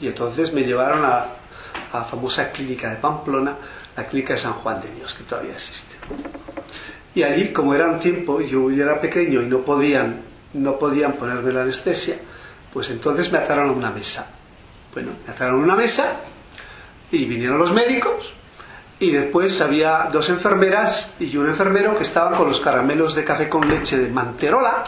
[0.00, 1.26] Y entonces me llevaron a,
[1.92, 3.56] a la famosa clínica de Pamplona,
[3.96, 5.94] la clínica de San Juan de Dios, que todavía existe.
[7.14, 10.20] Y allí, como era un tiempo, yo era pequeño y no podían,
[10.54, 12.16] no podían ponerme la anestesia,
[12.72, 14.30] pues entonces me ataron a una mesa.
[14.94, 16.20] Bueno, me ataron a una mesa
[17.10, 18.34] y vinieron los médicos
[18.98, 23.48] y después había dos enfermeras y un enfermero que estaban con los caramelos de café
[23.48, 24.84] con leche de Manterola.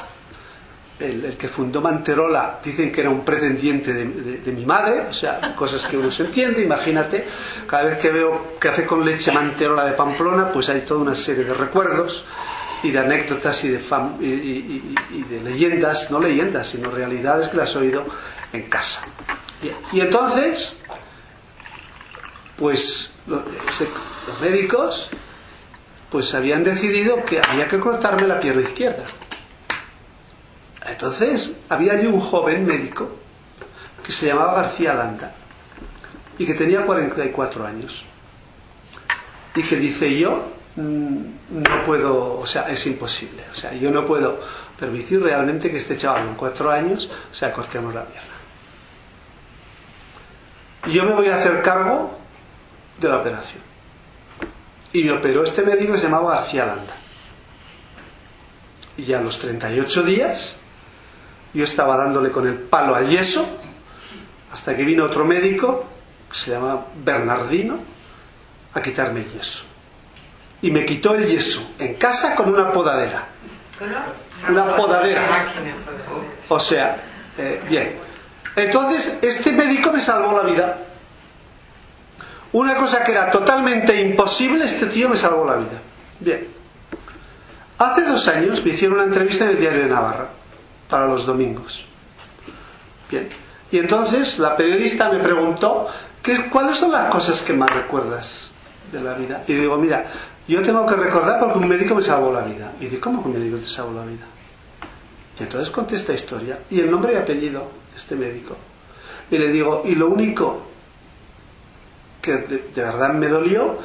[1.08, 5.84] El, que fundó Manterola dicen que era un pretendiente de, mi madre, o sea, cosas
[5.86, 7.24] que uno se entiende, imagínate.
[7.66, 11.44] Cada vez que veo café con leche Manterola de Pamplona, pues hay toda una serie
[11.44, 12.24] de recuerdos
[12.82, 13.80] y de anécdotas y de,
[14.20, 18.04] y, de leyendas, no leyendas, sino realidades que las he oído
[18.52, 19.02] en casa.
[19.92, 20.76] Y entonces,
[22.56, 23.88] pues lo- ese-
[24.28, 25.08] los médicos
[26.10, 29.02] pues habían decidido que había que cortarme la pierna izquierda.
[30.86, 33.10] Entonces había allí un joven médico
[34.04, 35.32] que se llamaba García Landa
[36.38, 38.04] y que tenía 44 años
[39.54, 41.18] y que dice yo mm,
[41.50, 44.40] no puedo, o sea, es imposible, o sea, yo no puedo
[44.78, 48.34] permitir realmente que este chaval con 4 años, o sea, cortemos la pierna.
[50.86, 52.18] Y yo me voy a hacer cargo
[53.00, 53.62] de la operación.
[54.92, 56.94] Y me operó este médico que se llamaba García Landa.
[58.96, 60.56] Y a los 38 días
[61.54, 63.46] yo estaba dándole con el palo al yeso
[64.52, 65.86] hasta que vino otro médico
[66.30, 67.78] que se llama Bernardino
[68.74, 69.64] a quitarme el yeso.
[70.62, 73.26] Y me quitó el yeso en casa con una podadera.
[74.48, 75.52] una podadera.
[76.48, 76.96] O sea,
[77.38, 77.96] eh, bien.
[78.56, 80.78] Entonces, este médico me salvó la vida.
[82.52, 85.80] Una cosa que era totalmente imposible, este tío me salvó la vida.
[86.20, 86.46] Bien.
[87.78, 90.28] Hace dos años me hicieron una entrevista en el diario de Navarra,
[90.88, 91.84] para los domingos.
[93.10, 93.28] Bien.
[93.70, 95.88] Y entonces la periodista me preguntó,
[96.22, 98.50] ¿qué, ¿cuáles son las cosas que más recuerdas
[98.92, 99.42] de la vida?
[99.48, 100.06] Y digo, mira,
[100.46, 102.72] yo tengo que recordar porque un médico me salvó la vida.
[102.80, 104.26] Y dice, ¿cómo que un médico te salvó la vida?
[105.38, 108.56] Y entonces conté esta historia y el nombre y apellido de este médico.
[109.30, 110.66] Y le digo, y lo único
[112.22, 113.78] que de, de verdad me dolió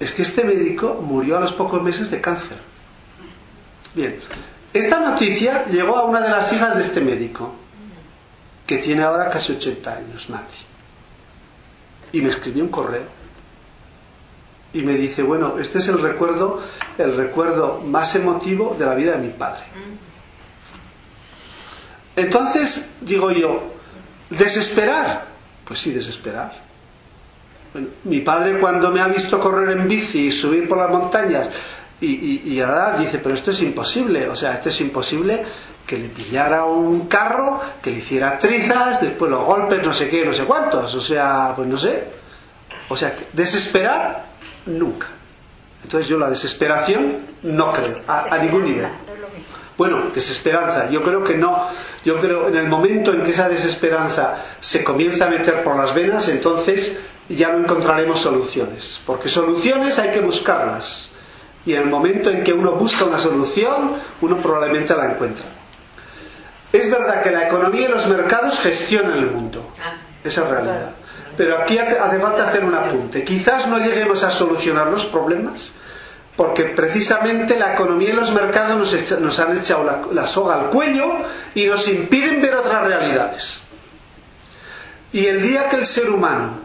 [0.00, 2.58] es que este médico murió a los pocos meses de cáncer.
[3.94, 4.18] Bien,
[4.74, 7.54] esta noticia llegó a una de las hijas de este médico,
[8.66, 10.58] que tiene ahora casi 80 años, Nati.
[12.10, 13.04] Y me escribió un correo.
[14.72, 16.60] Y me dice, bueno, este es el recuerdo,
[16.98, 19.62] el recuerdo más emotivo de la vida de mi padre.
[22.16, 23.74] Entonces, digo yo,
[24.30, 25.26] ¿desesperar?
[25.64, 26.52] Pues sí, desesperar.
[27.72, 31.50] Bueno, mi padre cuando me ha visto correr en bici y subir por las montañas
[32.04, 35.44] y, y, y a dar, dice, pero esto es imposible, o sea, esto es imposible
[35.86, 40.24] que le pillara un carro, que le hiciera trizas, después los golpes, no sé qué,
[40.24, 42.04] no sé cuántos, o sea, pues no sé.
[42.88, 44.24] O sea, desesperar,
[44.66, 45.08] nunca.
[45.82, 48.88] Entonces yo la desesperación no creo, a, a ningún nivel.
[49.76, 51.68] Bueno, desesperanza, yo creo que no,
[52.04, 55.92] yo creo en el momento en que esa desesperanza se comienza a meter por las
[55.92, 61.10] venas, entonces ya no encontraremos soluciones, porque soluciones hay que buscarlas.
[61.66, 65.44] Y en el momento en que uno busca una solución, uno probablemente la encuentra.
[66.72, 69.70] Es verdad que la economía y los mercados gestionan el mundo.
[70.22, 70.90] Esa es realidad.
[71.36, 73.24] Pero aquí hace falta hacer un apunte.
[73.24, 75.72] Quizás no lleguemos a solucionar los problemas
[76.36, 80.56] porque precisamente la economía y los mercados nos, echa, nos han echado la, la, soga
[80.56, 81.12] al cuello
[81.54, 83.62] y nos impiden ver otras realidades.
[85.12, 86.58] Y el día que el ser humano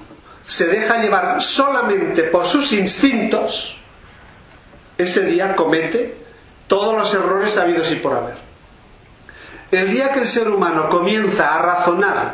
[0.46, 3.79] se deja llevar solamente por sus instintos,
[5.00, 6.14] ese día comete
[6.68, 8.36] todos los errores habidos y por haber.
[9.72, 12.34] El día que el ser humano comienza a razonar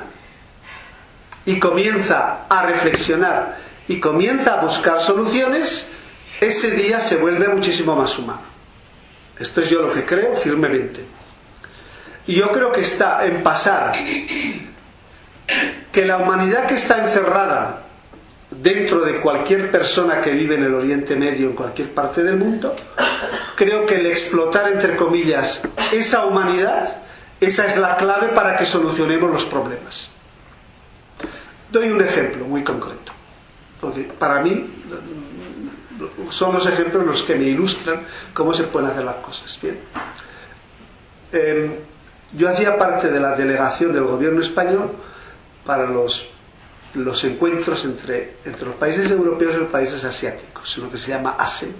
[1.46, 5.88] y comienza a reflexionar y comienza a buscar soluciones,
[6.42, 8.42] ese día se vuelve muchísimo más humano.
[9.40, 11.06] Esto es yo lo que creo firmemente.
[12.26, 13.94] Y yo creo que está en pasar
[15.92, 17.85] que la humanidad que está encerrada
[18.66, 22.76] dentro de cualquier persona que vive en el Oriente Medio, en cualquier parte del mundo,
[23.56, 25.62] creo que el explotar, entre comillas,
[25.92, 26.98] esa humanidad,
[27.40, 30.10] esa es la clave para que solucionemos los problemas.
[31.70, 33.12] Doy un ejemplo muy concreto,
[33.80, 34.68] porque para mí
[36.32, 38.02] son los ejemplos los que me ilustran
[38.34, 39.60] cómo se pueden hacer las cosas.
[39.62, 39.78] Bien.
[41.32, 41.82] Eh,
[42.34, 44.90] yo hacía parte de la delegación del gobierno español
[45.64, 46.32] para los,
[46.96, 51.36] los encuentros entre, entre los países europeos y los países asiáticos, lo que se llama
[51.38, 51.72] ASEM.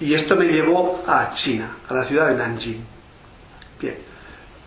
[0.00, 2.84] Y esto me llevó a China, a la ciudad de Nanjing.
[3.80, 3.96] Bien.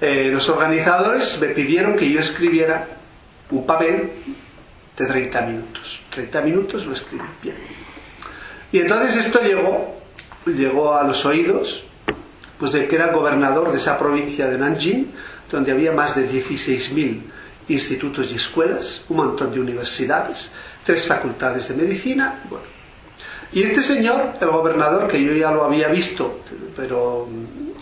[0.01, 2.87] Eh, los organizadores me pidieron que yo escribiera
[3.51, 4.11] un papel
[4.97, 6.01] de 30 minutos.
[6.09, 7.23] 30 minutos lo escribí.
[7.41, 7.55] Bien.
[8.71, 10.01] Y entonces esto llegó,
[10.45, 11.83] llegó a los oídos
[12.59, 15.11] pues de que era gobernador de esa provincia de Nanjing,
[15.49, 17.21] donde había más de 16.000
[17.69, 20.51] institutos y escuelas, un montón de universidades,
[20.83, 22.41] tres facultades de medicina.
[22.49, 22.65] Bueno.
[23.51, 26.41] Y este señor, el gobernador, que yo ya lo había visto,
[26.75, 27.27] pero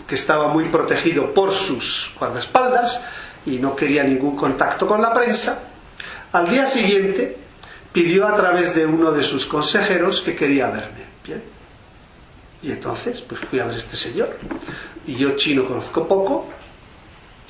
[0.06, 3.02] que estaba muy protegido por sus guardaespaldas
[3.44, 5.64] y no quería ningún contacto con la prensa,
[6.32, 7.36] al día siguiente
[7.92, 11.06] pidió a través de uno de sus consejeros que quería verme.
[11.24, 11.42] Bien.
[12.62, 14.36] Y entonces, pues fui a ver a este señor.
[15.06, 16.48] Y yo chino conozco poco,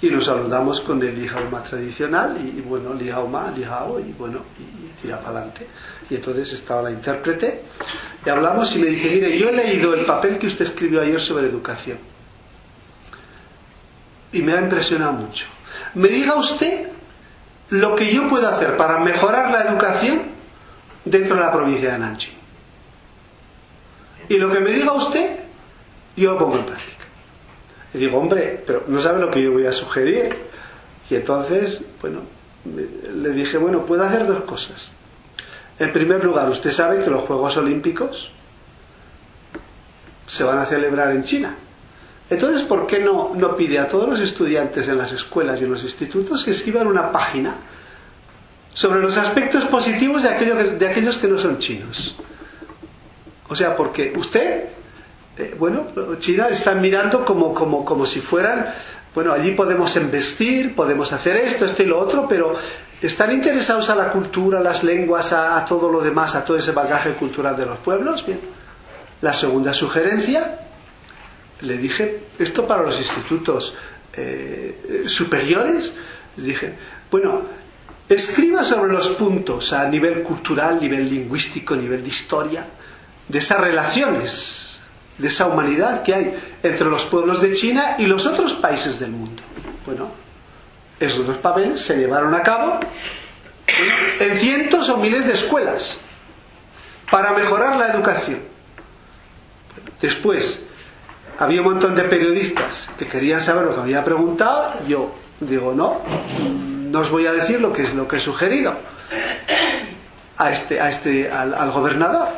[0.00, 4.62] y nos saludamos con el Lihaoma tradicional, y, y bueno, Lihaoma, Lihao, y bueno, y,
[4.62, 5.66] y tira para adelante.
[6.08, 7.62] Y entonces estaba la intérprete,
[8.24, 11.20] y hablamos y le dije, mire, yo he leído el papel que usted escribió ayer
[11.20, 11.98] sobre educación.
[14.32, 15.46] Y me ha impresionado mucho.
[15.94, 16.88] Me diga usted
[17.70, 20.22] lo que yo puedo hacer para mejorar la educación
[21.04, 22.32] dentro de la provincia de Nanchi.
[24.28, 25.40] Y lo que me diga usted,
[26.16, 26.97] yo lo pongo en práctica.
[27.94, 30.36] Y digo, hombre, pero no sabe lo que yo voy a sugerir.
[31.10, 32.20] Y entonces, bueno,
[33.14, 34.92] le dije, bueno, puedo hacer dos cosas.
[35.78, 38.30] En primer lugar, usted sabe que los Juegos Olímpicos
[40.26, 41.56] se van a celebrar en China.
[42.28, 45.70] Entonces, ¿por qué no, no pide a todos los estudiantes en las escuelas y en
[45.70, 47.54] los institutos que escriban una página
[48.74, 52.16] sobre los aspectos positivos de, de aquellos que no son chinos?
[53.48, 54.64] O sea, porque usted
[55.38, 55.86] eh, bueno,
[56.18, 58.66] China están mirando como, como, como si fueran,
[59.14, 62.54] bueno, allí podemos investir, podemos hacer esto, esto y lo otro, pero
[63.00, 66.72] están interesados a la cultura, a las lenguas, a, todo lo demás, a todo ese
[66.72, 68.26] bagaje cultural de los pueblos.
[68.26, 68.40] Bien.
[69.20, 70.58] La segunda sugerencia,
[71.60, 73.74] le dije, esto para los institutos
[74.14, 75.94] eh, superiores,
[76.36, 76.74] les dije,
[77.10, 77.42] bueno,
[78.08, 82.66] escriba sobre los puntos a nivel cultural, nivel lingüístico, nivel de historia,
[83.28, 84.67] de esas relaciones,
[85.18, 89.10] de esa humanidad que hay entre los pueblos de China y los otros países del
[89.10, 89.42] mundo.
[89.84, 90.10] Bueno,
[91.00, 92.78] esos dos papeles se llevaron a cabo
[94.20, 95.98] en cientos o miles de escuelas
[97.10, 98.40] para mejorar la educación.
[100.00, 100.62] Después,
[101.38, 104.72] había un montón de periodistas que querían saber lo que había preguntado.
[104.86, 106.00] Yo digo, no,
[106.90, 108.74] no os voy a decir lo que es lo que he sugerido
[110.36, 112.28] a este, a este, al, al gobernador.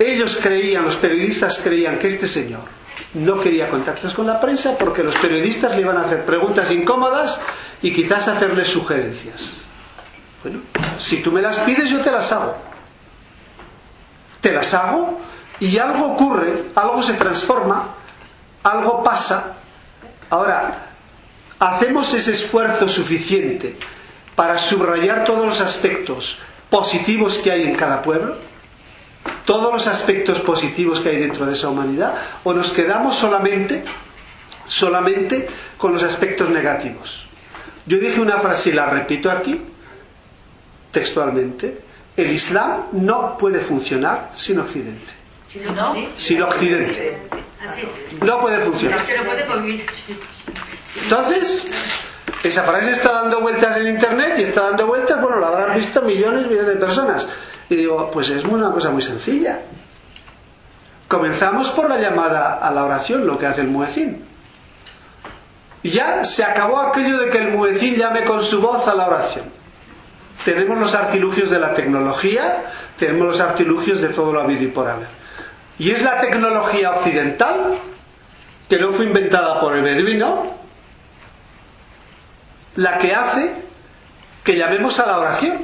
[0.00, 2.62] Ellos creían, los periodistas creían que este señor
[3.12, 7.38] no quería contactos con la prensa porque los periodistas le iban a hacer preguntas incómodas
[7.82, 9.52] y quizás hacerle sugerencias.
[10.42, 10.60] Bueno,
[10.98, 12.56] si tú me las pides, yo te las hago.
[14.40, 15.20] Te las hago
[15.60, 17.90] y algo ocurre, algo se transforma,
[18.62, 19.56] algo pasa.
[20.30, 20.86] Ahora,
[21.58, 23.76] hacemos ese esfuerzo suficiente
[24.34, 26.38] para subrayar todos los aspectos
[26.70, 28.36] positivos que hay en cada pueblo,
[29.50, 32.14] todos los aspectos positivos que hay dentro de esa humanidad,
[32.44, 33.82] o nos quedamos solamente,
[34.64, 37.26] solamente con los aspectos negativos.
[37.84, 39.60] Yo dije una frase y la repito aquí,
[40.92, 41.80] textualmente,
[42.16, 45.12] el Islam no puede funcionar sin Occidente.
[45.74, 45.96] ¿No?
[46.14, 47.18] Sin Occidente.
[48.24, 49.04] No puede funcionar.
[51.02, 51.64] Entonces,
[52.42, 56.02] esa frase está dando vueltas en internet y está dando vueltas, bueno, la habrán visto
[56.02, 57.28] millones y millones de personas.
[57.68, 59.60] Y digo, pues es una cosa muy sencilla.
[61.08, 64.24] Comenzamos por la llamada a la oración, lo que hace el muecín.
[65.82, 69.44] Ya se acabó aquello de que el muecín llame con su voz a la oración.
[70.44, 72.64] Tenemos los artilugios de la tecnología,
[72.96, 75.08] tenemos los artilugios de todo lo habido y por haber.
[75.78, 77.74] Y es la tecnología occidental,
[78.68, 80.59] que no fue inventada por el beduino,
[82.76, 83.54] la que hace
[84.44, 85.58] que llamemos a la oración.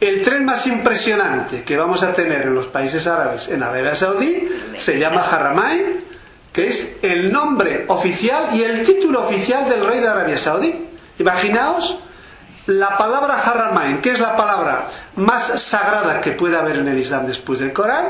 [0.00, 4.48] El tren más impresionante que vamos a tener en los países árabes, en Arabia Saudí,
[4.76, 6.04] se llama Haramain,
[6.52, 10.88] que es el nombre oficial y el título oficial del rey de Arabia Saudí.
[11.18, 11.98] Imaginaos
[12.66, 17.26] la palabra Haramain, que es la palabra más sagrada que puede haber en el Islam
[17.26, 18.06] después del Corán,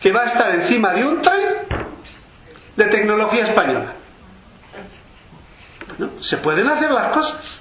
[0.00, 1.42] que va a estar encima de un tren
[2.76, 3.92] de tecnología española.
[5.98, 6.10] ¿No?
[6.20, 7.60] Se pueden hacer las cosas.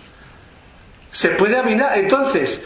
[1.12, 1.98] Se puede aminar.
[1.98, 2.64] Entonces,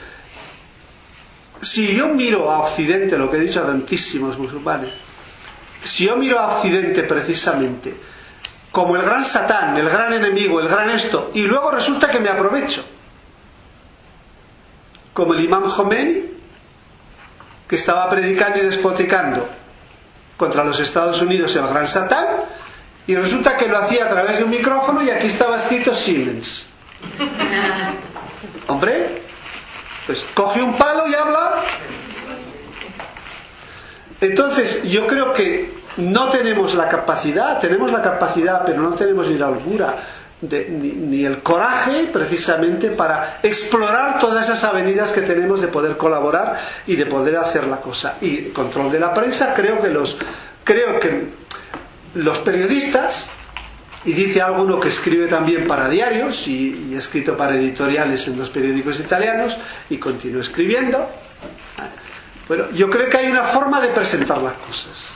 [1.61, 4.89] si yo miro a Occidente, lo que he dicho a tantísimos musulmanes,
[5.83, 7.95] si yo miro a Occidente precisamente
[8.71, 12.29] como el gran satán, el gran enemigo, el gran esto, y luego resulta que me
[12.29, 12.83] aprovecho,
[15.13, 16.25] como el imam Khomeini,
[17.67, 19.49] que estaba predicando y despoticando
[20.37, 22.27] contra los Estados Unidos el gran satán,
[23.07, 26.65] y resulta que lo hacía a través de un micrófono y aquí estaba escrito Siemens.
[28.67, 29.21] Hombre,
[30.05, 31.51] pues coge un palo y habla.
[34.19, 39.37] Entonces, yo creo que no tenemos la capacidad, tenemos la capacidad, pero no tenemos ni
[39.37, 39.95] la holgura,
[40.41, 46.59] ni, ni el coraje precisamente para explorar todas esas avenidas que tenemos de poder colaborar
[46.85, 48.15] y de poder hacer la cosa.
[48.19, 50.17] Y control de la prensa, creo que los,
[50.65, 51.36] creo que
[52.17, 53.29] los periodistas,
[54.07, 58.49] y dice alguno que escribe también para diarios y, ha escrito para editoriales en los
[58.49, 59.57] periódicos italianos
[59.89, 61.09] y continúa escribiendo.
[62.47, 65.13] Bueno, yo creo que hay una forma de presentar las cosas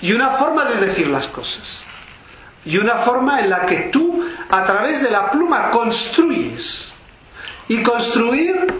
[0.00, 1.82] y una forma de decir las cosas
[2.64, 6.92] y una forma en la que tú a través de la pluma construyes
[7.66, 8.72] y construir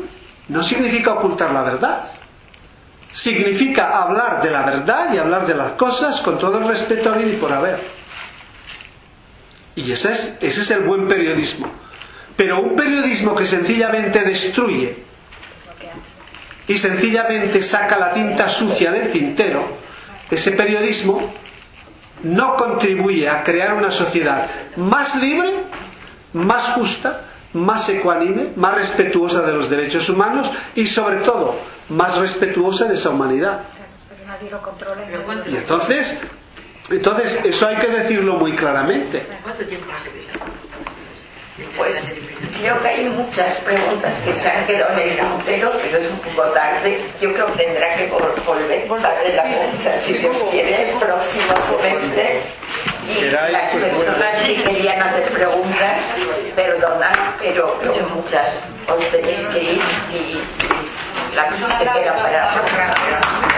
[0.48, 2.21] no significa ocultar la verdad
[3.12, 7.30] significa hablar de la verdad y hablar de las cosas con todo el respeto habido
[7.30, 7.78] y por haber.
[9.76, 11.66] Y ese es, ese es el buen periodismo.
[12.36, 15.04] Pero un periodismo que sencillamente destruye
[16.66, 19.62] y sencillamente saca la tinta sucia del tintero,
[20.30, 21.32] ese periodismo
[22.22, 25.52] no contribuye a crear una sociedad más libre,
[26.32, 31.54] más justa, más ecuánime, más respetuosa de los derechos humanos y sobre todo
[31.92, 33.60] más respetuosa de esa humanidad.
[34.08, 35.02] Pero nadie lo controla.
[35.02, 36.18] y Pero nadie- ¿cuánto, Y entonces,
[36.90, 39.24] entonces eso hay que decirlo muy claramente.
[39.42, 40.32] ¿cuánto tiempo hace que se
[41.76, 42.14] Pues
[42.60, 46.18] Creo que hay muchas preguntas que se han quedado en el tintero, pero es un
[46.20, 47.00] poco tarde.
[47.20, 52.40] Yo creo que tendrá que vol- volver Padre Lacunza, si Dios quiere, el próximo semestre.
[53.08, 53.86] Y las bueno.
[53.88, 56.14] personas que querían hacer preguntas,
[56.54, 59.80] perdonad, pero, pero muchas os tenéis que ir
[60.12, 60.40] y,
[61.34, 61.48] la
[61.78, 63.51] se queda para.